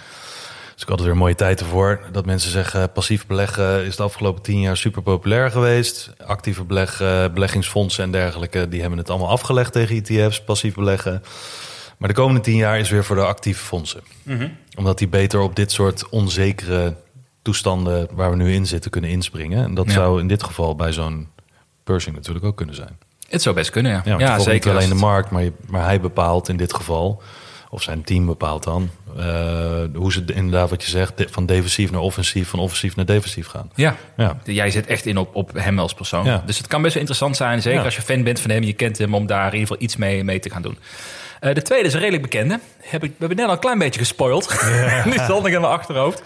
Dus 0.79 0.87
ik 0.87 0.93
had 0.93 0.99
er 0.99 1.05
weer 1.11 1.17
mooie 1.21 1.35
tijd 1.35 1.59
ervoor. 1.59 1.99
Dat 2.11 2.25
mensen 2.25 2.51
zeggen, 2.51 2.91
passief 2.91 3.25
beleggen 3.27 3.85
is 3.85 3.95
de 3.95 4.03
afgelopen 4.03 4.41
tien 4.41 4.59
jaar 4.59 4.77
super 4.77 5.01
populair 5.01 5.51
geweest. 5.51 6.13
Actieve 6.25 6.63
beleggen, 6.63 7.33
beleggingsfondsen 7.33 8.03
en 8.03 8.11
dergelijke... 8.11 8.67
die 8.67 8.79
hebben 8.81 8.99
het 8.99 9.09
allemaal 9.09 9.29
afgelegd 9.29 9.71
tegen 9.73 10.03
ETF's, 10.03 10.43
passief 10.43 10.73
beleggen. 10.75 11.23
Maar 11.97 12.07
de 12.09 12.15
komende 12.15 12.41
tien 12.41 12.55
jaar 12.55 12.79
is 12.79 12.89
weer 12.89 13.03
voor 13.03 13.15
de 13.15 13.25
actieve 13.25 13.63
fondsen. 13.65 14.01
Omdat 14.77 14.97
die 14.97 15.07
beter 15.07 15.39
op 15.39 15.55
dit 15.55 15.71
soort 15.71 16.09
onzekere 16.09 16.95
toestanden... 17.41 18.07
waar 18.11 18.29
we 18.29 18.35
nu 18.35 18.53
in 18.53 18.65
zitten, 18.67 18.91
kunnen 18.91 19.09
inspringen. 19.09 19.63
En 19.63 19.73
dat 19.73 19.85
Ja. 19.85 19.91
zou 19.91 20.19
in 20.19 20.27
dit 20.27 20.43
geval 20.43 20.75
bij 20.75 20.91
zo'n 20.91 21.27
Pershing 21.83 22.15
natuurlijk 22.15 22.45
ook 22.45 22.57
kunnen 22.57 22.75
zijn. 22.75 22.97
Het 23.29 23.41
zou 23.41 23.55
best 23.55 23.69
kunnen, 23.69 23.91
ja. 23.91 24.01
Ja, 24.05 24.19
ja 24.19 24.39
zeker. 24.39 24.53
Niet 24.53 24.77
alleen 24.77 24.89
de 24.97 25.05
markt, 25.05 25.29
maar, 25.31 25.43
je- 25.43 25.53
maar 25.67 25.83
hij 25.83 25.99
bepaalt 26.01 26.49
in 26.49 26.57
dit 26.57 26.73
geval, 26.73 27.21
of 27.69 27.81
zijn 27.81 28.03
team 28.03 28.25
bepaalt 28.25 28.63
dan, 28.63 28.89
eh, 29.17 29.25
hoe 29.95 30.11
ze 30.11 30.23
inderdaad 30.33 30.69
wat 30.69 30.83
je 30.83 30.89
zegt, 30.89 31.13
van 31.29 31.45
defensief 31.45 31.91
naar 31.91 32.01
offensief, 32.01 32.49
van 32.49 32.59
offensief 32.59 32.95
naar 32.95 33.05
defensief 33.05 33.47
gaan. 33.47 33.71
Ja. 33.75 33.95
Ja. 34.17 34.37
Jij 34.43 34.69
zit 34.71 34.87
echt 34.87 35.05
in 35.05 35.17
op, 35.17 35.35
op 35.35 35.51
hem 35.53 35.79
als 35.79 35.93
persoon. 35.93 36.25
Ja. 36.25 36.43
Dus 36.45 36.57
het 36.57 36.67
kan 36.67 36.81
best 36.81 36.93
wel 36.93 37.01
interessant 37.01 37.37
zijn, 37.37 37.61
zeker 37.61 37.79
Ja. 37.79 37.85
als 37.85 37.95
je 37.95 38.01
fan 38.01 38.23
bent 38.23 38.39
van 38.39 38.49
hem, 38.51 38.63
je 38.63 38.73
kent 38.73 38.97
hem, 38.97 39.15
om 39.15 39.25
daar 39.27 39.45
in 39.47 39.53
ieder 39.53 39.67
geval 39.67 39.83
iets 39.83 39.95
mee, 39.95 40.23
mee 40.23 40.39
te 40.39 40.49
gaan 40.49 40.61
doen. 40.61 40.77
Eh, 41.39 41.53
de 41.53 41.61
tweede 41.61 41.87
is 41.87 41.93
een 41.93 41.99
redelijk 41.99 42.23
bekende. 42.23 42.59
Heb 42.81 43.03
ik, 43.03 43.09
we 43.09 43.15
hebben 43.19 43.37
net 43.37 43.45
al 43.45 43.51
een 43.53 43.59
klein 43.59 43.77
beetje 43.79 43.99
gespoild. 43.99 44.63
nu 45.05 45.11
stond 45.13 45.45
ik 45.45 45.53
in 45.53 45.61
mijn 45.61 45.73
achterhoofd. 45.73 46.21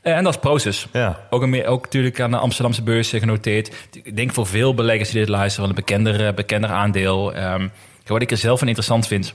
Eh, 0.00 0.16
en 0.16 0.24
dat 0.24 0.34
is 0.34 0.40
Proces. 0.40 0.86
Ja. 0.92 1.20
Ook, 1.30 1.42
een, 1.42 1.66
ook 1.66 1.82
natuurlijk 1.84 2.20
aan 2.20 2.30
de 2.30 2.38
Amsterdamse 2.38 2.82
beurs 2.82 3.08
genoteerd. 3.10 3.74
Ik 4.02 4.16
denk 4.16 4.32
voor 4.32 4.46
veel 4.46 4.74
beleggers 4.74 5.10
die 5.10 5.20
dit 5.20 5.28
luisteren, 5.28 5.68
wel 5.68 5.76
een 5.78 5.84
bekender, 5.84 6.34
bekender 6.34 6.70
aandeel. 6.70 7.34
Ehm, 7.34 7.68
wat 8.06 8.22
ik 8.22 8.30
er 8.30 8.36
zelf 8.36 8.58
van 8.58 8.66
interessant 8.68 9.06
vind, 9.06 9.34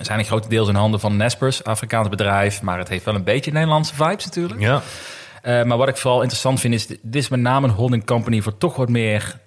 zijn 0.00 0.18
een 0.18 0.24
grotendeels 0.24 0.68
in 0.68 0.74
handen 0.74 1.00
van 1.00 1.16
Nespers, 1.16 1.64
Afrikaans 1.64 2.08
bedrijf. 2.08 2.62
Maar 2.62 2.78
het 2.78 2.88
heeft 2.88 3.04
wel 3.04 3.14
een 3.14 3.24
beetje 3.24 3.52
Nederlandse 3.52 3.94
vibes 3.94 4.24
natuurlijk. 4.24 4.60
Ja, 4.60 4.82
Eh, 5.42 5.62
maar 5.62 5.76
wat 5.76 5.88
ik 5.88 5.96
vooral 5.96 6.20
interessant 6.20 6.60
vind 6.60 6.74
is, 6.74 6.86
dit 6.86 6.98
is 7.12 7.28
met 7.28 7.40
name 7.40 7.66
een 7.68 7.72
holding 7.74 8.06
company 8.06 8.40
voor 8.40 8.58
toch 8.58 8.76
wat 8.76 8.88
meer 8.88 9.38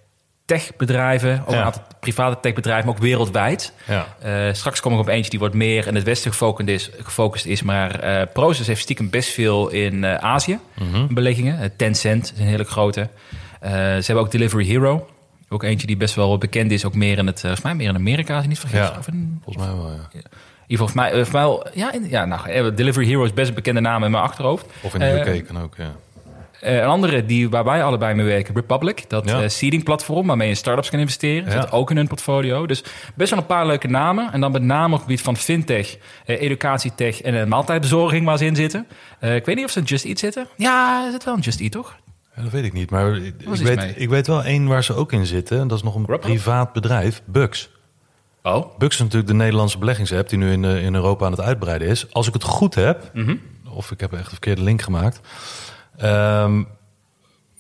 techbedrijven. 0.46 1.42
Ook 1.46 1.52
Ja. 1.54 1.58
een 1.58 1.64
aantal 1.64 1.82
private 2.00 2.38
techbedrijven, 2.42 2.86
maar 2.86 2.96
ook 2.96 3.02
wereldwijd. 3.02 3.74
ja. 3.88 4.06
Eh, 4.22 4.54
straks 4.54 4.80
kom 4.80 4.94
ik 4.94 5.00
op 5.00 5.08
eentje 5.08 5.30
die 5.30 5.40
wat 5.40 5.54
meer 5.54 5.88
in 5.88 5.96
het 5.96 6.04
westen 6.04 6.32
gefocust 6.32 6.70
is. 6.70 6.90
Gefocust 7.04 7.46
is 7.46 7.62
maar 7.64 8.00
eh 8.00 8.28
Proces 8.34 8.68
heeft 8.68 8.82
stiekem 8.82 9.10
best 9.10 9.30
veel 9.34 9.70
in 9.70 10.06
Azië. 10.06 10.60
Beleggingen. 11.10 11.60
Eh, 11.62 11.70
Tencent 11.78 12.32
is 12.34 12.40
een 12.40 12.46
hele 12.48 12.64
grote. 12.64 13.10
Ze 13.62 13.68
hebben 14.06 14.24
ook 14.24 14.32
Delivery 14.32 14.66
Hero. 14.66 15.08
Ook 15.50 15.64
eentje 15.64 15.88
die 15.88 15.98
best 15.98 16.16
wel 16.16 16.38
bekend 16.38 16.72
is. 16.72 16.86
Ook 16.86 16.96
meer 16.96 17.18
in 17.18 17.26
het, 17.28 17.36
eh, 17.36 17.42
volgens 17.42 17.62
mij 17.62 17.76
meer 17.76 17.90
in 17.90 17.96
Amerika, 17.96 18.34
als 18.34 18.44
ik 18.44 18.50
niet 18.50 18.60
vergis. 18.60 18.80
Ja. 18.80 18.96
Of 19.00 19.08
in, 19.08 19.40
volgens 19.44 19.66
mij 19.66 19.76
wel, 19.76 19.90
ja. 19.92 19.98
geval, 20.68 20.78
volgens 20.78 20.94
mij, 20.94 21.06
eh, 21.08 21.14
volgens 21.14 21.32
mij 21.34 21.42
wel- 21.42 21.68
ja, 21.74 21.92
in- 21.94 22.10
ja, 22.10 22.26
nou, 22.26 22.50
eh, 22.50 22.76
Delivery 22.76 23.06
Hero 23.06 23.24
is 23.24 23.34
best 23.34 23.50
een 23.50 23.56
bekende 23.56 23.82
naam 23.82 24.04
in 24.04 24.12
mijn 24.12 24.24
achterhoofd. 24.24 24.66
Of 24.82 24.94
in 24.94 25.00
de 25.00 25.30
UK 25.38 25.46
kan 25.48 25.62
ook, 25.62 25.76
ja. 25.78 25.92
een 26.62 26.84
andere 26.84 27.26
die, 27.26 27.50
waar 27.50 27.64
wij 27.64 27.84
allebei 27.84 28.14
mee 28.14 28.26
werken, 28.26 28.56
Republic. 28.56 29.04
Dat 29.10 29.30
Ja. 29.30 29.48
seeding 29.50 29.84
platform 29.84 30.28
waarmee 30.28 30.48
je 30.48 30.54
in 30.54 30.60
startups 30.60 30.90
kan 30.90 31.00
investeren. 31.00 31.52
Ja. 31.52 31.62
Zit 31.62 31.72
ook 31.72 31.90
in 31.90 31.96
hun 31.98 32.08
portfolio. 32.08 32.66
Dus 32.66 32.84
best 33.16 33.30
wel 33.30 33.40
een 33.40 33.46
paar 33.46 33.66
leuke 33.66 33.88
namen. 33.88 34.32
En 34.34 34.42
dan 34.42 34.52
met 34.52 34.62
name 34.62 34.86
op 34.86 34.92
het 34.92 35.02
gebied 35.02 35.22
van 35.22 35.38
fintech, 35.38 35.98
eh, 36.26 36.42
educatietech 36.42 37.22
en 37.22 37.34
een 37.34 37.48
maaltijdbezorging 37.48 38.26
waar 38.26 38.38
ze 38.38 38.46
in 38.46 38.56
zitten. 38.56 38.88
Ik 39.20 39.46
weet 39.46 39.56
niet 39.56 39.66
of 39.66 39.72
ze 39.72 39.80
in 39.80 39.86
Just 39.86 40.06
Eat 40.06 40.20
zitten. 40.20 40.48
Ja, 40.56 41.06
er 41.06 41.12
zit 41.12 41.24
wel 41.24 41.34
een 41.34 41.40
Just 41.40 41.60
Eat, 41.60 41.72
toch? 41.72 41.96
Ja, 42.38 42.44
Dat 42.44 42.52
weet 42.52 42.64
ik 42.64 42.74
niet, 42.74 42.90
maar 42.90 43.16
ik, 43.16 43.34
mee. 43.48 43.64
weet, 43.76 43.94
ik 43.96 44.10
weet 44.10 44.28
wel 44.28 44.44
één 44.44 44.68
waar 44.68 44.84
ze 44.84 44.94
ook 44.94 45.12
in 45.12 45.26
zitten. 45.26 45.60
En 45.60 45.68
dat 45.68 45.78
is 45.78 45.84
nog 45.84 45.96
een 45.96 46.20
privaat 46.20 46.74
bedrijf, 46.74 47.22
Bux. 47.26 47.70
Oh. 48.44 48.78
Bux 48.78 48.96
is 48.96 49.02
natuurlijk 49.02 49.28
de 49.28 49.34
Nederlandse 49.34 49.78
beleggingsapp 49.78 50.30
die 50.30 50.38
nu 50.38 50.52
in, 50.52 50.66
eh, 50.66 50.84
in 50.86 50.96
Europa 50.96 51.26
aan 51.26 51.32
het 51.32 51.42
uitbreiden 51.42 51.88
is. 51.88 52.14
Als 52.14 52.28
ik 52.28 52.34
het 52.34 52.44
goed 52.44 52.76
heb, 52.76 53.10
Mhm. 53.14 53.36
of 53.70 53.92
ik 53.92 54.00
heb 54.00 54.12
echt 54.14 54.24
een 54.24 54.30
verkeerde 54.30 54.62
link 54.62 54.82
gemaakt. 54.82 55.20
Ehm, 55.98 56.64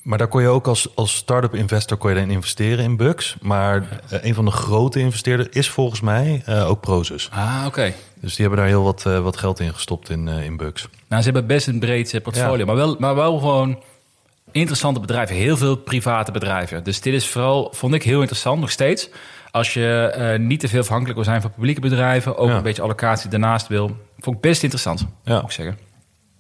maar 0.02 0.18
daar 0.18 0.28
kon 0.28 0.42
je 0.42 0.48
ook 0.48 0.68
als, 0.68 0.96
als 0.96 1.16
start-up 1.16 1.56
investor 1.56 1.98
kon 1.98 2.10
je 2.10 2.20
dan 2.20 2.30
investeren 2.30 2.84
in 2.84 2.98
Bux. 2.98 3.38
Maar 3.42 4.02
eh, 4.10 4.24
een 4.24 4.34
van 4.34 4.46
de 4.46 4.52
grote 4.52 5.00
investeerders 5.00 5.50
is 5.50 5.70
volgens 5.70 6.02
mij 6.02 6.42
eh, 6.46 6.70
ook 6.70 6.82
Prozus. 6.82 7.30
Ah, 7.34 7.63
oké. 7.68 7.94
Dus 8.22 8.36
die 8.36 8.46
hebben 8.46 8.58
daar 8.60 8.68
heel 8.72 8.84
wat, 8.84 9.04
wat 9.04 9.38
geld 9.38 9.60
in 9.60 9.74
gestopt 9.74 10.10
in, 10.10 10.28
in 10.28 10.58
Bux. 10.58 10.88
Nou, 11.08 11.22
ze 11.22 11.30
hebben 11.30 11.48
best 11.48 11.68
een 11.68 11.80
breed 11.80 12.20
portfolio. 12.24 12.58
Ja. 12.58 12.66
Maar, 12.66 12.76
wel, 12.76 12.96
maar 13.00 13.16
wel 13.16 13.38
gewoon 13.40 13.84
interessante 14.60 15.00
bedrijven. 15.00 15.36
Heel 15.36 15.58
veel 15.58 15.76
private 15.76 16.32
bedrijven. 16.32 16.84
Dus 16.84 17.02
dit 17.02 17.13
is 17.13 17.28
vooral, 17.28 17.74
vond 17.76 17.93
ik 17.93 18.04
heel 18.04 18.20
interessant, 18.20 18.60
nog 18.60 18.72
steeds. 18.72 19.10
Als 19.52 19.74
je 19.74 20.12
eh, 20.15 20.39
niet 20.39 20.60
te 20.60 20.67
veel 20.67 20.80
afhankelijk 20.80 21.15
wil 21.15 21.24
zijn 21.24 21.41
van 21.41 21.52
publieke 21.52 21.82
bedrijven. 21.82 22.38
Ook 22.38 22.50
Ja. 22.50 22.56
een 22.56 22.63
beetje 22.63 22.82
allocatie 22.82 23.30
daarnaast 23.30 23.67
wil. 23.67 23.98
Vond 24.20 24.36
ik 24.36 24.41
best 24.41 24.62
interessant, 24.63 25.06
Ja. 25.24 25.34
moet 25.36 25.43
ik 25.43 25.52
zeggen. 25.52 25.78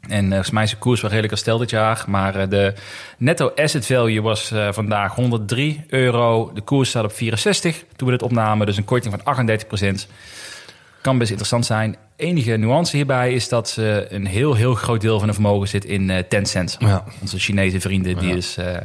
En 0.09 0.23
eh, 0.23 0.29
volgens 0.29 0.51
mij 0.51 0.63
is 0.63 0.69
de 0.69 0.77
koers 0.77 1.01
wel 1.01 1.09
redelijk 1.09 1.33
herstel 1.33 1.57
dit 1.57 1.69
jaar. 1.69 2.03
Maar 2.07 2.35
eh, 2.35 2.49
de 2.49 2.73
netto 3.17 3.51
asset 3.55 3.85
value 3.85 4.21
was 4.21 4.53
vandaag 4.71 5.15
103 5.15 5.83
euro. 5.87 6.51
De 6.53 6.61
koers 6.61 6.89
staat 6.89 7.03
op 7.03 7.11
64 7.11 7.83
toen 7.95 8.07
we 8.07 8.13
dit 8.13 8.23
opnamen. 8.23 8.65
Dus 8.65 8.77
een 8.77 8.85
korting 8.85 9.13
van 9.13 9.23
38 9.23 9.67
Kan 11.07 11.17
best 11.17 11.29
interessant 11.29 11.65
zijn. 11.65 11.95
Enige 12.15 12.51
nuance 12.51 12.95
hierbij 12.95 13.33
is 13.33 13.49
dat 13.49 13.69
ze 13.69 14.07
een 14.09 14.25
heel, 14.25 14.53
heel 14.53 14.73
groot 14.73 15.01
deel 15.01 15.15
van 15.15 15.23
hun 15.23 15.33
vermogen 15.33 15.67
zit 15.67 15.85
in 15.85 16.09
eh 16.09 16.23
Tencent. 16.29 16.75
Ja. 16.79 17.03
Onze 17.21 17.39
Chinese 17.39 17.79
vrienden, 17.79 18.17
die 18.17 18.27
Ja. 18.27 18.33
dus... 18.35 18.57
eh, 18.57 18.77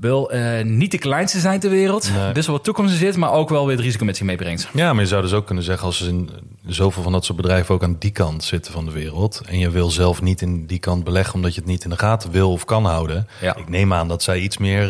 wel 0.00 0.30
eh, 0.30 0.64
niet 0.64 0.90
de 0.90 0.98
kleinste 0.98 1.40
zijn 1.40 1.60
ter 1.60 1.70
wereld. 1.70 2.10
Nee. 2.16 2.32
Best 2.32 2.46
wel 2.46 2.56
wat 2.56 2.64
toekomst 2.64 2.96
zit, 2.96 3.16
maar 3.16 3.32
ook 3.32 3.48
wel 3.48 3.66
weer 3.66 3.76
het 3.76 3.84
risico 3.84 4.04
met 4.04 4.16
zich 4.16 4.26
meebrengt. 4.26 4.68
Ja, 4.72 4.92
maar 4.92 5.02
je 5.02 5.08
zou 5.08 5.22
dus 5.22 5.32
ook 5.32 5.46
kunnen 5.46 5.64
zeggen... 5.64 5.86
als 5.86 6.00
er 6.00 6.08
in 6.08 6.30
zoveel 6.66 7.02
van 7.02 7.12
dat 7.12 7.24
soort 7.24 7.36
bedrijven 7.36 7.74
ook 7.74 7.82
aan 7.82 7.96
die 7.98 8.10
kant 8.10 8.44
zitten 8.44 8.72
van 8.72 8.84
de 8.84 8.90
wereld... 8.92 9.42
en 9.46 9.58
je 9.58 9.70
wil 9.70 9.90
zelf 9.90 10.22
niet 10.22 10.42
in 10.42 10.66
die 10.66 10.78
kant 10.78 11.04
beleggen... 11.04 11.34
omdat 11.34 11.54
je 11.54 11.60
het 11.60 11.68
niet 11.70 11.84
in 11.84 11.90
de 11.90 11.98
gaten 11.98 12.30
wil 12.30 12.52
of 12.52 12.64
kan 12.64 12.84
houden... 12.84 13.26
Ja. 13.40 13.56
ik 13.56 13.68
neem 13.68 13.92
aan 13.92 14.08
dat 14.08 14.22
zij 14.22 14.38
iets 14.38 14.58
meer 14.58 14.88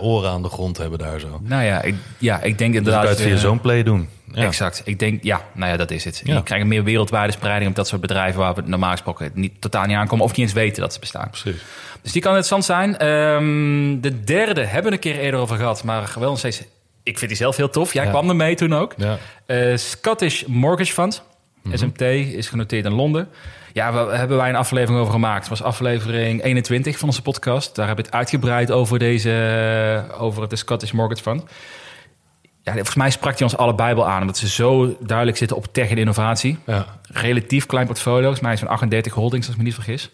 oren 0.00 0.30
aan 0.30 0.42
de 0.42 0.48
grond 0.48 0.76
hebben 0.78 0.98
daar 0.98 1.20
zo. 1.20 1.40
Nou 1.42 1.64
ja, 1.64 1.82
ik, 1.82 1.94
ja, 2.18 2.40
ik 2.42 2.58
denk 2.58 2.70
Dus 2.70 2.78
inderdaad... 2.78 3.04
kan 3.04 3.10
je 3.10 3.16
het 3.16 3.28
via 3.28 3.36
zo'n 3.36 3.60
play 3.60 3.82
doen. 3.82 4.08
Ja. 4.32 4.42
Exact. 4.46 4.82
Ik 4.84 4.98
denk, 4.98 5.22
ja, 5.22 5.40
nou 5.52 5.70
ja, 5.70 5.76
dat 5.76 5.90
is 5.90 6.04
het. 6.04 6.20
Ja. 6.24 6.34
Je 6.34 6.42
krijgt 6.42 6.64
een 6.64 6.70
meer 6.70 6.84
wereldwijde 6.84 7.32
spreiding 7.32 7.70
op 7.70 7.76
dat 7.76 7.86
soort 7.88 8.00
bedrijven 8.00 8.40
waar 8.40 8.54
we 8.54 8.62
normaal 8.64 8.90
gesproken 8.90 9.30
niet, 9.34 9.60
totaal 9.60 9.86
niet 9.86 9.96
aankomen 9.96 10.24
of 10.24 10.30
niet 10.30 10.40
eens 10.40 10.52
weten 10.52 10.82
dat 10.82 10.92
ze 10.92 11.00
bestaan. 11.00 11.28
Precies. 11.30 11.62
Dus 12.02 12.12
die 12.12 12.22
kan 12.22 12.36
interessant 12.36 12.64
zijn. 12.64 12.98
Ehm, 12.98 14.00
de 14.00 14.24
derde 14.24 14.64
hebben 14.64 14.90
we 14.90 14.96
een 14.96 15.02
keer 15.02 15.18
eerder 15.18 15.40
over 15.40 15.56
gehad, 15.56 15.84
maar 15.84 16.12
wel 16.18 16.28
nog 16.28 16.38
steeds. 16.38 16.62
Ik 17.02 17.18
vind 17.18 17.30
die 17.30 17.40
zelf 17.40 17.56
heel 17.56 17.70
tof. 17.70 17.92
Jij 17.92 18.04
Ja. 18.04 18.10
kwam 18.10 18.28
er 18.28 18.36
mee 18.36 18.54
toen 18.54 18.74
ook. 18.74 18.94
Ja. 18.96 19.18
Eh, 19.46 19.76
Scottish 19.76 20.42
Mortgage 20.46 20.92
Fund. 20.92 21.22
Mhm. 21.62 21.76
SMT 21.76 22.00
is 22.34 22.48
genoteerd 22.48 22.84
in 22.84 22.92
Londen. 22.92 23.28
Ja, 23.72 24.08
hebben 24.16 24.36
wij 24.36 24.48
een 24.48 24.56
aflevering 24.56 25.00
over 25.00 25.12
gemaakt. 25.12 25.48
Het 25.48 25.58
was 25.58 25.62
aflevering 25.62 26.42
21 26.44 26.98
van 26.98 27.08
onze 27.08 27.22
podcast. 27.22 27.74
Daar 27.74 27.88
heb 27.88 27.98
ik 27.98 28.04
het 28.04 28.14
uitgebreid 28.14 28.70
over 28.70 28.98
deze, 28.98 30.04
over 30.18 30.48
de 30.48 30.56
Scottish 30.56 30.90
Mortgage 30.90 31.22
Fund. 31.22 31.42
Ja, 32.62 32.72
volgens 32.72 32.94
mij 32.94 33.10
sprak 33.10 33.32
hij 33.32 33.42
ons 33.42 33.56
allebei 33.56 33.94
wel 33.94 34.08
aan, 34.08 34.20
omdat 34.20 34.38
ze 34.38 34.48
zo 34.48 34.96
duidelijk 35.00 35.36
zitten 35.36 35.56
op 35.56 35.72
tech 35.72 35.90
en 35.90 35.96
innovatie. 35.98 36.58
Ja. 36.66 36.86
Relatief 37.02 37.66
klein 37.66 37.86
portfolio, 37.86 38.20
volgens 38.20 38.40
mij 38.40 38.52
is 38.52 38.58
van 38.58 38.68
38 38.68 39.12
holdings, 39.12 39.46
als 39.46 39.54
ik 39.54 39.60
me 39.60 39.66
niet 39.66 39.74
vergis. 39.74 40.10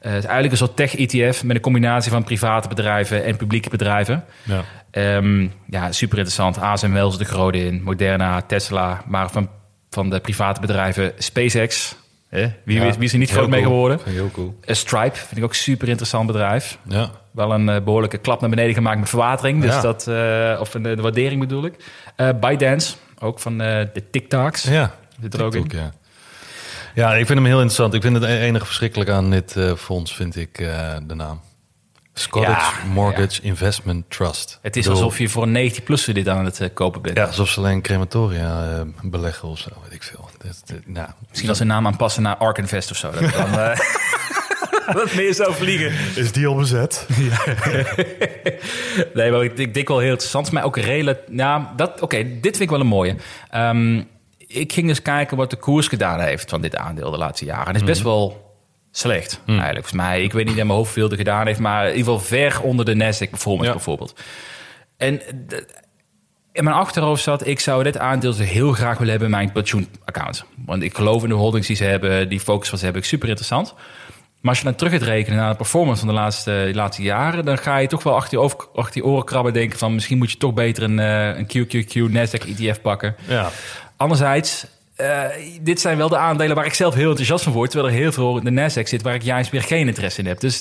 Eh, 0.00 0.12
het 0.12 0.22
is 0.22 0.30
eigenlijk 0.30 0.52
een 0.52 0.66
soort 0.66 0.76
tech-ETF 0.76 1.44
met 1.44 1.56
een 1.56 1.62
combinatie 1.62 2.10
van 2.10 2.24
private 2.24 2.68
bedrijven 2.68 3.24
en 3.24 3.36
publieke 3.36 3.70
bedrijven. 3.70 4.24
Ja. 4.42 4.64
Ehm, 4.90 5.48
ja, 5.66 5.92
super 5.92 6.16
interessant. 6.16 6.58
ASML 6.58 7.10
zit 7.10 7.20
er 7.20 7.26
groot 7.26 7.54
in, 7.54 7.82
Moderna, 7.82 8.42
Tesla, 8.42 9.02
maar 9.06 9.30
van, 9.30 9.48
van 9.90 10.10
de 10.10 10.20
private 10.20 10.60
bedrijven 10.60 11.12
SpaceX. 11.18 11.96
Hè? 12.28 12.52
Wie, 12.64 12.80
Ja. 12.80 12.92
wie 12.94 13.04
is 13.04 13.12
er 13.12 13.18
niet 13.18 13.30
groot 13.30 13.48
mee 13.48 13.62
geworden? 13.62 13.98
Heel 14.04 14.30
cool. 14.30 14.58
Eh, 14.64 14.74
Stripe 14.74 15.16
vind 15.16 15.36
ik 15.36 15.44
ook 15.44 15.54
super 15.54 15.88
interessant 15.88 16.26
bedrijf. 16.26 16.78
Ja. 16.88 17.10
Wel 17.30 17.52
een 17.52 17.68
eh, 17.68 17.82
behoorlijke 17.82 18.18
klap 18.18 18.40
naar 18.40 18.50
beneden 18.50 18.74
gemaakt 18.74 18.98
met 18.98 19.08
verwatering. 19.08 19.62
Dus 19.62 19.74
Ja. 19.74 19.80
dat, 19.80 20.06
eh, 20.08 20.60
of 20.60 20.74
een, 20.74 20.82
de 20.82 20.96
waardering 20.96 21.40
bedoel 21.40 21.64
ik. 21.64 21.74
ByteDance, 22.40 22.94
ook 23.18 23.38
van 23.40 23.58
de 23.58 24.02
TikToks. 24.10 24.62
Ja. 24.62 24.94
Zit 25.20 25.34
er 25.34 25.44
ook 25.44 25.54
in. 25.54 25.66
Ja. 25.68 25.92
Ja, 26.94 27.10
ik 27.14 27.26
vind 27.26 27.38
hem 27.38 27.46
heel 27.46 27.56
interessant. 27.56 27.94
Ik 27.94 28.02
vind 28.02 28.14
het 28.14 28.24
e- 28.24 28.40
enige 28.40 28.64
verschrikkelijk 28.64 29.10
aan 29.10 29.30
dit 29.30 29.56
fonds, 29.76 30.14
vind 30.14 30.36
ik 30.36 30.56
de 31.06 31.14
naam. 31.14 31.40
Scottish 32.18 32.50
Ja, 32.52 32.72
Mortgage 32.92 33.42
Investment 33.42 34.04
Trust. 34.10 34.58
Het 34.62 34.76
is 34.76 34.82
bedoel, 34.84 35.02
alsof 35.02 35.18
je 35.18 35.28
voor 35.28 35.42
een 35.42 35.70
90-plusser 35.72 36.12
dit 36.12 36.28
aan 36.28 36.44
het 36.44 36.60
eh, 36.60 36.68
kopen 36.74 37.02
bent. 37.02 37.16
Ja, 37.16 37.24
alsof 37.24 37.48
ze 37.48 37.58
alleen 37.58 37.82
crematoria 37.82 38.72
eh, 38.72 38.80
beleggen 39.02 39.48
of 39.48 39.58
zo, 39.58 39.68
weet 39.82 39.92
ik 39.92 40.02
veel. 40.02 40.30
Dat, 40.44 40.62
dat- 40.66 40.78
nou, 40.84 41.08
Misschien 41.28 41.48
als 41.48 41.58
ze 41.58 41.64
naam 41.64 41.86
aanpassen 41.86 42.22
naar 42.22 42.36
Ark 42.36 42.58
Invest 42.58 42.90
of 42.90 42.96
zo. 42.96 43.10
Dat 43.10 43.32
dan, 43.32 43.58
eh, 43.58 43.78
wat 44.98 45.14
meer 45.14 45.34
zou 45.34 45.54
vliegen. 45.54 45.92
Is 46.14 46.32
die 46.32 46.46
al 46.46 46.54
bezet? 46.54 47.06
Nee, 49.14 49.30
maar 49.30 49.44
ik, 49.44 49.58
ik 49.58 49.74
denk 49.74 49.88
wel 49.88 49.98
heel 49.98 50.10
interessant. 50.10 50.52
Maar 50.52 50.64
ook 50.64 50.76
redelijk... 50.76 51.20
Ja, 51.30 51.72
dat, 51.76 52.00
oké, 52.00 52.16
dit 52.16 52.40
vind 52.42 52.60
ik 52.60 52.70
wel 52.70 52.80
een 52.80 52.86
mooie. 52.86 53.16
Ehm, 53.50 54.02
ik 54.46 54.72
ging 54.72 54.88
eens 54.88 55.02
kijken 55.02 55.36
wat 55.36 55.50
de 55.50 55.56
koers 55.56 55.88
gedaan 55.88 56.20
heeft 56.20 56.50
van 56.50 56.60
dit 56.60 56.76
aandeel 56.76 57.10
de 57.10 57.16
laatste 57.18 57.44
jaren. 57.44 57.66
En 57.66 57.72
het 57.72 57.80
is 57.82 57.88
best 57.88 58.02
wel 58.02 58.45
slecht, 58.98 59.40
eigenlijk. 59.46 59.72
Volgens 59.74 59.92
mij, 59.92 60.22
ik 60.22 60.32
weet 60.32 60.46
niet 60.46 60.56
in 60.56 60.66
mijn 60.66 60.78
hoofd 60.78 60.94
hoeveel 60.94 61.10
er 61.10 61.16
gedaan 61.16 61.46
heeft... 61.46 61.58
maar 61.58 61.82
in 61.88 61.96
ieder 61.96 62.04
geval 62.12 62.20
ver 62.26 62.60
onder 62.62 62.84
de 62.84 62.94
Nasdaq 62.94 63.30
performance 63.30 63.66
Ja. 63.68 63.72
bijvoorbeeld. 63.72 64.20
En 64.96 65.18
d- 65.48 65.64
in 66.52 66.64
mijn 66.64 66.76
achterhoofd 66.76 67.22
zat, 67.22 67.46
ik 67.46 67.60
zou 67.60 67.82
dit 67.82 67.98
aandeel 67.98 68.34
heel 68.34 68.72
graag 68.72 68.92
willen 68.98 69.10
hebben 69.10 69.28
in 69.30 69.34
mijn 69.36 69.52
pensioenaccount. 69.52 70.44
Want 70.66 70.82
ik 70.82 70.94
geloof 70.96 71.22
in 71.22 71.28
de 71.28 71.34
holdings 71.34 71.66
die 71.66 71.76
ze 71.76 71.84
hebben, 71.84 72.28
die 72.28 72.40
focus 72.40 72.70
wat 72.70 72.78
ze 72.78 72.84
hebben, 72.84 73.02
super 73.04 73.28
interessant. 73.28 73.74
Maar 74.40 74.50
als 74.50 74.58
je 74.58 74.64
dan 74.64 74.74
terug 74.74 74.92
gaat 74.92 75.02
rekenen 75.02 75.38
naar 75.38 75.50
de 75.50 75.56
performance 75.56 75.98
van 76.04 76.08
de 76.14 76.20
laatste, 76.20 76.50
de 76.66 76.74
laatste 76.74 77.02
jaren, 77.02 77.44
dan 77.44 77.58
ga 77.58 77.76
je 77.76 77.86
toch 77.88 78.02
wel 78.02 78.14
achter 78.14 78.38
je, 78.38 78.44
over, 78.44 78.58
achter 78.74 79.00
je 79.02 79.06
oren 79.08 79.24
krabben 79.24 79.52
en 79.52 79.58
denken 79.58 79.78
van 79.78 79.94
misschien 79.94 80.18
moet 80.18 80.30
je 80.30 80.36
toch 80.36 80.54
beter 80.54 80.82
een, 80.82 80.98
eh, 80.98 81.36
een 81.36 81.46
QQQ 81.46 82.12
Nasdaq 82.12 82.48
ETF 82.58 82.80
pakken. 82.80 83.16
Ja. 83.28 83.50
Anderzijds, 83.96 84.66
eh, 84.96 85.22
dit 85.60 85.80
zijn 85.80 85.96
wel 85.96 86.08
de 86.08 86.16
aandelen 86.16 86.56
waar 86.56 86.66
ik 86.66 86.74
zelf 86.74 86.94
heel 86.94 87.08
enthousiast 87.08 87.44
van 87.44 87.52
word, 87.52 87.70
terwijl 87.70 87.92
er 87.92 87.98
heel 88.00 88.12
veel 88.12 88.38
in 88.38 88.54
de 88.54 88.70
Nasdaq 88.70 88.88
zit 88.88 89.02
waar 89.02 89.14
ik 89.14 89.22
juist 89.22 89.50
weer 89.50 89.62
geen 89.62 89.86
interesse 89.86 90.20
in 90.20 90.26
heb. 90.26 90.40
Dus 90.40 90.60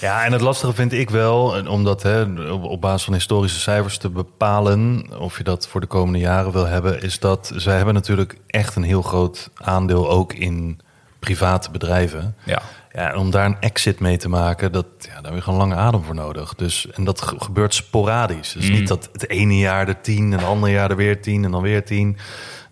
Ja, 0.00 0.24
en 0.24 0.32
het 0.32 0.40
lastige 0.40 0.72
vind 0.74 0.92
ik 0.92 1.10
wel, 1.10 1.56
en 1.56 1.68
omdat 1.68 2.02
hè, 2.02 2.22
op, 2.50 2.80
basis 2.80 3.04
van 3.04 3.14
historische 3.14 3.60
cijfers 3.60 3.98
te 3.98 4.08
bepalen 4.10 5.06
of 5.18 5.36
je 5.38 5.44
dat 5.44 5.68
voor 5.68 5.80
de 5.80 5.86
komende 5.86 6.18
jaren 6.18 6.52
wil 6.52 6.66
hebben, 6.66 7.02
is 7.02 7.18
dat 7.18 7.52
zij 7.54 7.76
hebben 7.76 7.94
natuurlijk 7.94 8.36
echt 8.46 8.76
een 8.76 8.82
heel 8.82 9.02
groot 9.02 9.50
aandeel 9.54 10.10
ook 10.10 10.32
in 10.32 10.80
private 11.18 11.70
bedrijven. 11.70 12.34
ja. 12.44 12.62
Ja, 12.92 13.10
en 13.12 13.16
om 13.18 13.30
daar 13.30 13.46
een 13.46 13.56
exit 13.60 14.00
mee 14.00 14.16
te 14.16 14.28
maken, 14.28 14.72
dat, 14.72 14.86
ja, 14.98 15.14
daar 15.14 15.24
heb 15.24 15.34
je 15.34 15.40
gewoon 15.40 15.58
lange 15.58 15.74
adem 15.74 16.02
voor 16.04 16.14
nodig. 16.14 16.54
Dus, 16.54 16.86
en 16.94 17.04
dat 17.04 17.22
ge- 17.22 17.34
gebeurt 17.38 17.74
sporadisch. 17.74 18.52
Dus 18.52 18.68
niet 18.68 18.88
dat 18.88 19.08
het 19.12 19.28
ene 19.28 19.58
jaar 19.58 19.88
er 19.88 20.00
tien, 20.00 20.32
en 20.32 20.38
het 20.38 20.46
andere 20.48 20.72
jaar 20.72 20.90
er 20.90 20.96
weer 20.96 21.22
tien 21.22 21.44
en 21.44 21.50
dan 21.50 21.62
weer 21.62 21.84
tien. 21.84 22.16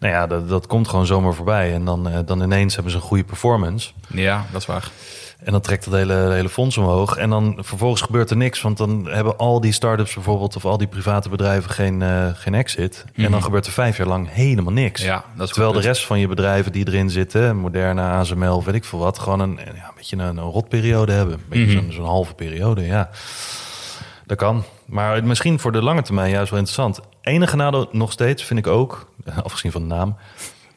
Nou 0.05 0.17
ja, 0.17 0.27
dat, 0.27 0.49
dat 0.49 0.67
komt 0.67 0.89
gewoon 0.89 1.07
zomaar 1.07 1.35
voorbij. 1.35 1.73
En 1.75 1.85
dan, 1.85 2.09
eh, 2.09 2.19
dan 2.27 2.43
ineens 2.43 2.75
hebben 2.75 2.93
ze 2.93 2.99
een 2.99 3.05
goede 3.05 3.25
performance. 3.25 3.91
ja, 4.09 4.45
dat 4.53 4.61
is 4.61 4.67
waar. 4.67 4.91
En 5.39 5.53
dan 5.53 5.61
trekt 5.61 5.85
het 5.85 5.95
hele, 5.95 6.15
hele 6.15 6.49
fonds 6.49 6.77
omhoog. 6.79 7.17
En 7.17 7.31
dan 7.31 7.59
vervolgens 7.61 8.01
gebeurt 8.01 8.31
er 8.31 8.37
niks. 8.37 8.63
Want 8.63 8.77
dan 8.77 9.07
hebben 9.11 9.37
al 9.37 9.61
die 9.61 9.73
start-ups 9.73 10.15
bijvoorbeeld... 10.15 10.57
of 10.57 10.65
al 10.65 10.79
die 10.79 10.87
private 10.87 11.29
bedrijven 11.29 11.71
geen, 11.71 12.03
eh, 12.03 12.27
geen 12.35 12.55
exit. 12.55 13.05
En 13.15 13.31
dan 13.31 13.43
gebeurt 13.43 13.67
er 13.67 13.73
vijf 13.73 13.97
jaar 13.97 14.07
lang 14.07 14.29
helemaal 14.31 14.73
niks. 14.73 15.01
Mhm. 15.01 15.11
Ja, 15.11 15.25
dat 15.37 15.47
is 15.47 15.53
Terwijl 15.53 15.75
de 15.75 15.81
rest 15.81 16.07
van 16.07 16.19
je 16.19 16.29
bedrijven 16.29 16.73
die 16.73 16.87
erin 16.89 17.11
zitten... 17.11 17.57
Moderna, 17.57 18.19
ASML, 18.19 18.63
weet 18.65 18.75
ik 18.75 18.85
veel 18.85 18.99
wat... 18.99 19.19
gewoon 19.19 19.41
een, 19.41 19.59
ja, 19.65 19.71
een 19.73 19.95
beetje 19.97 20.17
een, 20.17 20.37
een 20.37 20.51
rotperiode 20.51 21.13
hebben. 21.13 21.35
Een 21.35 21.45
beetje 21.49 21.75
Mhm. 21.75 21.85
zo'n, 21.85 21.93
zo'n 21.93 22.07
halve 22.07 22.35
periode, 22.35 22.87
ja. 22.87 23.11
Dat 24.27 24.37
kan. 24.37 24.65
Maar 24.87 25.25
misschien 25.25 25.59
voor 25.59 25.73
de 25.73 25.83
lange 25.83 26.03
termijn 26.03 26.31
juist 26.31 26.51
wel 26.51 26.59
interessant. 26.59 27.01
Enige 27.23 27.57
nadeel 27.57 27.89
nog 27.93 28.13
steeds 28.13 28.43
vind 28.45 28.59
ik 28.59 28.67
ook... 28.67 29.13
afgezien 29.43 29.73
van 29.73 29.81
de 29.81 29.95
naam... 29.95 30.17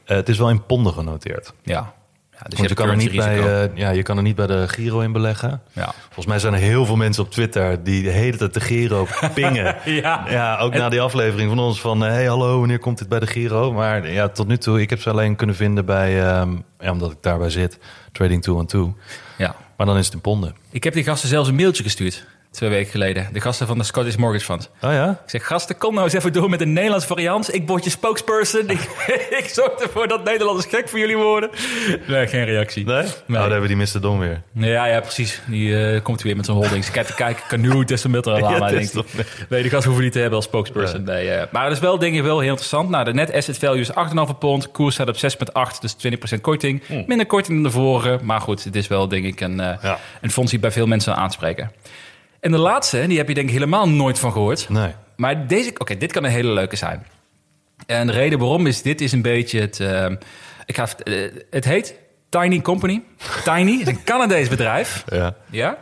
eh, 0.06 0.16
het 0.16 0.30
is 0.30 0.38
wel 0.38 0.50
in 0.50 0.66
ponden 0.66 0.94
genoteerd. 0.94 1.54
Ja. 1.64 1.94
ja 2.32 2.44
dus 2.48 2.58
Want 2.58 2.70
je, 2.70 2.76
kan 2.76 2.90
er 2.90 2.96
niet 2.96 3.16
bij, 3.16 3.64
eh, 3.64 3.76
ja, 3.76 3.90
je 3.90 4.04
kan 4.04 4.18
er 4.18 4.24
niet 4.24 4.36
bij 4.36 4.48
de 4.48 4.68
Giro 4.68 5.00
in 5.00 5.12
beleggen. 5.12 5.62
Ja. 5.74 5.94
Volgens 6.04 6.26
mij 6.26 6.40
zijn 6.40 6.54
er 6.54 6.60
heel 6.60 6.86
veel 6.86 6.96
mensen 6.96 7.24
op 7.24 7.32
Twitter 7.32 7.84
die 7.84 8.04
de 8.04 8.10
hele 8.10 8.38
tijd 8.38 8.54
de 8.54 8.60
Giro 8.60 9.08
pingen. 9.34 9.76
Ja. 9.86 10.26
ja, 10.30 10.58
ook 10.58 10.74
na 10.74 10.90
die 10.90 11.02
aflevering 11.02 11.50
van 11.50 11.60
ons 11.60 11.82
van... 11.82 12.02
hey, 12.02 12.26
hallo, 12.26 12.60
wanneer 12.60 12.80
komt 12.80 12.98
dit 12.98 13.10
bij 13.10 13.20
de 13.20 13.28
Giro? 13.28 13.74
Maar 13.74 14.12
ja, 14.12 14.28
tot 14.28 14.48
nu 14.48 14.58
toe, 14.58 14.82
ik 14.82 14.90
heb 14.90 15.02
ze 15.02 15.10
alleen 15.10 15.36
kunnen 15.36 15.56
vinden 15.56 15.86
bij... 15.86 16.24
ehm, 16.26 16.56
ja, 16.80 16.92
omdat 16.92 17.12
ik 17.12 17.18
daarbij 17.22 17.50
zit, 17.50 17.80
Trading 18.12 18.42
2 18.42 18.56
on 18.56 18.66
2. 18.66 18.94
ja. 19.38 19.56
Maar 19.78 19.88
dan 19.88 19.98
is 19.98 20.06
het 20.06 20.14
in 20.14 20.22
ponden. 20.22 20.56
Ik 20.70 20.84
heb 20.84 20.94
die 20.94 21.04
gasten 21.04 21.30
zelfs 21.30 21.50
een 21.50 21.56
mailtje 21.56 21.84
gestuurd. 21.84 22.26
Twee 22.52 22.70
weken 22.70 22.92
geleden. 22.92 23.28
De 23.34 23.42
gasten 23.42 23.68
van 23.68 23.78
de 23.78 23.84
Scottish 23.84 24.16
Mortgage 24.16 24.46
Fund. 24.46 24.70
Oh 24.82 24.92
ja? 24.92 25.10
Ik 25.10 25.30
zeg, 25.30 25.48
gasten, 25.48 25.78
kom 25.78 25.94
nou 25.94 26.06
eens 26.06 26.14
even 26.14 26.34
door 26.34 26.50
met 26.50 26.62
een 26.62 26.74
Nederlands 26.74 27.06
variant. 27.06 27.54
Ik 27.54 27.68
word 27.68 27.84
je 27.84 27.90
spokesperson. 27.90 28.70
ik, 28.70 28.80
ik 29.30 29.50
zorg 29.52 29.74
ervoor 29.74 30.08
dat 30.08 30.24
Nederlanders 30.24 30.68
gek 30.68 30.90
voor 30.90 31.00
jullie 31.00 31.18
worden. 31.18 31.50
Nee, 32.08 32.28
geen 32.28 32.46
reactie. 32.46 32.86
Nee? 32.86 33.04
Oh, 33.04 33.10
daar 33.28 33.42
hebben 33.42 33.62
we 33.62 33.68
die 33.68 33.78
Mr. 33.78 34.02
Dom 34.02 34.20
weer. 34.20 34.42
Ja, 34.54 34.86
ja, 34.86 35.00
precies. 35.00 35.42
Die 35.48 35.86
eh, 35.86 36.02
komt 36.04 36.22
weer 36.22 36.36
met 36.36 36.46
zijn 36.46 36.58
holdings. 36.58 36.92
Te 36.92 37.14
kijken, 37.16 37.44
Canoe, 37.48 37.86
Testamilter, 37.86 38.32
Lama, 38.40 38.70
Ja. 38.72 39.04
Nee, 39.50 39.62
die 39.62 39.72
gast 39.72 39.86
hoeven 39.86 40.04
niet 40.04 40.14
te 40.14 40.20
hebben 40.20 40.36
als 40.38 40.46
spokesperson. 40.46 41.04
Nee, 41.04 41.30
eh, 41.32 41.48
maar 41.52 41.64
dat 41.64 41.72
is 41.72 41.80
wel, 41.80 42.00
denk 42.00 42.16
ik, 42.16 42.22
wel 42.22 42.40
heel 42.40 42.50
interessant. 42.50 42.90
Nou, 42.90 43.04
de 43.06 43.14
net 43.14 43.34
asset 43.34 43.58
value 43.58 43.80
is 43.82 43.90
8,5 43.92 44.38
pond. 44.40 44.72
Koers 44.72 44.94
staat 44.94 45.08
op 45.08 45.16
6,8, 45.16 45.80
dus 45.82 45.96
20% 46.38 46.42
korting. 46.42 46.84
Minder 47.08 47.26
korting 47.26 47.54
dan 47.54 47.64
de 47.64 47.78
vorige. 47.78 48.20
Maar 48.24 48.42
goed, 48.42 48.64
het 48.64 48.76
is 48.76 48.88
wel, 48.88 49.08
denk 49.08 49.26
ik, 49.26 49.42
een, 49.42 49.60
eh, 49.60 49.78
Ja. 49.82 50.00
een 50.22 50.32
fonds 50.32 50.52
die 50.52 50.60
bij 50.60 50.72
veel 50.72 50.88
mensen 50.88 51.16
aanspreken. 51.16 51.72
En 52.40 52.52
de 52.52 52.58
laatste, 52.58 53.08
die 53.08 53.18
heb 53.18 53.28
je 53.28 53.34
denk 53.34 53.48
ik 53.48 53.54
helemaal 53.54 53.90
nooit 53.90 54.20
van 54.20 54.32
gehoord. 54.32 54.70
Nee. 54.70 54.92
Maar 55.16 55.48
deze, 55.48 55.72
oké, 55.78 55.98
dit 55.98 56.12
kan 56.12 56.24
een 56.24 56.32
hele 56.32 56.52
leuke 56.52 56.76
zijn. 56.76 57.06
En 57.86 58.08
de 58.08 58.14
reden 58.14 58.40
waarom 58.40 58.68
is, 58.68 58.82
dit 58.82 59.02
is 59.02 59.12
een 59.12 59.22
beetje 59.22 59.60
het, 59.60 59.80
ehm, 59.80 60.16
ik 60.66 60.76
ga, 60.76 60.88
eh, 61.04 61.32
het 61.50 61.66
heet 61.66 61.96
Tiny 62.30 62.62
Company. 62.62 63.02
Tiny 63.44 63.72
is 63.72 63.88
een 63.88 64.04
Canadees 64.04 64.50
bedrijf. 64.50 65.04
Ja. 65.12 65.36
Ja. 65.50 65.78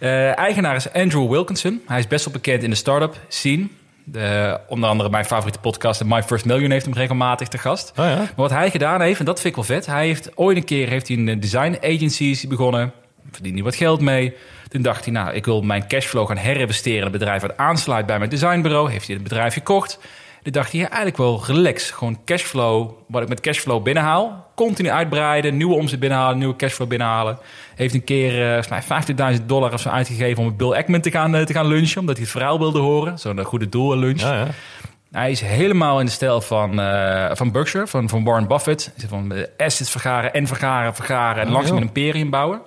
Eh, 0.00 0.38
eigenaar 0.38 0.76
is 0.76 0.92
Andrew 0.92 1.30
Wilkinson. 1.30 1.82
Hij 1.86 1.98
is 1.98 2.06
best 2.06 2.24
wel 2.24 2.34
bekend 2.34 2.62
in 2.62 2.70
de 2.70 2.76
start-up 2.76 3.16
scene. 3.28 3.68
De, 4.04 4.60
onder 4.68 4.88
andere 4.88 5.10
mijn 5.10 5.24
favoriete 5.24 5.58
podcast, 5.58 6.04
My 6.04 6.22
First 6.22 6.44
Million, 6.44 6.70
heeft 6.70 6.84
hem 6.84 6.94
regelmatig 6.94 7.48
te 7.48 7.58
gast. 7.58 7.90
Oh 7.90 8.04
ja? 8.04 8.16
Maar 8.16 8.32
wat 8.34 8.50
hij 8.50 8.70
gedaan 8.70 9.00
heeft, 9.00 9.18
en 9.18 9.24
dat 9.24 9.40
vind 9.40 9.56
ik 9.56 9.66
wel 9.66 9.76
vet. 9.76 9.86
Hij 9.86 10.06
heeft 10.06 10.36
ooit 10.36 10.56
een 10.56 10.64
keer 10.64 10.88
heeft 10.88 11.08
hij 11.08 11.16
een 11.16 11.40
design 11.40 11.76
agency 11.82 12.48
begonnen. 12.48 12.92
Verdient 13.30 13.54
hij 13.54 13.64
wat 13.64 13.74
geld 13.74 14.00
mee. 14.00 14.34
Toen 14.68 14.82
dacht 14.82 15.04
hij, 15.04 15.12
nou, 15.14 15.34
ik 15.34 15.44
wil 15.44 15.62
mijn 15.62 15.86
cashflow 15.86 16.26
gaan 16.26 16.36
herinvesteren 16.36 16.98
in 16.98 17.06
een 17.06 17.12
bedrijf 17.12 17.42
wat 17.42 17.56
aansluit 17.56 18.06
bij 18.06 18.18
mijn 18.18 18.30
designbureau. 18.30 18.90
Heeft 18.90 19.06
hij 19.06 19.14
het 19.14 19.24
bedrijf 19.24 19.52
gekocht. 19.52 19.98
Toen 20.42 20.52
dacht 20.52 20.72
hij, 20.72 20.80
ja, 20.80 20.86
eigenlijk 20.86 21.16
wel 21.16 21.42
relax. 21.46 21.90
Gewoon 21.90 22.18
cashflow, 22.24 22.90
wat 23.08 23.22
ik 23.22 23.28
met 23.28 23.40
cashflow 23.40 23.82
binnenhaal. 23.82 24.50
Continu 24.54 24.88
uitbreiden, 24.90 25.56
nieuwe 25.56 25.74
omzet 25.74 26.00
binnenhalen, 26.00 26.38
nieuwe 26.38 26.56
cashflow 26.56 26.88
binnenhalen. 26.88 27.38
Heeft 27.74 27.94
een 27.94 28.04
keer 28.04 28.42
eh, 28.42 28.62
volgens 28.62 29.16
mij 29.16 29.36
50.000 29.38 29.46
dollar 29.46 29.72
of 29.72 29.80
zo 29.80 29.88
uitgegeven 29.88 30.38
om 30.38 30.48
met 30.48 30.56
Bill 30.56 30.72
Ackman 30.72 31.00
te 31.00 31.10
gaan, 31.10 31.34
eh, 31.34 31.44
te 31.44 31.52
gaan 31.52 31.66
lunchen. 31.66 32.00
Omdat 32.00 32.14
hij 32.14 32.24
het 32.24 32.34
verhaal 32.34 32.58
wilde 32.58 32.78
horen. 32.78 33.18
Zo'n 33.18 33.44
goede 33.44 33.68
doel 33.68 33.96
lunch. 33.96 34.20
Ja, 34.20 34.34
ja. 34.34 34.46
Hij 35.10 35.30
is 35.30 35.40
helemaal 35.40 36.00
in 36.00 36.06
de 36.06 36.12
stijl 36.12 36.40
van, 36.40 36.80
eh, 36.80 37.30
van 37.32 37.52
Berkshire, 37.52 37.86
van, 37.86 38.08
van 38.08 38.24
Warren 38.24 38.48
Buffett. 38.48 38.92
Van 39.08 39.32
eh, 39.32 39.42
assets 39.56 39.90
vergaren 39.90 40.32
en 40.32 40.46
vergaren, 40.46 40.94
vergaren 40.94 41.42
en 41.42 41.48
Oh, 41.48 41.54
langzaam 41.54 41.76
een 41.76 41.82
imperium 41.82 42.30
bouwen. 42.30 42.60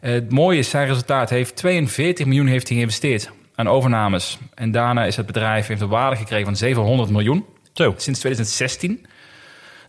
Het 0.00 0.30
mooie 0.30 0.58
is, 0.58 0.70
zijn 0.70 0.86
resultaat 0.86 1.30
heeft 1.30 1.56
42 1.56 2.26
miljoen 2.26 2.46
heeft 2.46 2.68
hij 2.68 2.76
geïnvesteerd 2.76 3.30
aan 3.54 3.68
overnames. 3.68 4.38
En 4.54 4.70
daarna 4.70 5.04
is 5.04 5.16
het 5.16 5.26
bedrijf 5.26 5.66
heeft 5.66 5.80
een 5.80 5.88
waarde 5.88 6.16
gekregen 6.16 6.44
van 6.44 6.56
700 6.56 7.10
miljoen 7.10 7.44
Zo. 7.72 7.94
sinds 7.96 8.18
2016. 8.20 9.06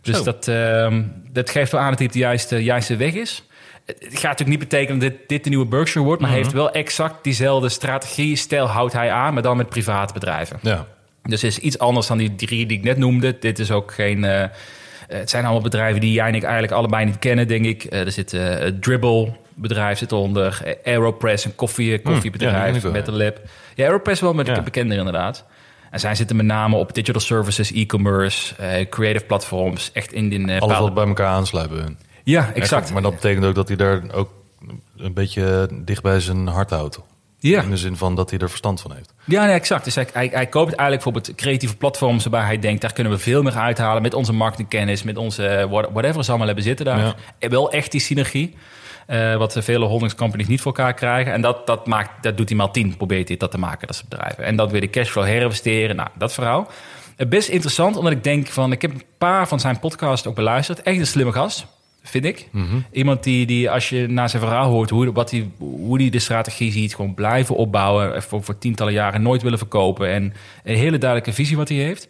Dus 0.02 0.16
Zo. 0.16 0.24
dat, 0.24 0.48
ehm, 0.48 1.02
dat 1.32 1.50
geeft 1.50 1.72
wel 1.72 1.80
aan 1.80 1.90
dat 1.90 1.98
hij 1.98 2.08
de 2.08 2.18
juiste, 2.18 2.64
juiste 2.64 2.96
weg 2.96 3.14
is. 3.14 3.44
Het 3.86 3.98
gaat 4.02 4.22
natuurlijk 4.22 4.48
niet 4.48 4.58
betekenen 4.68 5.00
dat 5.00 5.10
dit, 5.10 5.28
dit 5.28 5.44
de 5.44 5.48
nieuwe 5.48 5.66
Berkshire 5.66 6.06
wordt, 6.06 6.20
maar 6.20 6.30
hij 6.30 6.38
heeft 6.38 6.52
wel 6.52 6.70
exact 6.70 7.24
diezelfde 7.24 7.68
strategie, 7.68 8.36
stijl 8.36 8.66
houdt 8.66 8.92
hij 8.92 9.10
aan, 9.10 9.34
maar 9.34 9.42
dan 9.42 9.56
met 9.56 9.68
private 9.68 10.12
bedrijven. 10.12 10.58
Ja. 10.62 10.86
Dus 11.22 11.42
het 11.42 11.50
is 11.50 11.58
iets 11.58 11.78
anders 11.78 12.06
dan 12.06 12.18
die 12.18 12.34
drie 12.34 12.66
die 12.66 12.78
ik 12.78 12.84
net 12.84 12.96
noemde. 12.96 13.38
Dit 13.38 13.58
is 13.58 13.70
ook 13.70 13.92
geen. 13.92 14.24
eh, 14.24 14.48
het 15.08 15.30
zijn 15.30 15.44
allemaal 15.44 15.62
bedrijven 15.62 16.00
die 16.00 16.12
jij 16.12 16.28
en 16.28 16.34
ik 16.34 16.42
eigenlijk 16.42 16.72
allebei 16.72 17.04
niet 17.04 17.18
kennen, 17.18 17.48
denk 17.48 17.64
ik. 17.64 17.84
Eh, 17.84 18.00
er 18.00 18.12
zit 18.12 18.32
eh, 18.32 18.66
Dribble 18.80 19.32
bedrijf 19.60 19.98
zit 19.98 20.12
eronder. 20.12 20.60
Eh, 20.64 20.92
Aeropress, 20.94 21.44
een 21.44 21.54
koffie, 21.54 21.88
die 21.88 22.00
koffiebedrijf 22.02 22.82
wel, 22.82 22.92
met 22.92 23.06
een 23.08 23.16
lip. 23.16 23.40
Ja, 23.74 23.84
Aeropress 23.86 24.20
wel 24.20 24.32
met 24.34 24.46
Ja. 24.46 24.62
bekender 24.62 24.98
inderdaad. 24.98 25.44
En 25.90 26.00
zij 26.00 26.14
zitten 26.14 26.36
met 26.36 26.46
name 26.46 26.76
op 26.76 26.94
digital 26.94 27.20
services, 27.20 27.72
e-commerce, 27.72 28.54
eh, 28.56 28.88
creative 28.88 29.24
platforms. 29.24 29.90
Echt 29.92 30.12
in 30.12 30.28
die... 30.28 30.46
eh, 30.52 30.60
Alles 30.60 30.78
wat 30.78 30.94
bij 30.94 31.06
elkaar 31.06 31.26
aansluit 31.26 31.70
bij 31.70 31.78
hun. 31.78 31.98
Ja, 32.24 32.50
exact. 32.54 32.92
Maar 32.92 33.02
dat 33.02 33.14
betekent 33.14 33.44
ook 33.44 33.54
dat 33.54 33.68
hij 33.68 33.76
daar 33.76 34.02
ook 34.12 34.30
een 34.96 35.14
beetje 35.14 35.68
dicht 35.84 36.02
bij 36.02 36.20
zijn 36.20 36.46
hart 36.46 36.70
houdt. 36.70 37.00
Ja. 37.38 37.62
In 37.62 37.70
de 37.70 37.76
zin 37.76 37.96
van 37.96 38.14
dat 38.14 38.30
hij 38.30 38.38
er 38.38 38.48
verstand 38.48 38.80
van 38.80 38.92
heeft. 38.94 39.14
Ja, 39.24 39.44
nee, 39.44 39.54
exact. 39.54 39.84
Dus 39.84 39.94
hij, 39.94 40.06
hij, 40.12 40.30
hij 40.32 40.46
koopt 40.46 40.74
eigenlijk 40.74 41.02
bijvoorbeeld 41.04 41.34
creatieve 41.34 41.76
platforms 41.76 42.22
waarbij 42.22 42.40
hij 42.48 42.58
denkt, 42.58 42.80
daar 42.80 42.92
kunnen 42.92 43.12
we 43.12 43.18
veel 43.18 43.42
meer 43.42 43.56
uithalen 43.56 44.02
met 44.02 44.14
onze 44.14 44.32
marketingkennis, 44.32 45.02
met 45.02 45.16
onze 45.16 45.46
eh, 45.46 45.70
what- 45.70 45.88
whatever 45.92 46.22
ze 46.24 46.28
allemaal 46.28 46.46
hebben 46.46 46.64
zitten 46.64 46.84
daar. 46.86 46.98
Ja. 46.98 47.14
En 47.38 47.50
wel 47.50 47.70
echt 47.70 47.90
die 47.92 48.00
synergie. 48.00 48.54
Eh, 49.10 49.36
wat 49.36 49.56
vele 49.60 49.84
holdings 49.84 50.14
companies 50.14 50.46
niet 50.46 50.60
voor 50.60 50.76
elkaar 50.76 50.94
krijgen. 50.94 51.32
En 51.32 51.40
dat, 51.40 51.66
dat, 51.66 51.86
maakt, 51.86 52.22
dat 52.22 52.36
doet 52.36 52.48
hij 52.48 52.58
maal 52.58 52.70
tien, 52.70 52.96
probeert 52.96 53.28
hij 53.28 53.36
dat 53.36 53.50
te 53.50 53.58
maken, 53.58 53.86
dat 53.86 53.96
soort 53.96 54.08
bedrijven. 54.08 54.44
En 54.44 54.56
dan 54.56 54.68
weer 54.68 54.80
de 54.80 54.90
cashflow 54.90 55.24
herinvesteren. 55.24 55.96
Nou, 55.96 56.08
dat 56.14 56.32
verhaal. 56.32 56.70
Eh, 57.16 57.26
best 57.26 57.48
interessant, 57.48 57.96
omdat 57.96 58.12
ik 58.12 58.24
denk 58.24 58.46
van... 58.46 58.72
Ik 58.72 58.82
heb 58.82 58.90
een 58.90 59.02
paar 59.18 59.48
van 59.48 59.60
zijn 59.60 59.78
podcasts 59.78 60.26
ook 60.26 60.34
beluisterd. 60.34 60.82
Echt 60.82 60.98
een 60.98 61.06
slimme 61.06 61.32
gast, 61.32 61.66
vind 62.02 62.24
ik. 62.24 62.48
Iemand 62.92 63.22
die, 63.22 63.46
die, 63.46 63.70
als 63.70 63.88
je 63.88 64.06
naar 64.06 64.28
zijn 64.28 64.42
verhaal 64.42 64.70
hoort... 64.70 64.90
Hoe, 64.90 65.12
wat 65.12 65.28
die, 65.28 65.52
hoe 65.58 65.98
die 65.98 66.10
de 66.10 66.18
strategie 66.18 66.72
ziet, 66.72 66.94
gewoon 66.94 67.14
blijven 67.14 67.56
opbouwen... 67.56 68.22
voor, 68.22 68.42
voor 68.42 68.58
tientallen 68.58 68.92
jaren 68.92 69.22
nooit 69.22 69.42
willen 69.42 69.58
verkopen... 69.58 70.08
en 70.08 70.34
een 70.64 70.76
hele 70.76 70.98
duidelijke 70.98 71.32
visie 71.32 71.56
wat 71.56 71.68
hij 71.68 71.78
heeft... 71.78 72.08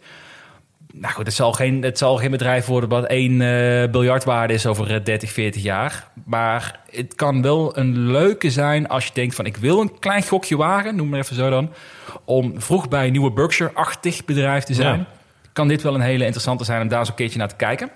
Nou 0.93 1.13
goed, 1.13 1.25
het 1.25 1.35
zal 1.35 1.53
geen, 1.53 1.83
het 1.83 1.97
zal 1.97 2.17
geen 2.17 2.31
bedrijf 2.31 2.65
worden 2.65 2.89
wat 2.89 3.05
één 3.05 3.41
eh 3.41 3.89
biljartwaarde 3.91 4.53
is 4.53 4.65
over 4.65 4.95
eh, 4.95 5.03
30, 5.03 5.31
40 5.31 5.63
jaar. 5.63 6.07
Maar 6.25 6.79
het 6.89 7.15
kan 7.15 7.41
wel 7.41 7.77
een 7.77 8.11
leuke 8.11 8.49
zijn 8.49 8.87
als 8.87 9.05
je 9.05 9.11
denkt 9.13 9.35
van 9.35 9.45
ik 9.45 9.57
wil 9.57 9.81
een 9.81 9.99
klein 9.99 10.23
gokje 10.23 10.57
wagen, 10.57 10.95
noem 10.95 11.09
maar 11.09 11.19
even 11.19 11.35
zo 11.35 11.49
dan. 11.49 11.69
Om 12.25 12.61
vroeg 12.61 12.87
bij 12.87 13.05
een 13.05 13.11
nieuwe 13.11 13.31
Berkshire-achtig 13.31 14.25
bedrijf 14.25 14.63
te 14.63 14.73
zijn. 14.73 14.97
Ja. 14.99 15.07
Kan 15.53 15.67
dit 15.67 15.81
wel 15.81 15.95
een 15.95 16.01
hele 16.01 16.23
interessante 16.23 16.63
zijn 16.63 16.81
om 16.81 16.87
daar 16.87 16.99
eens 16.99 17.09
een 17.09 17.15
keertje 17.15 17.37
naar 17.37 17.47
te 17.47 17.55
kijken. 17.55 17.89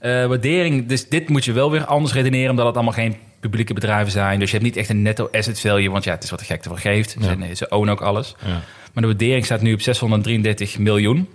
Eh, 0.00 0.26
waardering, 0.26 0.86
dus 0.86 1.08
dit 1.08 1.28
moet 1.28 1.44
je 1.44 1.52
wel 1.52 1.70
weer 1.70 1.84
anders 1.84 2.12
redeneren, 2.12 2.50
omdat 2.50 2.66
het 2.66 2.74
allemaal 2.74 2.92
geen 2.92 3.16
publieke 3.40 3.74
bedrijven 3.74 4.12
zijn. 4.12 4.38
Dus 4.38 4.50
je 4.50 4.56
hebt 4.56 4.68
niet 4.68 4.76
echt 4.76 4.88
een 4.88 5.02
netto 5.02 5.28
asset 5.32 5.60
value, 5.60 5.90
want 5.90 6.04
ja, 6.04 6.12
het 6.12 6.22
is 6.22 6.30
wat 6.30 6.38
de 6.38 6.44
gekte 6.44 6.68
voor 6.68 6.78
geeft. 6.78 7.16
Ze, 7.20 7.54
ze 7.54 7.68
ownen 7.68 7.92
ook 7.92 8.00
alles. 8.00 8.34
Ja. 8.44 8.60
Maar 8.92 9.02
de 9.02 9.06
waardering 9.06 9.44
staat 9.44 9.60
nu 9.60 9.72
op 9.72 9.80
633 9.80 10.78
miljoen. 10.78 11.28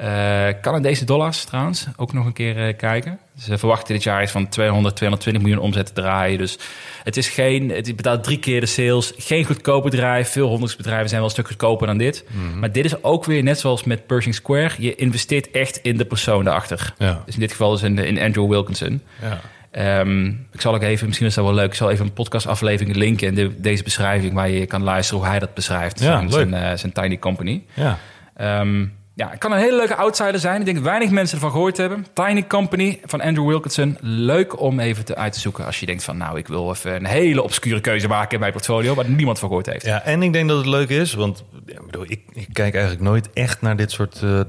Uh, 0.00 0.48
Canadese 0.60 1.04
dollars 1.04 1.44
trouwens, 1.44 1.86
ook 1.96 2.12
nog 2.12 2.26
een 2.26 2.32
keer 2.32 2.68
uh, 2.68 2.76
kijken. 2.76 3.18
Ze 3.38 3.58
verwachten 3.58 3.94
dit 3.94 4.02
jaar 4.02 4.22
iets 4.22 4.32
van 4.32 4.48
200, 4.48 4.96
220 4.96 5.42
miljoen 5.42 5.64
omzet 5.64 5.86
te 5.86 5.92
draaien. 5.92 6.38
Dus 6.38 6.58
het 7.02 7.16
is 7.16 7.28
geen, 7.28 7.70
het 7.70 7.96
betaalt 7.96 8.24
drie 8.24 8.38
keer 8.38 8.60
de 8.60 8.66
sales. 8.66 9.12
Geen 9.16 9.44
goedkoop 9.44 9.82
bedrijf. 9.82 10.28
Veel 10.28 10.48
honderdbedrijven 10.48 11.08
zijn 11.08 11.20
wel 11.20 11.28
een 11.28 11.34
stuk 11.34 11.46
goedkoper 11.46 11.86
dan 11.86 11.98
dit. 11.98 12.24
Mhm. 12.28 12.58
Maar 12.58 12.72
dit 12.72 12.84
is 12.84 13.02
ook 13.02 13.24
weer 13.24 13.42
net 13.42 13.58
zoals 13.58 13.84
met 13.84 14.06
Pershing 14.06 14.34
Square. 14.34 14.70
Je 14.78 14.94
investeert 14.94 15.50
echt 15.50 15.76
in 15.76 15.96
de 15.96 16.04
persoon 16.04 16.44
daarachter. 16.44 16.94
Ja. 16.98 17.22
Dus 17.24 17.34
in 17.34 17.40
dit 17.40 17.50
geval 17.50 17.74
is 17.74 17.82
in, 17.82 17.98
in 17.98 18.20
Andrew 18.20 18.48
Wilkinson. 18.48 19.02
Ja. 19.22 19.40
Ehm, 19.70 20.26
ik 20.28 20.60
zal 20.60 20.74
ook 20.74 20.82
even, 20.82 21.06
misschien 21.06 21.26
is 21.26 21.34
dat 21.34 21.44
wel 21.44 21.54
leuk, 21.54 21.66
ik 21.66 21.74
zal 21.74 21.90
even 21.90 22.06
een 22.06 22.12
podcastaflevering 22.12 22.96
linken 22.96 23.26
in 23.26 23.34
de, 23.34 23.60
deze 23.60 23.82
beschrijving 23.82 24.32
waar 24.34 24.50
je 24.50 24.66
kan 24.66 24.82
luisteren 24.82 25.20
hoe 25.20 25.30
hij 25.30 25.38
dat 25.38 25.54
beschrijft. 25.54 26.00
Ja, 26.00 26.04
zijn, 26.04 26.22
leuk. 26.22 26.32
zijn, 26.32 26.54
eh, 26.54 26.76
zijn 26.76 26.92
tiny 26.92 27.18
company. 27.18 27.62
ja. 27.74 27.98
Ehm, 28.36 28.84
ja, 29.16 29.30
het 29.30 29.38
kan 29.38 29.52
een 29.52 29.58
hele 29.58 29.76
leuke 29.76 29.94
outsider 29.94 30.40
zijn. 30.40 30.58
Ik 30.58 30.64
denk 30.64 30.76
dat 30.76 30.86
weinig 30.86 31.10
mensen 31.10 31.36
ervan 31.36 31.50
gehoord 31.50 31.76
hebben. 31.76 32.06
Tiny 32.12 32.46
Company 32.46 33.00
van 33.04 33.20
Andrew 33.20 33.46
Wilkinson. 33.46 33.98
Leuk 34.00 34.60
om 34.60 34.80
even 34.80 35.04
te, 35.04 35.16
uit 35.16 35.32
te 35.32 35.40
zoeken 35.40 35.66
als 35.66 35.80
je 35.80 35.86
denkt 35.86 36.04
van... 36.04 36.16
nou, 36.16 36.38
ik 36.38 36.48
wil 36.48 36.70
even 36.70 36.94
een 36.94 37.04
hele 37.04 37.42
obscure 37.42 37.80
keuze 37.80 38.08
maken 38.08 38.32
in 38.32 38.40
mijn 38.40 38.52
portfolio... 38.52 38.94
waar 38.94 39.08
niemand 39.08 39.38
van 39.38 39.48
gehoord 39.48 39.66
heeft. 39.66 39.84
Ja, 39.84 40.02
en 40.02 40.22
ik 40.22 40.32
denk 40.32 40.48
dat 40.48 40.56
het 40.56 40.66
leuk 40.66 40.88
is, 40.88 41.14
want 41.14 41.44
ja, 41.66 41.72
ik, 41.72 41.86
bedoel, 41.86 42.04
ik, 42.08 42.20
ik 42.32 42.48
kijk 42.52 42.74
eigenlijk 42.74 43.04
nooit 43.04 43.32
echt 43.32 43.60
naar 43.60 43.76
dit 43.76 43.90
soort 43.90 44.22
eh, 44.22 44.40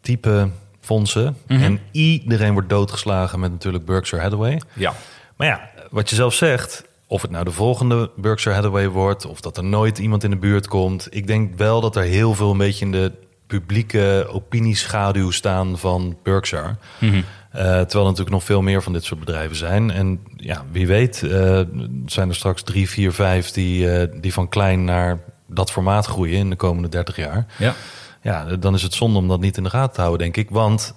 type 0.00 0.48
fondsen. 0.80 1.36
Mhm. 1.46 1.62
En 1.62 1.80
iedereen 1.90 2.52
wordt 2.52 2.68
doodgeslagen 2.68 3.40
met 3.40 3.50
natuurlijk 3.50 3.84
Berkshire 3.84 4.22
Hathaway. 4.22 4.60
Ja. 4.72 4.94
Maar 5.36 5.46
ja, 5.46 5.70
wat 5.90 6.10
je 6.10 6.16
zelf 6.16 6.34
zegt, 6.34 6.84
of 7.06 7.22
het 7.22 7.30
nou 7.30 7.44
de 7.44 7.50
volgende 7.50 8.10
Berkshire 8.16 8.56
Hathaway 8.56 8.88
wordt, 8.88 9.26
of 9.26 9.40
dat 9.40 9.56
er 9.56 9.64
nooit 9.64 9.98
iemand 9.98 10.24
in 10.24 10.30
de 10.30 10.36
buurt 10.36 10.68
komt. 10.68 11.06
Ik 11.10 11.26
denk 11.26 11.56
wel 11.56 11.80
dat 11.80 11.96
er 11.96 12.02
heel 12.02 12.34
veel 12.34 12.50
een 12.50 12.58
beetje 12.58 12.84
in 12.84 12.92
de 12.92 13.12
publieke 13.58 14.26
opinieschaduw 14.30 15.30
staan 15.30 15.78
van 15.78 16.16
Berkshire. 16.22 16.76
Mhm. 16.98 17.16
Eh, 17.16 17.60
terwijl 17.62 17.80
er 17.92 18.02
natuurlijk 18.02 18.30
nog 18.30 18.44
veel 18.44 18.62
meer 18.62 18.82
van 18.82 18.92
dit 18.92 19.04
soort 19.04 19.20
bedrijven 19.20 19.56
zijn. 19.56 19.90
En 19.90 20.20
ja, 20.36 20.64
wie 20.70 20.86
weet 20.86 21.22
eh, 21.22 21.60
zijn 22.06 22.28
er 22.28 22.34
straks 22.34 22.62
drie, 22.62 22.88
vier, 22.88 23.12
vijf 23.12 23.50
die, 23.50 23.90
eh, 23.90 24.08
die 24.20 24.32
van 24.32 24.48
klein 24.48 24.84
naar 24.84 25.18
dat 25.46 25.70
formaat 25.70 26.06
groeien 26.06 26.38
in 26.38 26.50
de 26.50 26.56
komende 26.56 26.88
30 26.88 27.16
jaar. 27.16 27.46
ja. 27.58 27.74
Ja, 28.22 28.44
dan 28.44 28.74
is 28.74 28.82
het 28.82 28.94
zonde 28.94 29.18
om 29.18 29.28
dat 29.28 29.40
niet 29.40 29.56
in 29.56 29.62
de 29.62 29.70
gaten 29.70 29.94
te 29.94 30.00
houden, 30.00 30.20
denk 30.20 30.36
ik. 30.36 30.50
Want 30.50 30.94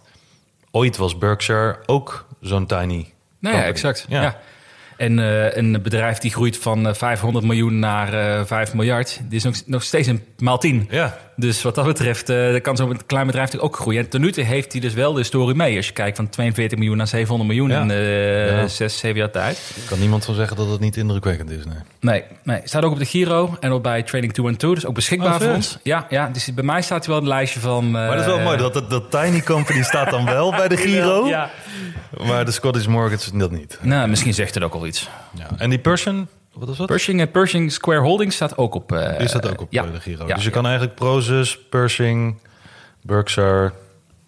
ooit 0.72 0.98
was 0.98 1.18
Berkshire 1.18 1.78
ook 1.86 2.28
zo'n 2.42 2.66
tiny. 2.66 2.86
Nou 2.86 3.06
ja, 3.40 3.50
company. 3.50 3.64
exact. 3.64 4.06
Ja. 4.10 4.22
Ja. 4.22 4.38
En 4.98 5.20
eh, 5.20 5.58
een 5.58 5.82
bedrijf 5.82 6.18
die 6.18 6.32
groeit 6.32 6.58
van 6.58 6.88
eh, 6.88 6.94
500 6.94 7.46
miljoen 7.46 7.80
naar 7.80 8.14
eh 8.40 8.46
5 8.46 8.74
miljard... 8.74 9.20
die 9.30 9.38
is 9.38 9.44
nog, 9.44 9.56
nog 9.66 9.84
steeds 9.84 10.08
een 10.08 10.24
maal 10.38 10.58
10. 10.58 10.88
Ja, 10.90 11.18
Dus 11.36 11.62
wat 11.62 11.76
dat 11.76 11.86
betreft 11.86 12.30
eh 12.30 12.52
dan 12.52 12.62
kan 12.62 12.76
zo'n 12.78 13.00
klein 13.06 13.26
bedrijf 13.26 13.46
natuurlijk 13.46 13.74
ook 13.76 13.82
groeien. 13.82 14.04
En 14.04 14.10
ten 14.10 14.22
nu 14.22 14.32
toe 14.32 14.44
heeft 14.44 14.72
hij 14.72 14.82
dus 14.82 14.94
wel 14.94 15.14
de 15.14 15.24
story 15.24 15.56
mee. 15.56 15.76
Als 15.78 15.88
je 15.88 15.94
kijkt 15.94 16.16
van 16.18 16.30
42 16.30 16.78
miljoen 16.78 16.98
naar 16.98 17.08
700 17.08 17.50
miljoen 17.50 17.70
Ja. 17.70 17.82
in 17.82 17.92
eh 17.92 18.50
Ja. 18.62 18.68
6, 18.68 18.98
7 18.98 19.18
jaar 19.20 19.32
tijd. 19.32 19.72
kan 19.90 20.00
niemand 20.00 20.26
van 20.26 20.36
zeggen 20.36 20.58
dat 20.58 20.70
het 20.70 20.80
niet 20.80 20.98
indrukwekkend 20.98 21.50
is. 21.52 21.66
Nee. 21.66 21.76
Nee, 22.00 22.24
nee, 22.44 22.62
staat 22.64 22.84
ook 22.84 22.92
op 22.92 23.00
de 23.00 23.06
Giro 23.06 23.58
en 23.60 23.72
ook 23.72 23.84
bij 23.84 24.04
Trading 24.04 24.34
2 24.34 24.48
and 24.48 24.60
2. 24.60 24.74
Dus 24.74 24.86
ook 24.86 24.94
beschikbaar 24.96 25.34
Oh, 25.36 25.42
voor 25.42 25.54
ons. 25.54 25.78
Ja, 25.84 26.06
ja, 26.10 26.30
dus 26.34 26.54
bij 26.54 26.64
mij 26.64 26.82
staat 26.82 27.06
hij 27.06 27.14
wel 27.14 27.24
het 27.24 27.34
lijstje 27.34 27.60
van... 27.60 27.92
Maar 27.92 28.10
dat 28.12 28.20
is 28.20 28.26
wel 28.26 28.40
mooi, 28.40 28.58
dat, 28.58 28.74
dat, 28.74 28.90
dat 28.90 29.12
tiny 29.12 29.42
company 29.42 29.84
staat 29.84 30.10
dan 30.10 30.26
wel 30.26 30.52
bij 30.52 30.68
de 30.68 30.78
Giro. 30.86 31.28
Ja. 31.28 31.50
Maar 32.28 32.46
de 32.46 32.52
Scottish 32.52 32.86
Mortgage 32.86 33.38
dat 33.38 33.52
niet. 33.52 33.78
Nou, 33.82 34.08
misschien 34.10 34.34
zegt 34.34 34.54
het 34.54 34.64
ook 34.64 34.74
al 34.74 34.85
iets. 34.86 35.10
Ja. 35.38 35.48
En 35.58 35.70
die 35.70 35.80
Persian, 35.80 36.28
wat 36.54 36.70
is 36.70 36.78
dat? 36.78 36.88
Pershing, 36.88 37.22
eh, 37.22 37.32
Pershing 37.32 37.72
Square 37.72 38.00
Holdings 38.00 38.36
staat 38.36 38.58
ook 38.58 38.76
op... 38.76 38.92
eh, 38.92 39.18
Die 39.18 39.28
staat 39.28 39.50
ook 39.52 39.62
op 39.62 39.72
ja. 39.74 39.84
eh, 39.86 39.92
de 39.92 40.00
Giro. 40.00 40.28
Ja, 40.28 40.36
dus 40.36 40.44
je 40.44 40.50
kan 40.50 40.66
eigenlijk 40.66 40.96
Prozus, 40.96 41.60
Pershing, 41.70 42.38
Berkshire, 43.02 43.72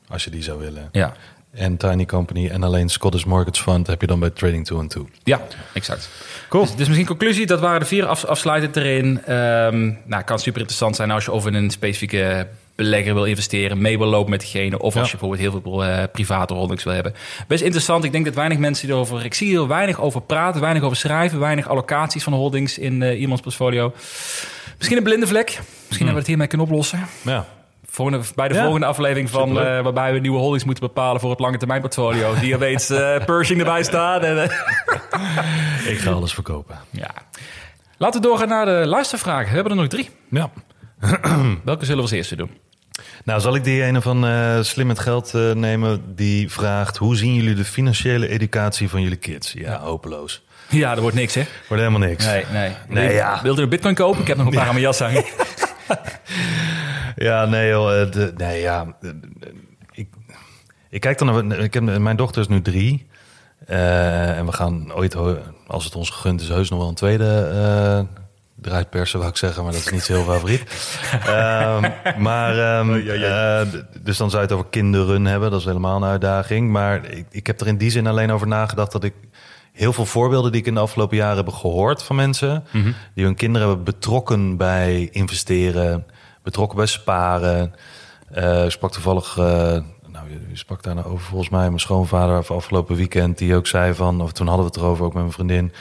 als 0.07 0.23
je 0.23 0.29
die 0.29 0.43
zou 0.43 0.59
willen. 0.59 0.89
Ja, 0.91 1.13
En 1.51 1.77
Tiny 1.77 2.05
Company 2.05 2.47
en 2.49 2.63
alleen 2.63 2.89
Scottish 2.89 3.23
Mortgage 3.23 3.61
Fund 3.63 3.87
heb 3.87 4.01
je 4.01 4.07
dan 4.07 4.19
bij 4.19 4.29
Trading 4.29 4.65
2 4.65 4.79
and 4.79 4.89
2. 4.89 5.05
ja 5.23 5.41
exact. 5.73 6.09
Cool. 6.49 6.63
Dus, 6.63 6.75
dus 6.75 6.87
misschien 6.87 7.07
conclusie, 7.07 7.45
dat 7.45 7.59
waren 7.59 7.79
de 7.79 7.85
vier 7.85 8.05
af, 8.05 8.25
afsluitend 8.25 8.75
erin. 8.75 9.23
Ehm 9.25 9.91
nou, 10.05 10.23
kan 10.23 10.39
super 10.39 10.59
interessant 10.59 10.95
zijn 10.95 11.11
als 11.11 11.25
je 11.25 11.31
over 11.31 11.55
een 11.55 11.69
specifieke 11.71 12.47
belegger 12.77 13.13
wil 13.13 13.23
investeren, 13.25 13.81
mee 13.81 13.97
wil 13.97 14.07
lopen 14.07 14.29
met 14.29 14.39
diegene, 14.39 14.79
of 14.79 14.95
als 14.95 15.11
je 15.11 15.17
bijvoorbeeld 15.17 15.41
heel 15.51 15.61
veel 15.61 15.83
eh, 15.83 16.03
private 16.11 16.53
holdings 16.53 16.83
wil 16.83 16.93
hebben. 16.93 17.13
Best 17.47 17.63
interessant. 17.63 18.03
Ik 18.03 18.11
denk 18.11 18.25
dat 18.25 18.33
weinig 18.35 18.57
mensen 18.57 18.89
erover, 18.89 19.25
ik 19.25 19.33
zie 19.33 19.47
hier 19.47 19.67
weinig 19.67 19.99
over 20.01 20.21
praten, 20.21 20.61
weinig 20.61 20.83
over 20.83 20.97
schrijven, 20.97 21.39
weinig 21.39 21.67
allocaties 21.69 22.23
van 22.23 22.33
holdings 22.33 22.77
in 22.77 23.01
eh, 23.03 23.19
iemands 23.19 23.41
portfolio. 23.41 23.93
Misschien 24.77 24.97
een 24.97 25.03
blinde 25.03 25.27
vlek. 25.27 25.45
Misschien 25.47 25.87
hebben 25.89 26.13
we 26.13 26.17
het 26.19 26.27
hiermee 26.27 26.47
kunnen 26.47 26.67
oplossen. 26.67 27.07
Ja. 27.21 27.45
Volgende, 27.85 28.23
bij 28.35 28.47
de 28.47 28.53
Ja. 28.53 28.61
volgende 28.63 28.85
aflevering 28.85 29.29
van 29.29 29.49
eh, 29.49 29.81
waarbij 29.81 30.13
we 30.13 30.19
nieuwe 30.19 30.37
holdings 30.39 30.63
moeten 30.63 30.83
bepalen 30.83 31.21
voor 31.21 31.29
het 31.29 31.39
lange 31.39 31.57
termijn 31.57 31.81
portfolio. 31.81 32.33
Die 32.39 32.53
er 32.53 32.59
weet 32.59 32.87
Pershing 33.25 33.59
erbij 33.59 33.83
staat. 33.83 34.23
En, 34.23 34.43
Ik 35.91 35.97
ga 35.97 36.11
alles 36.11 36.33
verkopen. 36.33 36.77
ja. 36.91 37.11
Laten 37.97 38.21
we 38.21 38.27
doorgaan 38.27 38.47
naar 38.47 38.65
de 38.65 38.85
luistervragen. 38.85 39.47
We 39.47 39.53
hebben 39.53 39.71
er 39.71 39.77
nog 39.77 39.87
drie. 39.87 40.09
Ja. 40.29 40.49
Welke 41.63 41.81
zullen 41.85 41.95
we 41.95 42.01
als 42.01 42.11
eerste 42.11 42.35
doen? 42.35 42.49
Nou, 43.23 43.39
zal 43.41 43.55
ik 43.55 43.63
die 43.63 43.83
ene 43.83 44.01
van 44.01 44.25
eh, 44.25 44.61
Slim 44.61 44.87
met 44.87 44.99
Geld 44.99 45.33
eh, 45.33 45.51
nemen? 45.51 46.15
Die 46.15 46.51
vraagt, 46.51 46.97
hoe 46.97 47.15
zien 47.15 47.33
jullie 47.33 47.55
de 47.55 47.65
financiële 47.65 48.27
educatie 48.27 48.89
van 48.89 49.01
jullie 49.01 49.17
kids? 49.17 49.53
Ja, 49.57 49.79
hopeloos. 49.79 50.45
Ja, 50.69 50.95
er 50.95 51.01
wordt 51.01 51.15
niks, 51.15 51.33
hè? 51.35 51.43
Wordt 51.67 51.83
helemaal 51.83 52.07
niks. 52.07 52.25
Nee, 52.25 52.45
nee. 52.51 52.71
Nee, 52.87 53.07
Wil- 53.07 53.15
ja. 53.15 53.39
Wilde 53.41 53.57
je 53.57 53.63
een 53.63 53.69
bitcoin 53.69 53.95
kopen? 53.95 54.21
Ik 54.21 54.27
heb 54.27 54.37
nog 54.37 54.45
een 54.45 54.53
paar 54.53 54.61
aan 54.67 54.73
mijn 54.73 54.81
jas 54.81 54.99
hangen. 54.99 55.23
Ja, 57.15 57.45
nee, 57.45 57.69
joh, 57.69 58.01
eh, 58.01 58.11
de, 58.11 58.33
nee, 58.37 58.61
ja. 58.61 58.95
Ik, 59.91 60.07
ik 60.89 61.01
kijk 61.01 61.17
dan 61.17 61.47
naar. 61.47 61.59
Ik 61.59 61.73
heb, 61.73 61.83
mijn 61.83 62.15
dochter 62.15 62.41
is 62.41 62.47
nu 62.47 62.61
drie. 62.61 63.07
En 63.65 64.45
we 64.45 64.51
gaan 64.51 64.93
ooit, 64.93 65.15
als 65.67 65.85
het 65.85 65.95
ons 65.95 66.09
gegund 66.09 66.41
is, 66.41 66.47
heus 66.47 66.69
nog 66.69 66.79
wel 66.79 66.87
een 66.87 66.93
tweede 66.95 68.07
eh 68.61 68.69
eruit 68.71 68.89
persen, 68.89 69.19
wou 69.19 69.31
ik 69.31 69.37
zeggen. 69.37 69.63
Maar 69.63 69.71
dat 69.71 69.81
is 69.81 69.89
niet 69.91 70.01
zo 70.03 70.13
heel 70.13 70.23
favoriet. 70.33 70.63
Ehm, 71.25 71.89
maar, 72.17 72.57
ehm, 72.79 72.93
eh, 72.93 73.61
d- 73.61 74.05
dus 74.05 74.17
dan 74.17 74.29
zou 74.29 74.41
je 74.41 74.47
het 74.47 74.57
over 74.57 74.69
kinderen 74.69 75.25
hebben. 75.25 75.51
Dat 75.51 75.59
is 75.59 75.65
helemaal 75.65 75.95
een 75.95 76.09
uitdaging. 76.09 76.71
Maar 76.71 77.05
ik, 77.11 77.25
ik 77.31 77.47
heb 77.47 77.61
er 77.61 77.67
in 77.67 77.77
die 77.77 77.89
zin 77.91 78.07
alleen 78.07 78.31
over 78.31 78.47
nagedacht 78.47 78.91
dat 78.91 79.03
ik 79.03 79.13
heel 79.73 79.93
veel 79.93 80.05
voorbeelden 80.05 80.51
die 80.51 80.61
ik 80.61 80.67
in 80.67 80.73
de 80.73 80.79
afgelopen 80.79 81.17
jaren 81.17 81.37
heb 81.37 81.49
gehoord 81.49 82.03
van 82.03 82.15
mensen 82.15 82.63
die 83.15 83.25
hun 83.25 83.35
kinderen 83.35 83.67
hebben 83.67 83.85
betrokken 83.85 84.57
bij 84.57 85.09
investeren, 85.11 86.05
betrokken 86.43 86.77
bij 86.77 86.85
sparen. 86.87 87.73
Eh, 88.31 88.63
ik 88.65 88.71
sprak 88.71 88.91
toevallig, 88.91 89.37
eh, 89.37 89.77
nou, 90.17 90.29
je, 90.49 90.57
sprak 90.57 90.83
daar 90.83 90.95
nou 90.95 91.07
over 91.07 91.25
volgens 91.25 91.49
mij, 91.49 91.67
mijn 91.67 91.79
schoonvader 91.79 92.43
van 92.43 92.55
afgelopen 92.55 92.95
weekend, 92.95 93.37
die 93.37 93.55
ook 93.55 93.67
zei 93.67 93.93
van, 93.93 94.21
of 94.21 94.31
toen 94.31 94.47
hadden 94.47 94.65
we 94.65 94.71
het 94.71 94.81
erover 94.81 95.05
ook 95.05 95.13
met 95.13 95.21
mijn 95.21 95.33
vriendin. 95.33 95.71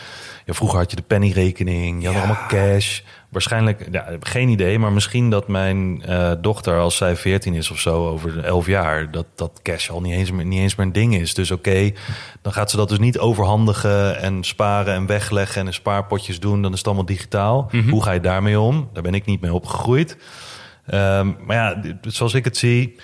Ja, 0.44 0.52
vroeger 0.52 0.78
had 0.78 0.90
je 0.90 0.96
de 0.96 1.02
pennyrekening, 1.02 2.02
je 2.02 2.08
had 2.08 2.16
allemaal 2.16 2.46
cash. 2.48 3.00
Waarschijnlijk, 3.28 3.88
ja, 3.90 4.08
geen 4.20 4.48
idee, 4.48 4.78
maar 4.78 4.92
misschien 4.92 5.30
dat 5.30 5.48
mijn 5.48 6.02
eh, 6.02 6.32
dochter, 6.40 6.78
als 6.78 6.96
zij 6.96 7.16
14 7.16 7.54
is 7.54 7.70
of 7.70 7.78
zo, 7.78 8.08
over 8.08 8.44
11 8.44 8.66
jaar, 8.66 9.10
dat, 9.10 9.26
dat 9.34 9.60
cash 9.62 9.90
al 9.90 10.00
niet 10.00 10.12
eens, 10.12 10.30
meer, 10.30 10.44
niet 10.44 10.60
eens 10.60 10.74
meer 10.74 10.86
een 10.86 10.92
ding 10.92 11.14
is. 11.14 11.34
Dus 11.34 11.50
oké, 11.50 11.92
dan 12.42 12.52
gaat 12.52 12.70
ze 12.70 12.76
dat 12.76 12.88
dus 12.88 12.98
niet 12.98 13.18
overhandigen 13.18 14.20
en 14.20 14.44
sparen 14.44 14.94
en 14.94 15.06
wegleggen 15.06 15.60
en 15.60 15.66
in 15.66 15.72
spaarpotjes 15.72 16.40
doen. 16.40 16.62
Dan 16.62 16.72
is 16.72 16.78
het 16.78 16.86
allemaal 16.86 17.06
digitaal. 17.06 17.70
Hoe 17.90 18.02
ga 18.02 18.12
je 18.12 18.20
daarmee 18.20 18.60
om? 18.60 18.88
Daar 18.92 19.02
ben 19.02 19.14
ik 19.14 19.24
niet 19.24 19.40
mee 19.40 19.54
opgegroeid. 19.54 20.16
Ehm, 20.86 21.32
maar 21.46 21.56
ja, 21.56 21.96
zoals 22.00 22.34
ik 22.34 22.44
het 22.44 22.56
zie, 22.56 22.96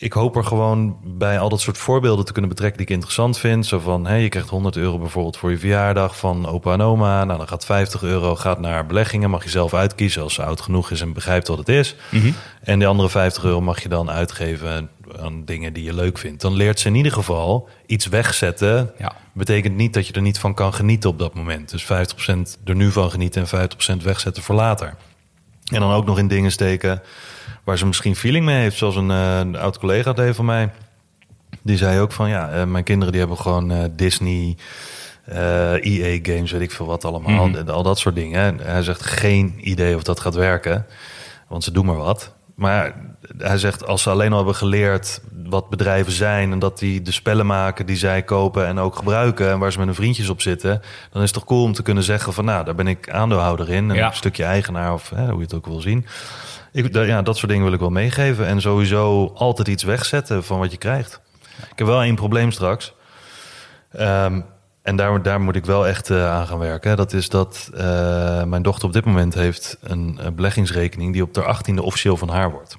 ik 0.00 0.12
hoop 0.12 0.36
er 0.36 0.44
gewoon 0.44 0.96
bij 1.04 1.38
al 1.38 1.48
dat 1.48 1.60
soort 1.60 1.78
voorbeelden 1.78 2.24
te 2.24 2.32
kunnen 2.32 2.50
betrekken 2.50 2.78
die 2.78 2.86
ik 2.86 2.92
interessant 2.92 3.38
vind. 3.38 3.66
Zo 3.66 3.78
van, 3.78 4.06
hé, 4.06 4.14
je 4.14 4.28
krijgt 4.28 4.48
100 4.48 4.76
euro 4.76 4.98
bijvoorbeeld 4.98 5.36
voor 5.36 5.50
je 5.50 5.58
verjaardag 5.58 6.16
van 6.16 6.46
opa 6.46 6.72
en 6.72 6.80
oma. 6.80 7.24
Nou, 7.24 7.38
dan 7.38 7.48
gaat 7.48 7.64
50 7.64 8.02
euro 8.02 8.36
gaat 8.36 8.60
naar 8.60 8.86
beleggingen. 8.86 9.30
Mag 9.30 9.44
je 9.44 9.50
zelf 9.50 9.74
uitkiezen 9.74 10.22
als 10.22 10.34
ze 10.34 10.44
oud 10.44 10.60
genoeg 10.60 10.90
is 10.90 11.00
en 11.00 11.12
begrijpt 11.12 11.48
wat 11.48 11.58
het 11.58 11.68
is. 11.68 11.96
En 12.62 12.78
de 12.78 12.86
andere 12.86 13.08
50 13.08 13.44
euro 13.44 13.60
mag 13.60 13.82
je 13.82 13.88
dan 13.88 14.10
uitgeven 14.10 14.90
aan 15.20 15.44
dingen 15.44 15.72
die 15.72 15.84
je 15.84 15.94
leuk 15.94 16.18
vindt. 16.18 16.40
Dan 16.40 16.52
leert 16.52 16.80
ze 16.80 16.88
in 16.88 16.94
ieder 16.94 17.12
geval 17.12 17.68
iets 17.86 18.06
wegzetten. 18.06 18.90
Ja. 18.98 19.12
Betekent 19.32 19.76
niet 19.76 19.94
dat 19.94 20.06
je 20.06 20.12
er 20.12 20.22
niet 20.22 20.38
van 20.38 20.54
kan 20.54 20.74
genieten 20.74 21.10
op 21.10 21.18
dat 21.18 21.34
moment. 21.34 21.70
Dus 21.70 21.84
50% 21.84 21.86
er 22.64 22.74
nu 22.74 22.90
van 22.90 23.10
genieten 23.10 23.46
en 23.46 23.70
50% 24.00 24.02
wegzetten 24.02 24.42
voor 24.42 24.54
later. 24.54 24.94
En 25.72 25.80
dan 25.80 25.92
ook 25.92 26.06
nog 26.06 26.18
in 26.18 26.28
dingen 26.28 26.52
steken 26.52 27.02
waar 27.64 27.78
ze 27.78 27.86
misschien 27.86 28.16
feeling 28.16 28.44
mee 28.44 28.60
heeft. 28.60 28.76
Zoals 28.76 28.96
een, 28.96 29.10
eh, 29.10 29.38
een 29.38 29.56
oud 29.56 29.78
collega 29.78 30.12
deed 30.12 30.36
van 30.36 30.44
mij. 30.44 30.70
Die 31.62 31.76
zei 31.76 32.00
ook 32.00 32.12
van 32.12 32.28
ja, 32.28 32.50
eh, 32.50 32.64
mijn 32.64 32.84
kinderen 32.84 33.12
die 33.12 33.20
hebben 33.20 33.38
gewoon 33.38 33.70
eh, 33.70 33.84
Disney, 33.96 34.56
EA 35.80 36.18
games, 36.22 36.50
weet 36.52 36.60
ik 36.60 36.70
veel 36.70 36.86
wat 36.86 37.04
allemaal. 37.04 37.50
De- 37.50 37.72
Al 37.72 37.82
dat 37.82 37.98
soort 37.98 38.14
dingen. 38.14 38.40
En 38.60 38.66
hij 38.72 38.82
zegt 38.82 39.02
geen 39.06 39.54
idee 39.60 39.96
of 39.96 40.02
dat 40.02 40.20
gaat 40.20 40.34
werken. 40.34 40.86
Want 41.48 41.64
ze 41.64 41.72
doen 41.72 41.86
maar 41.86 41.96
wat. 41.96 42.32
Maar 42.54 42.94
hij 43.38 43.58
zegt 43.58 43.86
als 43.86 44.02
ze 44.02 44.10
alleen 44.10 44.30
al 44.30 44.36
hebben 44.36 44.54
geleerd 44.54 45.20
wat 45.44 45.68
bedrijven 45.70 46.12
zijn 46.12 46.52
en 46.52 46.58
dat 46.58 46.78
die 46.78 47.02
de 47.02 47.12
spellen 47.12 47.46
maken 47.46 47.86
die 47.86 47.96
zij 47.96 48.22
kopen 48.22 48.66
en 48.66 48.78
ook 48.78 48.96
gebruiken 48.96 49.50
en 49.50 49.58
waar 49.58 49.72
ze 49.72 49.78
met 49.78 49.86
hun 49.86 49.96
vriendjes 49.96 50.28
op 50.28 50.40
zitten, 50.40 50.82
dan 51.12 51.22
is 51.22 51.28
het 51.30 51.38
toch 51.38 51.44
cool 51.48 51.62
om 51.62 51.72
te 51.72 51.82
kunnen 51.82 52.02
zeggen 52.02 52.32
van 52.32 52.44
nou, 52.44 52.64
daar 52.64 52.74
ben 52.74 52.86
ik 52.86 53.10
aandeelhouder 53.10 53.70
in, 53.70 53.88
een 53.88 53.96
Ja. 53.96 54.10
stukje 54.12 54.44
eigenaar 54.44 54.92
of 54.92 55.10
hè, 55.14 55.24
hoe 55.26 55.36
je 55.36 55.42
het 55.44 55.54
ook 55.54 55.66
wil 55.66 55.80
zien. 55.80 56.06
Ik, 56.72 56.94
ja, 56.94 57.22
dat 57.22 57.36
soort 57.36 57.50
dingen 57.50 57.64
wil 57.64 57.74
ik 57.74 57.80
wel 57.80 57.90
meegeven. 57.90 58.46
En 58.46 58.60
sowieso 58.60 59.32
altijd 59.34 59.68
iets 59.68 59.82
wegzetten 59.82 60.44
van 60.44 60.58
wat 60.58 60.70
je 60.70 60.76
krijgt. 60.76 61.20
Ik 61.70 61.78
heb 61.78 61.86
wel 61.86 62.02
één 62.02 62.14
probleem 62.14 62.50
straks. 62.50 62.94
Ehm, 63.92 64.40
en 64.82 64.96
daar, 64.96 65.22
daar 65.22 65.40
moet 65.40 65.56
ik 65.56 65.64
wel 65.64 65.86
echt 65.86 66.10
eh, 66.10 66.30
aan 66.30 66.46
gaan 66.46 66.58
werken. 66.58 66.96
Dat 66.96 67.12
is 67.12 67.28
dat 67.28 67.70
eh, 67.74 68.44
mijn 68.44 68.62
dochter 68.62 68.86
op 68.86 68.92
dit 68.92 69.04
moment 69.04 69.34
heeft 69.34 69.76
een, 69.80 70.20
beleggingsrekening... 70.34 71.12
die 71.12 71.22
op 71.22 71.34
de 71.34 71.56
18e 71.56 71.74
officieel 71.74 72.16
van 72.16 72.28
haar 72.28 72.50
wordt. 72.50 72.76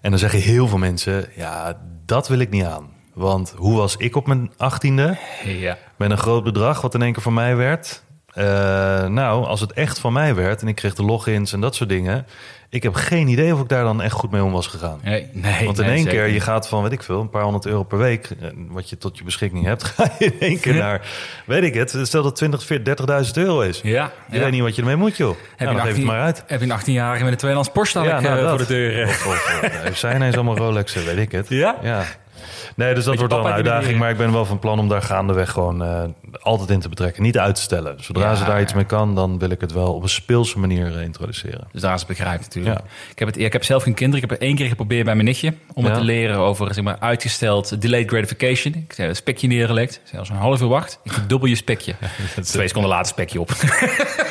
En 0.00 0.10
dan 0.10 0.18
zeggen 0.18 0.40
heel 0.40 0.68
veel 0.68 0.78
mensen... 0.78 1.28
ja, 1.34 1.78
dat 2.04 2.28
wil 2.28 2.38
ik 2.38 2.50
niet 2.50 2.64
aan. 2.64 2.88
Want 3.14 3.54
hoe 3.56 3.76
was 3.76 3.96
ik 3.96 4.16
op 4.16 4.26
mijn 4.26 4.50
18e? 4.52 5.18
Ja. 5.44 5.78
met 5.96 6.10
een 6.10 6.18
groot 6.18 6.44
bedrag 6.44 6.80
wat 6.80 6.94
in 6.94 7.02
één 7.02 7.12
keer 7.12 7.22
van 7.22 7.34
mij 7.34 7.56
werd. 7.56 8.02
Eh, 8.38 9.06
nou, 9.06 9.44
als 9.44 9.60
het 9.60 9.72
echt 9.72 9.98
van 9.98 10.12
mij 10.12 10.34
werd 10.34 10.62
en 10.62 10.68
ik 10.68 10.74
kreeg 10.74 10.94
de 10.94 11.02
logins 11.02 11.52
en 11.52 11.60
dat 11.60 11.74
soort 11.74 11.88
dingen. 11.88 12.26
Ik 12.70 12.82
heb 12.82 12.94
geen 12.94 13.28
idee 13.28 13.54
of 13.54 13.60
ik 13.60 13.68
daar 13.68 13.84
dan 13.84 14.02
echt 14.02 14.12
goed 14.12 14.30
mee 14.30 14.42
om 14.42 14.52
was 14.52 14.66
gegaan. 14.66 15.00
Nee, 15.04 15.28
nee, 15.32 15.64
Want 15.64 15.78
in 15.78 15.84
nee, 15.84 15.94
één 15.94 16.04
zeker 16.04 16.18
keer, 16.24 16.32
je 16.32 16.40
gaat 16.40 16.68
van, 16.68 16.82
weet 16.82 16.92
ik 16.92 17.02
veel, 17.02 17.20
een 17.20 17.30
paar 17.30 17.42
honderd 17.42 17.66
euro 17.66 17.82
per 17.82 17.98
week, 17.98 18.30
eh, 18.40 18.48
wat 18.68 18.90
je 18.90 18.98
tot 18.98 19.18
je 19.18 19.24
beschikking 19.24 19.64
hebt, 19.64 19.84
ga 19.88 20.10
je 20.18 20.24
in 20.24 20.40
één 20.40 20.60
keer 20.60 20.74
naar, 20.74 21.06
weet 21.46 21.62
ik 21.62 21.74
het, 21.74 21.98
stel 22.02 22.22
dat 22.22 22.36
20, 22.36 22.62
40, 22.64 23.24
30.000 23.26 23.32
euro 23.32 23.60
is. 23.60 23.80
Ja, 23.82 24.12
Je 24.30 24.36
ja. 24.36 24.42
weet 24.42 24.52
niet 24.52 24.62
wat 24.62 24.74
je 24.74 24.80
ermee 24.82 24.96
moet, 24.96 25.16
joh. 25.16 25.36
Heb 25.56 25.58
nou, 25.58 25.70
je 25.70 25.76
dan 25.76 25.86
geef 25.86 25.96
het 25.96 26.04
maar 26.04 26.20
uit. 26.20 26.44
Heb 26.46 26.60
je 26.60 26.66
een 26.70 26.80
18-jarige 26.80 27.22
met 27.22 27.32
een 27.32 27.38
tweedehands 27.38 27.70
Porsche 27.72 28.00
Ja, 28.00 28.20
nou, 28.20 28.38
voor 28.48 28.58
dat. 28.58 28.58
de 28.58 28.66
deur? 28.66 29.02
eh. 29.02 29.08
Of, 29.08 29.26
of, 29.26 29.60
of, 29.62 29.80
heeft 29.82 29.98
zij 29.98 30.14
ineens 30.14 30.34
allemaal 30.34 30.56
Rolexen, 30.66 31.04
weet 31.04 31.18
ik 31.18 31.32
het. 31.32 31.48
Ja? 31.48 31.76
Ja. 31.82 32.04
Nee, 32.76 32.94
dus 32.94 33.04
dat 33.04 33.16
wordt 33.16 33.32
wel 33.32 33.46
een 33.46 33.52
uitdaging. 33.52 33.98
Maar 33.98 34.10
ik 34.10 34.16
ben 34.16 34.32
wel 34.32 34.44
van 34.44 34.58
plan 34.58 34.78
om 34.78 34.88
daar 34.88 35.02
gaandeweg 35.02 35.50
gewoon 35.50 35.82
eh, 35.82 36.02
altijd 36.40 36.70
in 36.70 36.80
te 36.80 36.88
betrekken. 36.88 37.22
Niet 37.22 37.38
uit 37.38 37.54
te 37.54 37.60
stellen. 37.60 37.96
Zodra 38.00 38.30
Ja, 38.30 38.34
ze 38.34 38.44
daar 38.44 38.60
iets 38.60 38.74
mee 38.74 38.84
kan, 38.84 39.14
dan 39.14 39.38
wil 39.38 39.50
ik 39.50 39.60
het 39.60 39.72
wel 39.72 39.94
op 39.94 40.02
een 40.02 40.08
speelse 40.08 40.58
manier 40.58 40.96
eh, 40.96 41.02
introduceren. 41.02 41.68
Dus 41.72 41.80
daar 41.80 41.94
is 41.94 41.98
het 41.98 42.08
begrijp 42.08 42.40
natuurlijk. 42.40 42.78
Ja. 42.78 42.84
Ik, 43.10 43.18
heb 43.18 43.28
het, 43.28 43.38
ik 43.38 43.52
heb 43.52 43.64
zelf 43.64 43.82
geen 43.82 43.94
kinderen. 43.94 44.24
Ik 44.24 44.30
heb 44.30 44.38
het 44.38 44.48
één 44.48 44.56
keer 44.56 44.68
geprobeerd 44.68 45.04
bij 45.04 45.14
mijn 45.14 45.26
nichtje. 45.26 45.54
Om 45.74 45.84
het 45.84 45.94
te 45.94 46.00
leren 46.00 46.36
over 46.36 46.74
zeg 46.74 46.84
maar, 46.84 46.96
uitgesteld 46.98 47.82
delayed 47.82 48.08
gratification. 48.08 48.74
Ik 48.74 48.96
heb 48.96 49.08
een 49.08 49.16
spekje 49.16 49.46
neergelegd. 49.46 50.00
Zelfs 50.04 50.30
een 50.30 50.36
half 50.36 50.60
uur 50.60 50.68
wacht. 50.68 51.00
Ik 51.02 51.12
verdubbel 51.12 51.48
je 51.48 51.54
spekje. 51.54 51.94
Twee 52.42 52.66
seconden 52.66 52.90
later 52.90 53.06
spekje 53.06 53.40
op. 53.40 53.48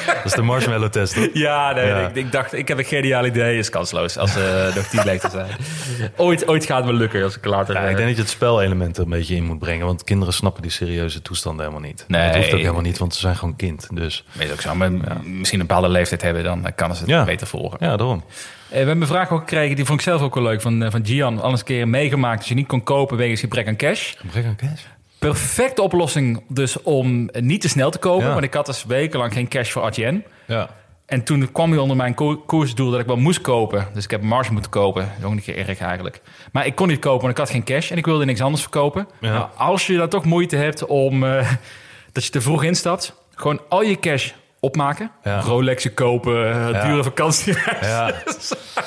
Dat 0.06 0.26
is 0.26 0.32
de 0.32 0.42
marshmallow 0.42 0.90
test, 0.90 1.14
toch? 1.14 1.28
ja, 1.34 1.74
nee. 1.74 2.04
Ik, 2.04 2.16
ik 2.16 2.32
dacht, 2.32 2.54
ik 2.54 2.68
heb 2.68 2.78
een 2.78 2.86
geniaal 2.86 3.26
idee. 3.26 3.58
is 3.58 3.70
kansloos 3.70 4.18
als 4.18 4.32
ze 4.32 4.72
nog 4.76 4.86
tien 4.86 5.04
leeftijd 5.04 5.32
zijn. 5.32 5.48
Ooit, 6.16 6.48
ooit 6.48 6.66
gaat 6.66 6.78
het 6.84 6.86
me 6.86 6.94
lukken 6.94 7.24
als 7.24 7.38
ik 7.38 7.46
later... 7.46 7.76
Ja, 7.98 8.04
ik 8.04 8.16
denk 8.16 8.18
dat 8.18 8.18
je 8.18 8.22
het 8.22 8.42
spelelement 8.58 8.98
er 8.98 9.04
een 9.04 9.10
beetje 9.10 9.36
in 9.36 9.44
moet 9.44 9.60
brengen. 9.60 9.86
Want 9.86 10.04
kinderen 10.04 10.34
snappen 10.34 10.62
die 10.62 10.72
serieuze 10.72 11.22
toestanden 11.22 11.66
helemaal 11.66 11.88
niet. 11.88 12.06
Nee. 12.08 12.28
Dat 12.28 12.36
hoeft 12.36 12.54
ook 12.54 12.60
helemaal 12.60 12.82
niet, 12.82 12.98
want 12.98 13.14
ze 13.14 13.20
zijn 13.20 13.36
gewoon 13.36 13.56
kind. 13.56 13.88
Dus 13.94 14.26
Weet 14.32 14.52
ook 14.52 14.62
zo. 14.62 14.76
Maar 14.76 14.92
misschien 15.24 15.60
een 15.60 15.68
bepaalde 15.68 15.90
leeftijd 15.90 16.22
hebben, 16.22 16.44
dan 16.44 16.66
kan 16.76 16.96
ze 16.96 17.02
het 17.02 17.10
Ja. 17.10 17.24
beter 17.24 17.48
volgen. 17.48 17.78
ja, 17.82 17.98
daarom. 17.98 18.24
Eh, 18.28 18.72
we 18.72 18.78
hebben 18.78 19.02
een 19.02 19.08
vraag 19.08 19.32
ook 19.32 19.40
gekregen, 19.40 19.76
die 19.76 19.86
vond 19.86 20.00
ik 20.00 20.06
zelf 20.06 20.22
ook 20.22 20.34
wel 20.36 20.44
leuk, 20.44 20.62
van, 20.62 20.84
eh, 20.84 20.92
van 20.92 21.06
Gian. 21.06 21.42
Al 21.42 21.50
eens 21.50 21.60
een 21.60 21.66
keer 21.66 21.88
meegemaakt 21.88 22.38
dat 22.40 22.48
je 22.48 22.56
niet 22.56 22.68
kon 22.68 22.84
kopen 22.84 23.18
wegens 23.18 23.40
gebrek 23.40 23.68
aan 23.68 23.76
cash. 23.76 24.14
Gebrek 24.18 24.46
aan 24.46 24.56
cash? 24.56 24.82
Perfecte 25.20 25.82
oplossing 25.82 26.44
dus 26.48 26.82
om 26.82 27.30
niet 27.34 27.62
te 27.62 27.70
snel 27.70 27.90
te 27.90 27.98
kopen. 27.98 28.26
Ja. 28.28 28.32
Want 28.34 28.44
ik 28.44 28.54
had 28.54 28.66
dus 28.66 28.86
wekenlang 28.86 29.34
geen 29.34 29.48
cash 29.48 29.72
voor 29.72 29.82
ATN. 29.82 30.24
Ja. 30.46 30.70
En 31.08 31.24
toen 31.24 31.52
kwam 31.52 31.70
hij 31.72 31.80
onder 31.80 31.98
mijn 31.98 32.14
ko- 32.14 32.38
koersdoel 32.38 32.92
dat 32.92 33.00
ik 33.00 33.06
wel 33.06 33.16
moest 33.18 33.42
kopen. 33.42 33.88
Dus 33.94 34.04
ik 34.04 34.12
heb 34.12 34.22
marge 34.22 34.52
moeten 34.54 34.72
kopen. 34.72 35.02
Dat 35.02 35.12
is 35.32 35.38
ook 35.38 35.42
keer 35.44 35.68
erg 35.68 35.80
eigenlijk. 35.80 36.22
Maar 36.52 36.66
ik 36.66 36.76
kon 36.76 36.88
niet 36.88 37.00
kopen, 37.00 37.20
want 37.22 37.32
ik 37.32 37.38
had 37.38 37.50
geen 37.50 37.64
cash. 37.64 37.92
En 37.92 37.98
ik 37.98 38.06
wilde 38.06 38.26
niks 38.26 38.42
anders 38.42 38.62
verkopen. 38.62 39.08
Ja. 39.20 39.34
Nou, 39.34 39.48
als 39.58 39.88
je 39.88 39.98
dan 39.98 40.10
toch 40.10 40.26
moeite 40.26 40.56
hebt 40.56 40.86
om... 40.86 41.24
eh, 41.24 41.52
dat 42.12 42.24
je 42.26 42.30
te 42.32 42.42
vroeg 42.42 42.64
instapt. 42.64 43.14
Gewoon 43.36 43.62
al 43.70 43.82
je 43.82 44.00
cash 44.00 44.32
opmaken. 44.60 45.12
Ja. 45.24 45.40
Rolexen 45.40 45.94
kopen, 45.94 46.54
eh, 46.54 46.70
Ja. 46.72 46.86
dure 46.88 47.04
vakantie. 47.04 47.54
Ja. 47.82 48.12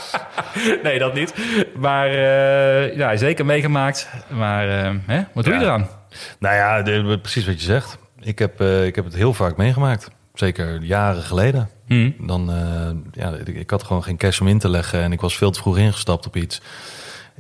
nee, 0.83 0.99
dat 0.99 1.15
niet. 1.15 1.35
Maar 1.77 2.09
eh, 2.09 2.97
ja, 2.97 3.17
zeker 3.17 3.45
meegemaakt. 3.47 4.09
Maar 4.29 4.67
hè? 5.07 5.23
wat 5.35 5.45
doe 5.45 5.55
je 5.55 5.61
eraan? 5.61 5.89
Nou 6.39 6.55
ja, 6.55 6.83
de- 6.83 7.19
precies 7.23 7.47
wat 7.47 7.61
je 7.61 7.67
zegt. 7.67 7.99
Ik 8.21 8.39
heb, 8.39 8.61
ik 8.61 8.95
heb 8.95 9.05
het 9.05 9.15
heel 9.15 9.33
vaak 9.35 9.57
meegemaakt. 9.57 10.11
Zeker 10.41 10.83
jaren 10.83 11.23
geleden. 11.23 11.69
Hm. 11.87 12.11
Dan, 12.19 12.51
eh, 12.53 13.23
ja, 13.23 13.31
ik, 13.45 13.49
ik 13.49 13.71
had 13.71 13.83
gewoon 13.83 14.03
geen 14.03 14.17
cash 14.17 14.41
om 14.41 14.49
in 14.49 14.59
te 14.59 14.69
leggen 14.69 15.01
en 15.03 15.13
ik 15.13 15.21
was 15.21 15.37
veel 15.37 15.51
te 15.51 15.59
vroeg 15.61 15.79
ingestapt 15.79 16.27
op 16.27 16.37
iets. 16.37 16.61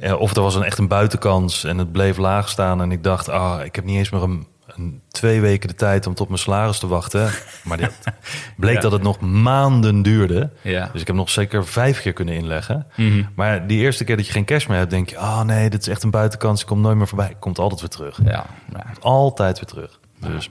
Eh, 0.01 0.21
of 0.21 0.37
er 0.37 0.43
was 0.43 0.55
een 0.55 0.63
echt 0.63 0.79
een 0.79 0.89
buitenkans 0.89 1.65
en 1.65 1.79
het 1.79 1.93
bleef 1.93 2.17
laag 2.17 2.49
staan 2.49 2.81
en 2.83 2.93
ik 2.93 3.03
dacht, 3.03 3.29
ah, 3.29 3.65
ik 3.65 3.75
heb 3.75 3.85
niet 3.85 3.97
eens 3.97 4.11
meer 4.11 4.23
een, 4.23 4.47
een 4.67 5.01
twee 5.09 5.41
weken 5.41 5.69
de 5.69 5.75
tijd 5.75 6.07
om 6.07 6.15
tot 6.15 6.29
mijn 6.29 6.41
salaris 6.41 6.79
te 6.79 6.87
wachten. 6.87 7.31
Maar 7.65 7.77
dit 7.77 7.99
bleek 8.57 8.75
Ja. 8.75 8.81
dat 8.81 8.93
het 8.93 9.03
nog 9.03 9.21
maanden 9.21 10.03
duurde. 10.03 10.51
Ja. 10.63 10.89
Dus 10.93 11.01
ik 11.01 11.07
heb 11.07 11.17
nog 11.17 11.31
zeker 11.31 11.67
vijf 11.67 12.01
keer 12.01 12.13
kunnen 12.13 12.35
inleggen. 12.35 12.87
Mhm. 12.97 13.23
Maar 13.35 13.67
die 13.67 13.79
eerste 13.79 14.05
keer 14.05 14.17
dat 14.17 14.27
je 14.27 14.33
geen 14.33 14.45
cash 14.45 14.67
meer 14.67 14.79
hebt, 14.79 14.91
denk 14.91 15.09
je, 15.11 15.19
ah 15.19 15.41
nee, 15.43 15.71
dit 15.71 15.81
is 15.81 15.89
echt 15.89 16.03
een 16.03 16.11
buitenkans, 16.11 16.61
ik 16.61 16.67
kom 16.67 16.81
nooit 16.81 16.97
meer 16.97 17.09
voorbij. 17.09 17.37
Komt 17.39 17.59
altijd 17.59 17.81
weer 17.81 17.91
terug. 17.91 18.21
Ja, 18.25 18.47
ja. 18.73 18.87
Altijd 19.01 19.57
weer 19.59 19.69
terug. 19.69 19.99
Dus 20.19 20.51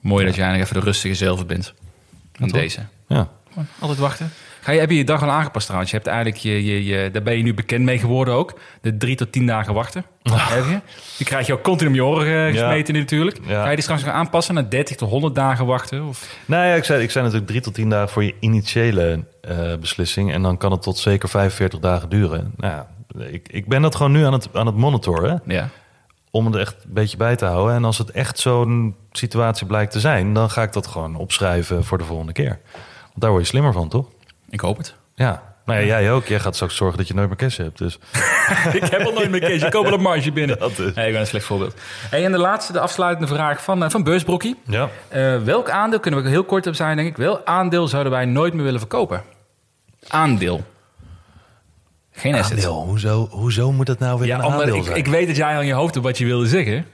mooi 0.00 0.24
dat 0.24 0.34
jij 0.34 0.44
eigenlijk 0.44 0.70
even 0.70 0.82
de 0.84 0.90
rustige 0.90 1.14
zilver 1.14 1.46
bent. 1.46 1.74
Deze. 2.48 2.80
ja. 3.08 3.28
Altijd 3.78 3.98
wachten. 3.98 4.30
Ga 4.60 4.72
je, 4.72 4.80
heb 4.80 4.90
je 4.90 4.96
je 4.96 5.04
dag 5.04 5.22
al 5.22 5.30
aangepast 5.30 5.64
trouwens? 5.64 5.90
Je 5.90 5.96
hebt 5.96 6.08
eigenlijk 6.08 6.38
je, 6.38 6.64
je, 6.64 6.84
je, 6.84 7.10
daar 7.10 7.22
ben 7.22 7.36
je 7.36 7.42
nu 7.42 7.54
bekend 7.54 7.84
mee 7.84 7.98
geworden 7.98 8.34
ook. 8.34 8.58
De 8.80 8.96
drie 8.96 9.16
tot 9.16 9.32
tien 9.32 9.46
dagen 9.46 9.74
wachten. 9.74 10.04
Heb 10.22 10.64
je? 10.64 10.80
Die 11.16 11.26
krijg 11.26 11.46
je 11.46 11.52
ook 11.52 11.62
continu 11.62 11.88
om 11.88 11.94
je 11.94 12.04
oren 12.04 12.46
eh, 12.46 12.52
gesmeten 12.52 12.94
natuurlijk. 12.94 13.38
Ja. 13.46 13.62
Ga 13.62 13.68
je 13.68 13.74
die 13.74 13.82
straks 13.82 14.02
gaan 14.02 14.12
aanpassen 14.12 14.54
naar 14.54 14.70
30 14.70 14.96
tot 14.96 15.10
100 15.10 15.34
dagen 15.34 15.66
wachten? 15.66 16.06
Of? 16.06 16.36
Nou 16.44 16.66
ja, 16.66 16.74
ik 16.74 16.84
zei, 16.84 17.02
ik 17.02 17.10
zei 17.10 17.24
natuurlijk 17.24 17.50
drie 17.50 17.62
tot 17.62 17.74
tien 17.74 17.88
dagen 17.88 18.08
voor 18.08 18.24
je 18.24 18.34
initiële 18.40 19.24
eh, 19.40 19.76
beslissing. 19.80 20.32
En 20.32 20.42
dan 20.42 20.56
kan 20.56 20.70
het 20.70 20.82
tot 20.82 20.98
zeker 20.98 21.28
45 21.28 21.78
dagen 21.78 22.08
duren. 22.08 22.52
Nou 22.56 22.72
ja, 22.72 22.86
ik, 23.24 23.48
ik 23.50 23.68
ben 23.68 23.82
dat 23.82 23.94
gewoon 23.94 24.12
nu 24.12 24.24
aan 24.24 24.32
het, 24.32 24.48
aan 24.52 24.66
het 24.66 24.76
monitoren. 24.76 25.42
Ja. 25.46 25.68
Om 26.30 26.46
het 26.46 26.54
echt 26.56 26.76
een 26.84 26.92
beetje 26.92 27.16
bij 27.16 27.36
te 27.36 27.44
houden. 27.44 27.74
En 27.74 27.84
als 27.84 27.98
het 27.98 28.10
echt 28.10 28.38
zo'n 28.38 28.96
situatie 29.12 29.66
blijkt 29.66 29.92
te 29.92 30.00
zijn, 30.00 30.34
dan 30.34 30.50
ga 30.50 30.62
ik 30.62 30.72
dat 30.72 30.86
gewoon 30.86 31.16
opschrijven 31.16 31.84
voor 31.84 31.98
de 31.98 32.04
volgende 32.04 32.32
keer. 32.32 32.58
Want 33.02 33.20
daar 33.20 33.30
word 33.30 33.42
je 33.42 33.48
slimmer 33.48 33.72
van, 33.72 33.88
toch? 33.88 34.06
Ik 34.48 34.60
hoop 34.60 34.76
het. 34.76 34.94
Ja. 35.14 35.42
Nou 35.64 35.80
ja, 35.80 35.86
jij 35.86 36.12
ook. 36.12 36.26
Jij 36.26 36.40
gaat 36.40 36.54
straks 36.54 36.76
zorgen 36.76 36.98
dat 36.98 37.08
je 37.08 37.14
nooit 37.14 37.28
meer 37.28 37.36
cash 37.36 37.56
hebt. 37.56 37.78
Dus 37.78 37.98
ik 38.80 38.84
heb 38.84 39.02
al 39.02 39.12
nooit 39.12 39.30
meer 39.30 39.40
cash. 39.40 39.62
Ik 39.62 39.70
koop 39.70 39.84
wel 39.84 39.92
een 39.92 40.00
marge 40.00 40.32
binnen. 40.32 40.58
Dat 40.58 40.70
is. 40.70 40.94
Nee, 40.94 41.06
ik 41.06 41.12
ben 41.12 41.20
een 41.20 41.26
slecht 41.26 41.44
voorbeeld. 41.44 41.74
Hey, 42.10 42.24
en 42.24 42.32
de 42.32 42.38
laatste, 42.38 42.72
de 42.72 42.80
afsluitende 42.80 43.34
vraag 43.34 43.62
van, 43.62 43.84
eh, 43.84 43.90
van 43.90 44.02
Beursbrokkie. 44.02 44.56
ja. 44.66 44.88
Eh, 45.08 45.36
welk 45.42 45.70
aandeel, 45.70 46.00
kunnen 46.00 46.22
we 46.22 46.28
heel 46.28 46.44
kort 46.44 46.66
op 46.66 46.74
zijn 46.74 46.96
denk 46.96 47.08
ik. 47.08 47.16
Welk 47.16 47.40
aandeel 47.44 47.88
zouden 47.88 48.12
wij 48.12 48.24
nooit 48.24 48.54
meer 48.54 48.64
willen 48.64 48.80
verkopen? 48.80 49.22
Aandeel. 50.08 50.64
Geen 52.20 52.34
asset. 52.34 52.52
Aandeel. 52.56 52.84
Hoezo, 52.84 53.28
hoezo 53.30 53.72
moet 53.72 53.86
dat 53.86 53.98
nou 53.98 54.18
weer 54.18 54.28
Ja, 54.28 54.38
een 54.38 54.42
aandeel 54.44 54.74
ik, 54.76 54.84
zijn? 54.84 54.96
ik 54.96 55.06
weet 55.06 55.26
dat 55.26 55.36
jij 55.36 55.54
aan 55.56 55.66
je 55.66 55.72
hoofd 55.72 55.94
hebt 55.94 56.06
wat 56.06 56.18
je 56.18 56.24
wilde 56.24 56.46
zeggen. 56.46 56.86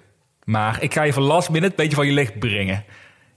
Maar 0.44 0.82
ik 0.82 0.94
ga 0.94 1.02
je 1.02 1.12
van 1.12 1.22
last 1.22 1.48
minute 1.50 1.70
een 1.70 1.76
beetje 1.76 1.96
van 1.96 2.06
je 2.06 2.12
licht 2.12 2.38
brengen. 2.38 2.84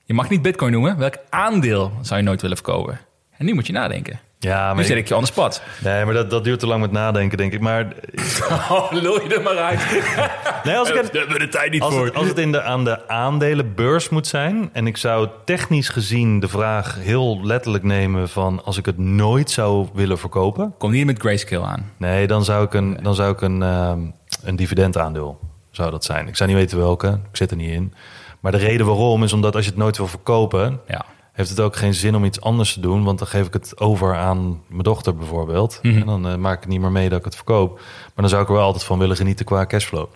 Je 0.05 0.13
mag 0.13 0.29
niet 0.29 0.41
bitcoin 0.41 0.71
noemen. 0.71 0.97
Welk 0.97 1.15
aandeel 1.29 1.91
zou 2.01 2.19
je 2.19 2.25
nooit 2.25 2.41
willen 2.41 2.57
verkopen? 2.57 2.99
En 3.37 3.45
nu 3.45 3.53
moet 3.53 3.67
je 3.67 3.73
nadenken. 3.73 4.19
Ja, 4.39 4.69
Nu 4.69 4.75
maar, 4.75 4.83
zet 4.83 4.97
ik- 4.97 5.03
ik 5.03 5.07
je 5.07 5.19
the 5.19 5.25
spot. 5.25 5.61
nee, 5.83 6.05
maar 6.05 6.13
dat, 6.13 6.29
dat 6.29 6.43
duurt 6.43 6.59
te 6.59 6.67
lang 6.67 6.81
met 6.81 6.91
nadenken, 6.91 7.37
denk 7.37 7.53
ik. 7.53 7.59
Maar 7.59 7.87
Oh, 8.71 8.91
lul 8.91 9.21
je 9.23 9.35
er 9.35 9.41
maar 9.41 9.57
uit. 9.57 9.79
nee, 10.65 10.77
als 10.77 10.87
ik 10.89 10.93
Daar 10.95 11.03
het, 11.03 11.13
hebben 11.13 11.33
we 11.37 11.39
de 11.45 11.47
tijd 11.49 11.71
niet 11.71 11.81
Als 11.81 11.93
voor. 11.93 12.05
het, 12.05 12.15
als 12.15 12.27
het 12.27 12.37
in 12.37 12.51
de, 12.51 12.61
aan 12.61 12.83
de 12.83 13.07
aandelenbeurs 13.07 14.09
moet 14.09 14.27
zijn... 14.27 14.69
en 14.73 14.87
ik 14.87 14.97
zou 14.97 15.27
technisch 15.45 15.89
gezien 15.89 16.39
de 16.39 16.47
vraag 16.47 16.95
heel 16.99 17.39
letterlijk 17.43 17.83
nemen... 17.83 18.29
van 18.29 18.63
als 18.65 18.77
ik 18.77 18.85
het 18.85 18.97
nooit 18.97 19.51
zou 19.51 19.87
willen 19.93 20.17
verkopen... 20.17 20.73
Kom 20.77 20.91
hier 20.91 21.05
met 21.05 21.19
grayscale 21.19 21.65
aan. 21.65 21.91
nee, 21.97 22.27
dan 22.27 22.43
zou 22.43 22.65
ik 22.65 22.73
een, 22.73 22.99
dan 23.01 23.15
zou 23.15 23.31
ik 23.31 23.41
een, 23.41 23.63
ehm, 23.63 23.99
een 24.43 24.55
dividendaandeel 24.55 25.39
zou 25.71 25.91
dat 25.91 26.03
zijn. 26.03 26.27
Ik 26.27 26.35
zou 26.35 26.49
niet 26.49 26.57
weten 26.57 26.77
welke, 26.77 27.07
ik 27.07 27.37
zit 27.37 27.51
er 27.51 27.57
niet 27.57 27.71
in. 27.71 27.93
Maar 28.39 28.51
de 28.51 28.57
reden 28.57 28.85
waarom 28.85 29.23
is 29.23 29.33
omdat 29.33 29.55
als 29.55 29.63
je 29.63 29.69
het 29.71 29.79
nooit 29.79 29.97
wil 29.97 30.07
verkopen... 30.07 30.79
Ja. 30.87 31.05
Heeft 31.39 31.49
het 31.51 31.59
ook 31.59 31.75
geen 31.75 31.93
zin 31.93 32.15
om 32.15 32.25
iets 32.25 32.41
anders 32.41 32.73
te 32.73 32.79
doen... 32.79 33.03
want 33.03 33.19
dan 33.19 33.27
geef 33.27 33.47
ik 33.47 33.53
het 33.53 33.79
over 33.79 34.15
aan 34.15 34.61
mijn 34.67 34.83
dochter 34.83 35.15
bijvoorbeeld... 35.15 35.79
Mhm. 35.81 35.99
en 35.99 36.05
dan 36.05 36.27
eh, 36.27 36.35
maak 36.35 36.53
ik 36.55 36.59
het 36.59 36.69
niet 36.69 36.81
meer 36.81 36.91
mee 36.91 37.09
dat 37.09 37.19
ik 37.19 37.25
het 37.25 37.35
verkoop. 37.35 37.75
Maar 37.79 38.11
dan 38.15 38.29
zou 38.29 38.41
ik 38.41 38.47
er 38.47 38.53
wel 38.53 38.63
altijd 38.63 38.83
van 38.83 38.99
willen 38.99 39.15
genieten 39.15 39.45
qua 39.45 39.65
cashflow. 39.65 40.07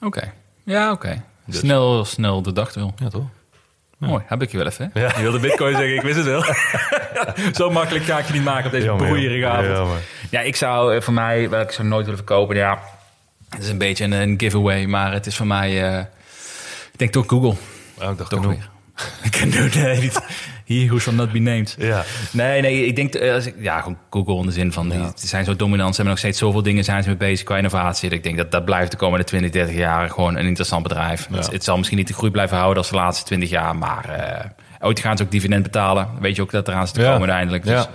Oké. 0.00 0.32
Ja, 0.62 0.92
oké. 0.92 1.22
Dus. 1.44 1.58
Snel, 1.58 2.04
snel 2.04 2.42
de 2.42 2.52
dag 2.52 2.74
wil. 2.74 2.94
Ja, 2.96 3.08
toch? 3.08 3.24
Mooi, 3.98 4.22
heb 4.26 4.42
ik 4.42 4.50
je 4.50 4.56
wel 4.56 4.66
even. 4.66 4.90
hè? 4.92 5.00
Ja. 5.00 5.12
Je 5.16 5.22
wilde 5.22 5.40
bitcoin 5.40 5.76
zeggen, 5.76 5.94
ik 5.94 6.02
wist 6.02 6.16
het 6.16 6.26
wel. 6.26 6.44
Zo 7.58 7.70
makkelijk 7.70 8.04
ga 8.04 8.18
ik 8.18 8.26
je 8.26 8.32
niet 8.32 8.44
maken 8.44 8.64
op 8.66 8.70
deze 8.70 8.84
Jammer, 8.84 9.06
broeierige 9.06 9.38
jammer. 9.38 9.60
avond. 9.60 9.76
Jammer. 9.76 9.98
Ja, 10.30 10.40
ik 10.40 10.56
zou 10.56 10.94
eh, 10.94 11.00
voor 11.02 11.14
mij, 11.14 11.48
wel, 11.50 11.60
ik 11.60 11.70
zou 11.70 11.88
nooit 11.88 12.04
willen 12.04 12.18
verkopen. 12.18 12.56
Ja, 12.56 12.82
het 13.48 13.62
is 13.62 13.68
een 13.68 13.78
beetje 13.78 14.04
een, 14.04 14.12
een 14.12 14.34
giveaway, 14.38 14.86
maar 14.86 15.12
het 15.12 15.26
is 15.26 15.36
voor 15.36 15.46
mij, 15.46 15.92
eh, 15.92 16.00
ik 16.92 16.98
denk 16.98 17.12
toch 17.12 17.24
Google. 17.26 17.54
Oh, 18.02 18.10
ik 18.10 18.18
dacht 18.18 18.30
Toch 18.30 18.46
weer. 18.46 18.68
Ik 19.22 19.34
het 19.34 20.00
niet. 20.00 20.20
He 20.66 20.86
who 20.86 20.98
shall 20.98 21.14
not 21.14 21.32
be 21.32 21.38
named. 21.38 21.74
Ja. 21.78 22.04
Nee, 22.30 22.60
nee, 22.60 22.86
ik 22.86 22.96
denk, 22.96 23.14
eh, 23.14 23.34
als 23.34 23.46
ik, 23.46 23.54
ja, 23.58 23.80
gewoon 23.80 23.98
Google 24.10 24.36
in 24.40 24.46
de 24.46 24.52
zin 24.52 24.72
van, 24.72 24.88
die, 24.88 25.00
ze 25.14 25.26
zijn 25.26 25.44
zo 25.44 25.56
dominant, 25.56 25.88
ze 25.90 25.94
hebben 25.96 26.10
nog 26.10 26.18
steeds 26.18 26.38
zoveel 26.38 26.62
dingen, 26.62 26.84
zijn 26.84 27.02
ze 27.02 27.08
mee 27.08 27.18
bezig 27.18 27.44
qua 27.44 27.56
innovatie. 27.56 28.08
Dat 28.08 28.18
ik 28.18 28.24
denk 28.24 28.36
dat 28.36 28.50
dat 28.50 28.64
blijft 28.64 28.90
de 28.90 28.96
komende 28.96 29.24
20, 29.24 29.50
30 29.50 29.74
jaar 29.76 30.10
gewoon 30.10 30.36
een 30.36 30.46
interessant 30.46 30.82
bedrijf. 30.82 31.28
Het, 31.32 31.52
het 31.52 31.64
zal 31.64 31.76
misschien 31.76 31.98
niet 31.98 32.08
de 32.08 32.14
groei 32.14 32.30
blijven 32.30 32.56
houden 32.56 32.78
als 32.78 32.90
de 32.90 32.96
laatste 32.96 33.24
20 33.24 33.50
jaar, 33.50 33.76
maar 33.76 34.08
eh, 34.08 34.44
ooit 34.86 35.00
gaan 35.00 35.16
ze 35.16 35.22
ook 35.22 35.30
dividend 35.30 35.62
betalen. 35.62 36.08
Weet 36.20 36.36
je 36.36 36.42
ook 36.42 36.50
dat 36.50 36.68
eraan 36.68 36.86
zit 36.86 36.94
te 36.94 37.00
Ja. 37.00 37.06
komen 37.12 37.20
uiteindelijk. 37.30 37.64
Dus, 37.64 37.72
Ja. 37.72 37.90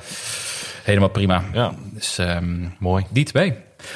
Helemaal 0.83 1.09
prima. 1.09 1.43
Ja, 1.53 1.71
Dus 1.93 2.17
ehm, 2.17 2.55
mooi. 2.79 3.05
die 3.09 3.23
twee. 3.25 3.53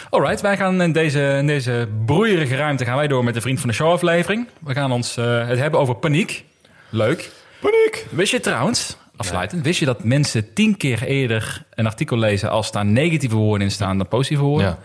Alright, 0.09 0.41
wij 0.41 0.57
gaan 0.57 0.81
in 0.81 0.91
deze, 0.91 1.35
in 1.37 1.47
deze 1.47 1.87
broeierige 2.05 2.55
ruimte 2.55 2.85
gaan 2.85 2.95
wij 2.97 3.07
door 3.07 3.23
met 3.23 3.33
de 3.33 3.41
Vriend 3.41 3.59
van 3.59 3.69
de 3.69 3.75
Show 3.75 3.91
aflevering. 3.91 4.47
We 4.59 4.73
gaan 4.73 4.91
ons 4.91 5.17
eh, 5.17 5.47
het 5.47 5.59
hebben 5.59 5.79
over 5.79 5.95
paniek. 5.95 6.43
Leuk. 6.89 7.31
Paniek! 7.71 8.05
Wist 8.09 8.31
je 8.31 8.39
trouwens, 8.39 8.97
afsluitend, 9.15 9.63
wist 9.63 9.79
je 9.79 9.85
dat 9.85 10.03
mensen 10.03 10.53
tien 10.53 10.77
keer 10.77 11.03
eerder 11.03 11.65
een 11.73 11.85
artikel 11.85 12.17
lezen 12.17 12.49
als 12.49 12.71
daar 12.71 12.85
negatieve 12.85 13.35
woorden 13.35 13.67
in 13.67 13.73
staan 13.73 13.97
dan 13.97 14.07
positieve 14.07 14.43
woorden? 14.43 14.67
Ja, 14.67 14.77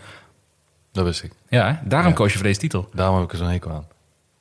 dat 0.91 1.05
wist 1.05 1.23
ik. 1.23 1.31
Ja, 1.49 1.67
hè? 1.67 1.87
daarom 1.89 2.09
Ja. 2.09 2.15
koos 2.15 2.31
je 2.31 2.37
voor 2.37 2.47
deze 2.47 2.59
titel. 2.59 2.89
Daarom 2.93 3.15
heb 3.15 3.25
ik 3.25 3.31
er 3.31 3.37
zo'n 3.37 3.47
hekel 3.47 3.71
aan. 3.71 3.87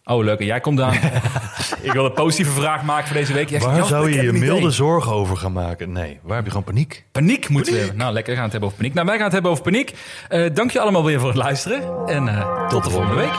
Oh, 0.04 0.24
leuk. 0.24 0.38
En 0.38 0.46
jij 0.46 0.60
komt 0.60 0.80
aan. 0.80 0.94
ik 1.82 1.92
wil 1.92 2.04
een 2.04 2.12
positieve 2.12 2.50
vraag 2.50 2.82
maken 2.82 3.06
voor 3.06 3.16
deze 3.16 3.32
week. 3.32 3.48
Jij 3.48 3.60
zegt, 3.60 3.72
Waar 3.72 3.84
zou 3.86 4.06
ik 4.06 4.10
je 4.10 4.16
heb 4.16 4.24
je 4.26 4.32
een 4.32 4.38
milde 4.44 4.60
idee. 4.60 4.70
zorgen 4.70 5.12
over 5.12 5.36
gaan 5.36 5.52
maken? 5.52 5.92
Nee, 5.92 6.18
waar 6.22 6.36
heb 6.36 6.44
je 6.44 6.50
gewoon 6.50 6.66
paniek? 6.66 7.04
Paniek 7.12 7.48
moeten 7.48 7.72
we 7.72 7.78
hebben. 7.78 7.96
Nou, 7.96 8.12
lekker. 8.12 8.30
We 8.30 8.34
gaan 8.36 8.44
het 8.44 8.52
hebben 8.52 8.70
over 8.70 8.80
paniek. 8.82 8.94
Nou, 8.96 9.06
wij 9.06 9.16
gaan 9.16 9.24
het 9.24 9.32
hebben 9.34 9.50
over 9.50 9.64
paniek. 9.64 9.94
Eh, 10.28 10.54
dank 10.54 10.70
je 10.70 10.80
allemaal 10.80 11.04
weer 11.04 11.18
voor 11.18 11.28
het 11.28 11.38
luisteren. 11.38 12.06
En 12.06 12.28
eh, 12.28 12.66
tot 12.68 12.84
de 12.84 12.90
volgende 12.90 13.14
week. 13.14 13.32